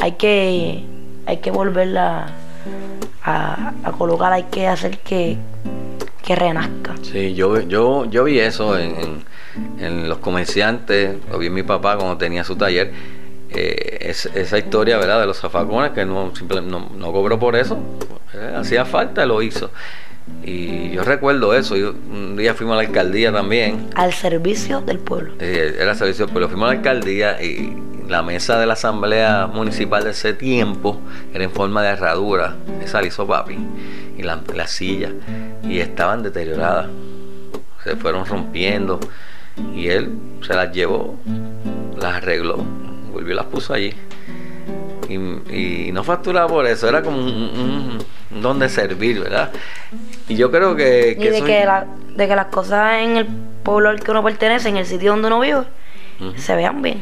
hay 0.01 0.13
que, 0.13 0.85
hay 1.27 1.39
que 1.39 1.51
volverla 1.51 2.29
a, 3.25 3.73
a 3.85 3.93
colocar, 3.93 4.33
hay 4.33 4.45
que 4.45 4.67
hacer 4.69 4.99
que, 4.99 5.37
que 6.25 6.35
renazca. 6.37 6.95
Sí, 7.03 7.35
yo, 7.35 7.61
yo, 7.61 8.05
yo 8.07 8.25
vi 8.25 8.39
eso 8.41 8.79
en, 8.79 9.25
en- 9.79 10.09
los 10.09 10.19
comerciantes, 10.19 11.17
lo 11.31 11.39
vi 11.39 11.47
en 11.47 11.55
mi 11.55 11.63
papá 11.63 11.97
cuando 11.97 12.17
tenía 12.17 12.45
su 12.45 12.57
taller. 12.57 12.93
eh, 13.51 13.99
es- 14.11 14.27
esa 14.35 14.59
historia, 14.59 14.99
¿verdad? 14.99 15.21
De 15.21 15.27
los 15.27 15.39
zafacones, 15.41 15.93
que 15.93 16.05
no, 16.05 16.35
simple- 16.35 16.61
no, 16.63 16.91
no 16.95 17.13
cobró 17.13 17.39
por 17.39 17.57
eso. 17.57 17.79
eh, 18.35 18.55
hacía 18.57 18.85
falta, 18.85 19.25
lo 19.27 19.41
hizo. 19.43 19.71
Y 20.45 20.91
yo 20.91 21.03
recuerdo 21.05 21.55
eso. 21.55 21.77
Yo- 21.77 21.91
un 21.93 22.37
día 22.37 22.55
fuimos 22.55 22.75
a 22.75 22.83
la 22.83 22.89
alcaldía 22.89 23.33
también. 23.33 23.89
Al 23.95 24.13
servicio 24.13 24.81
del 24.81 24.99
pueblo. 24.99 25.33
eh, 25.41 25.77
era 25.81 25.95
servicio, 25.95 26.29
pero 26.33 26.49
fuimos 26.49 26.69
a 26.71 26.73
la 26.75 26.79
alcaldía 26.79 27.43
y 27.43 27.77
la 28.09 28.23
mesa 28.23 28.59
de 28.61 28.67
la 28.67 28.75
asamblea 28.75 29.49
municipal 29.53 30.05
de 30.05 30.11
ese 30.11 30.33
tiempo 30.33 31.01
era 31.35 31.43
en 31.45 31.51
forma 31.51 31.83
de 31.83 31.89
herradura. 31.91 32.57
Esa 32.83 33.01
la 33.01 33.07
hizo 33.09 33.27
papi. 33.27 33.57
Y 34.19 34.23
la, 34.23 34.41
la 34.55 34.67
silla. 34.67 35.11
Y 35.65 35.79
estaban 35.81 36.23
deterioradas. 36.23 36.87
Se 37.85 37.97
fueron 37.97 38.25
rompiendo. 38.27 39.01
Y 39.75 39.89
él 39.89 40.11
se 40.47 40.53
las 40.55 40.71
llevó, 40.73 41.19
las 41.99 42.17
arregló, 42.17 42.59
volvió 43.13 43.33
y 43.33 43.37
las 43.37 43.47
puso 43.47 43.73
allí. 43.73 43.95
Y, 45.09 45.15
y 45.89 45.93
no 45.93 46.03
facturaba 46.05 46.49
por 46.49 46.67
eso, 46.67 46.89
era 46.89 47.03
como 47.03 47.19
un, 47.19 47.29
un- 47.29 47.99
un 48.33 48.43
don 48.43 48.59
de 48.59 48.69
servir, 48.69 49.21
¿verdad? 49.21 49.53
Y 50.29 50.35
yo 50.37 50.51
creo 50.51 50.75
que... 50.75 51.13
Y 51.17 51.23
que 51.23 51.31
de 51.31 51.37
eso- 51.37 51.47
que, 51.47 51.65
la- 51.65 51.87
de 52.17 52.27
que 52.29 52.35
las 52.37 52.47
cosas 52.47 53.03
en 53.03 53.17
el 53.17 53.27
pueblo 53.63 53.89
al 53.91 54.01
que 54.01 54.11
uno 54.11 54.25
pertenece, 54.25 54.69
en 54.69 54.77
el 54.79 54.87
sitio 54.87 55.13
donde 55.13 55.29
uno 55.29 55.41
vive, 55.41 55.63
se 56.37 56.57
vean 56.57 56.83
bien. 56.83 57.01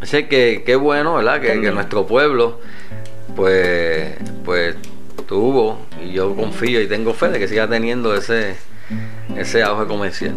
Así 0.00 0.24
que 0.24 0.62
qué 0.66 0.76
bueno, 0.76 1.14
¿verdad? 1.14 1.40
Que, 1.40 1.60
que 1.60 1.70
nuestro 1.70 2.06
pueblo, 2.06 2.60
pues, 3.36 4.16
pues 4.44 4.76
tuvo, 5.28 5.78
y 6.04 6.12
yo 6.12 6.34
confío 6.34 6.80
y 6.80 6.86
tengo 6.88 7.14
fe 7.14 7.28
de 7.28 7.38
que 7.38 7.48
siga 7.48 7.68
teniendo 7.68 8.14
ese, 8.14 8.56
ese 9.36 9.62
auge 9.62 9.86
comercial. 9.86 10.34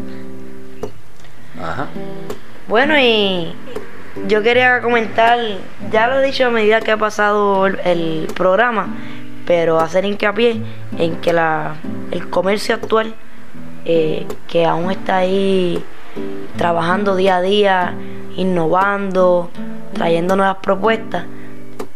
Ajá. 1.61 1.87
Bueno, 2.67 2.97
y 2.99 3.51
yo 4.27 4.41
quería 4.41 4.81
comentar, 4.81 5.39
ya 5.91 6.07
lo 6.07 6.19
he 6.19 6.25
dicho 6.25 6.47
a 6.47 6.49
medida 6.49 6.81
que 6.81 6.91
ha 6.91 6.97
pasado 6.97 7.65
el, 7.67 8.27
programa, 8.35 8.87
pero 9.45 9.79
hacer 9.79 10.05
hincapié 10.05 10.61
en 10.97 11.17
que 11.17 11.33
la, 11.33 11.75
el 12.11 12.29
comercio 12.29 12.75
actual, 12.75 13.15
eh, 13.85 14.25
que 14.47 14.65
aún 14.65 14.91
está 14.91 15.17
ahí 15.17 15.83
trabajando 16.57 17.15
día 17.15 17.37
a 17.37 17.41
día, 17.41 17.93
innovando, 18.35 19.49
trayendo 19.93 20.35
nuevas 20.35 20.57
propuestas, 20.57 21.25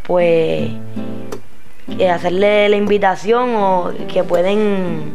pues 0.04 0.72
hacerle 2.10 2.70
la 2.70 2.78
invitación 2.78 3.56
o 3.56 3.92
que 4.08 4.24
pueden 4.24 5.14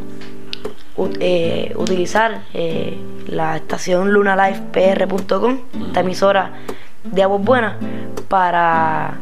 eh, 1.21 1.73
utilizar 1.77 2.43
eh, 2.55 2.99
la 3.27 3.57
estación 3.57 4.13
lunalifepr.com, 4.13 5.59
esta 5.89 6.01
emisora 6.01 6.53
de 7.13 7.23
Aguas 7.23 7.43
Buenas, 7.43 7.75
para 8.29 9.15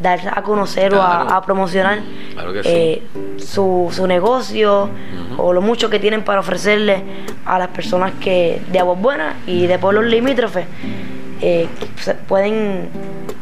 dar 0.00 0.20
a 0.34 0.42
conocer 0.42 0.94
o 0.94 0.98
Claro. 0.98 1.30
a, 1.34 1.42
promocionar 1.42 2.00
Claro 2.34 2.52
que 2.52 2.62
sí. 2.62 2.68
eh, 2.70 3.02
su, 3.38 3.88
su 3.92 4.06
negocio 4.06 4.88
o 5.38 5.52
lo 5.52 5.60
mucho 5.62 5.88
que 5.90 5.98
tienen 5.98 6.22
para 6.22 6.40
ofrecerle 6.40 7.02
a 7.44 7.58
las 7.58 7.68
personas 7.68 8.12
que 8.20 8.60
de 8.70 8.78
Aguas 8.78 9.00
Buenas 9.00 9.34
y 9.46 9.66
de 9.66 9.78
pueblos 9.78 10.04
limítrofes. 10.04 10.66
eh, 11.42 11.68
pueden 12.28 12.88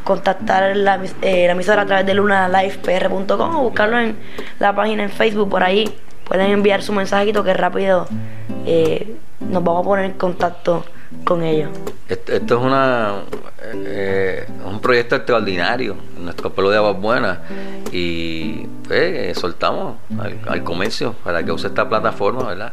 contactar 0.03 0.77
la, 0.77 1.01
eh, 1.23 1.47
la 1.47 1.53
emisora 1.53 1.83
a 1.83 1.87
través 1.87 2.05
de 2.07 2.15
lunalifepr.com 2.15 3.57
o 3.57 3.63
buscarlo 3.63 3.99
en 3.99 4.17
la 4.59 4.75
página 4.75 5.03
en 5.05 5.11
Facebook 5.11 5.49
por 5.49 5.63
ahí. 5.63 5.93
Pueden 6.25 6.51
enviar 6.51 6.83
su 6.83 6.93
mensajito 6.93 7.45
que 7.45 7.55
rápido 7.55 8.07
eh, 8.67 9.17
nos 9.41 9.63
vamos 9.63 9.83
a 9.85 9.89
poner 9.89 10.05
en 10.07 10.13
contacto 10.13 10.85
con 11.25 11.43
ellos. 11.43 11.71
Esto, 12.09 12.33
esto 12.33 12.59
es 12.59 12.61
una 12.65 13.15
eh, 13.73 14.47
un 14.67 14.81
proyecto 14.81 15.17
extraordinario 15.17 15.97
en 16.17 16.25
nuestro 16.25 16.51
pueblo 16.53 16.71
de 16.71 16.77
Aguas 16.77 17.01
Buenas 17.01 17.39
y 17.93 18.67
pues, 18.87 19.39
soltamos 19.39 19.97
al, 20.19 20.39
al 20.47 20.63
comercio 20.65 21.15
para 21.25 21.43
que 21.43 21.53
use 21.53 21.69
esta 21.69 21.89
plataforma, 21.89 22.49
¿verdad? 22.49 22.73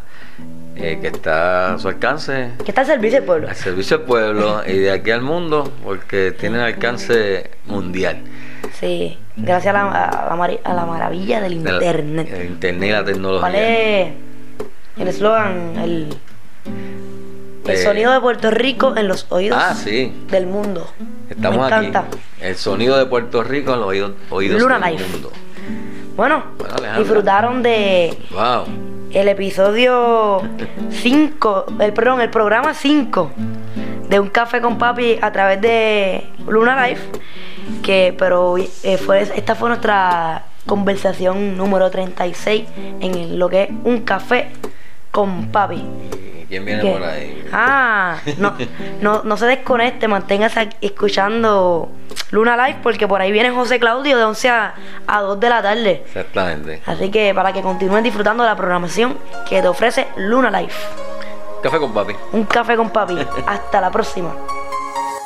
Eh, 0.76 1.00
que 1.02 1.08
está 1.08 1.74
a 1.74 1.80
su 1.80 1.88
alcance 1.90 2.52
Que 2.64 2.72
está 2.72 2.82
al 2.82 2.88
servicio 2.88 3.20
del 3.20 3.26
pueblo. 3.26 3.48
al 3.50 3.56
servicio 3.56 3.98
del 4.00 4.08
pueblo 4.08 4.62
y 4.66 4.78
de 4.78 4.92
aquí 4.92 5.12
al 5.12 5.22
mundo 5.22 5.70
porque 5.84 6.32
tiene 6.38 6.60
alcance 6.62 7.52
mundial. 7.68 8.18
Sí, 8.80 9.18
gracias 9.36 9.76
a 9.76 9.78
la, 9.84 10.06
a 10.06 10.30
la 10.30 10.36
mari- 10.36 10.60
a 10.64 10.74
la 10.74 10.86
maravilla 10.86 11.42
del 11.42 11.64
De 11.64 11.72
la- 11.72 11.78
internet. 11.78 12.30
El 12.34 12.46
internet 12.48 12.90
y 12.90 12.92
la 12.92 13.04
tecnología. 13.06 13.42
¿Cuál 13.42 13.56
es 13.56 14.14
el 14.98 15.08
eslogan? 15.08 15.78
El, 15.78 16.16
el 17.72 17.78
Eh, 17.80 17.84
sonido 17.84 18.12
de 18.12 18.20
Puerto 18.20 18.52
Rico 18.52 18.96
en 18.98 19.08
los 19.08 19.26
oídos 19.30 19.58
Ah, 19.62 19.74
sí. 19.76 20.14
del 20.30 20.48
mundo. 20.48 20.88
Estamos 21.30 21.70
Me 21.70 21.76
aquí. 21.76 21.92
El 22.42 22.56
sonido 22.56 22.98
de 22.98 23.06
Puerto 23.06 23.44
Rico 23.44 23.74
en 23.74 23.80
los 23.80 23.90
oídos, 23.90 24.12
oídos 24.30 24.62
Luna 24.62 24.80
del 24.80 24.94
Life. 24.98 25.06
mundo. 25.12 25.32
Bueno, 26.16 26.44
disfrutaron 26.98 27.64
de 27.64 28.18
Wow. 28.32 28.66
el 29.14 29.28
episodio 29.30 30.42
5, 30.92 31.66
el, 31.80 31.94
perdón, 31.94 32.22
el 32.22 32.30
programa 32.30 32.74
5 32.74 33.32
de 34.10 34.20
Un 34.20 34.28
Café 34.30 34.60
con 34.62 34.78
Papi 34.78 35.18
a 35.22 35.32
través 35.32 35.62
de 35.62 36.28
Luna 36.48 36.86
Life. 36.88 37.02
Que, 37.82 38.14
pero 38.18 38.58
eh, 38.58 38.98
fue, 38.98 39.22
esta 39.22 39.56
fue 39.56 39.70
nuestra 39.70 40.46
conversación 40.66 41.58
número 41.58 41.90
36 41.90 42.66
en 43.00 43.40
lo 43.40 43.50
que 43.50 43.64
es 43.64 43.70
Un 43.86 44.02
Café 44.02 44.50
con 45.12 45.48
Papi. 45.48 45.84
¿Y 46.52 46.56
quién 46.56 46.66
viene 46.66 46.82
¿Qué? 46.82 46.92
por 46.92 47.04
ahí? 47.04 47.50
Ah, 47.54 48.18
no, 48.38 48.54
no, 49.00 49.22
no 49.24 49.38
se 49.38 49.46
desconecte, 49.46 50.10
manténgase 50.10 50.68
escuchando 50.82 51.90
Luna 52.32 52.58
Live 52.68 52.80
porque 52.84 53.08
por 53.08 53.22
ahí 53.22 53.32
viene 53.32 53.52
José 53.52 53.80
Claudio 53.80 54.18
de 54.18 54.26
11 54.26 54.50
a, 54.50 54.74
a 55.08 55.22
2 55.22 55.40
de 55.40 55.50
la 55.50 55.62
tarde. 55.62 56.04
Exactamente. 56.06 56.82
Así 56.86 57.10
que 57.10 57.34
para 57.34 57.54
que 57.54 57.62
continúen 57.62 58.04
disfrutando 58.04 58.44
de 58.44 58.50
la 58.50 58.58
programación 58.58 59.18
que 59.48 59.62
te 59.62 59.68
ofrece 59.70 60.08
Luna 60.18 60.52
Life. 60.52 60.76
Café 61.64 61.80
con 61.80 61.94
papi. 61.94 62.16
Un 62.34 62.44
café 62.44 62.76
con 62.76 62.90
papi. 62.90 63.18
Hasta 63.48 63.80
la 63.80 63.90
próxima. 63.90 64.36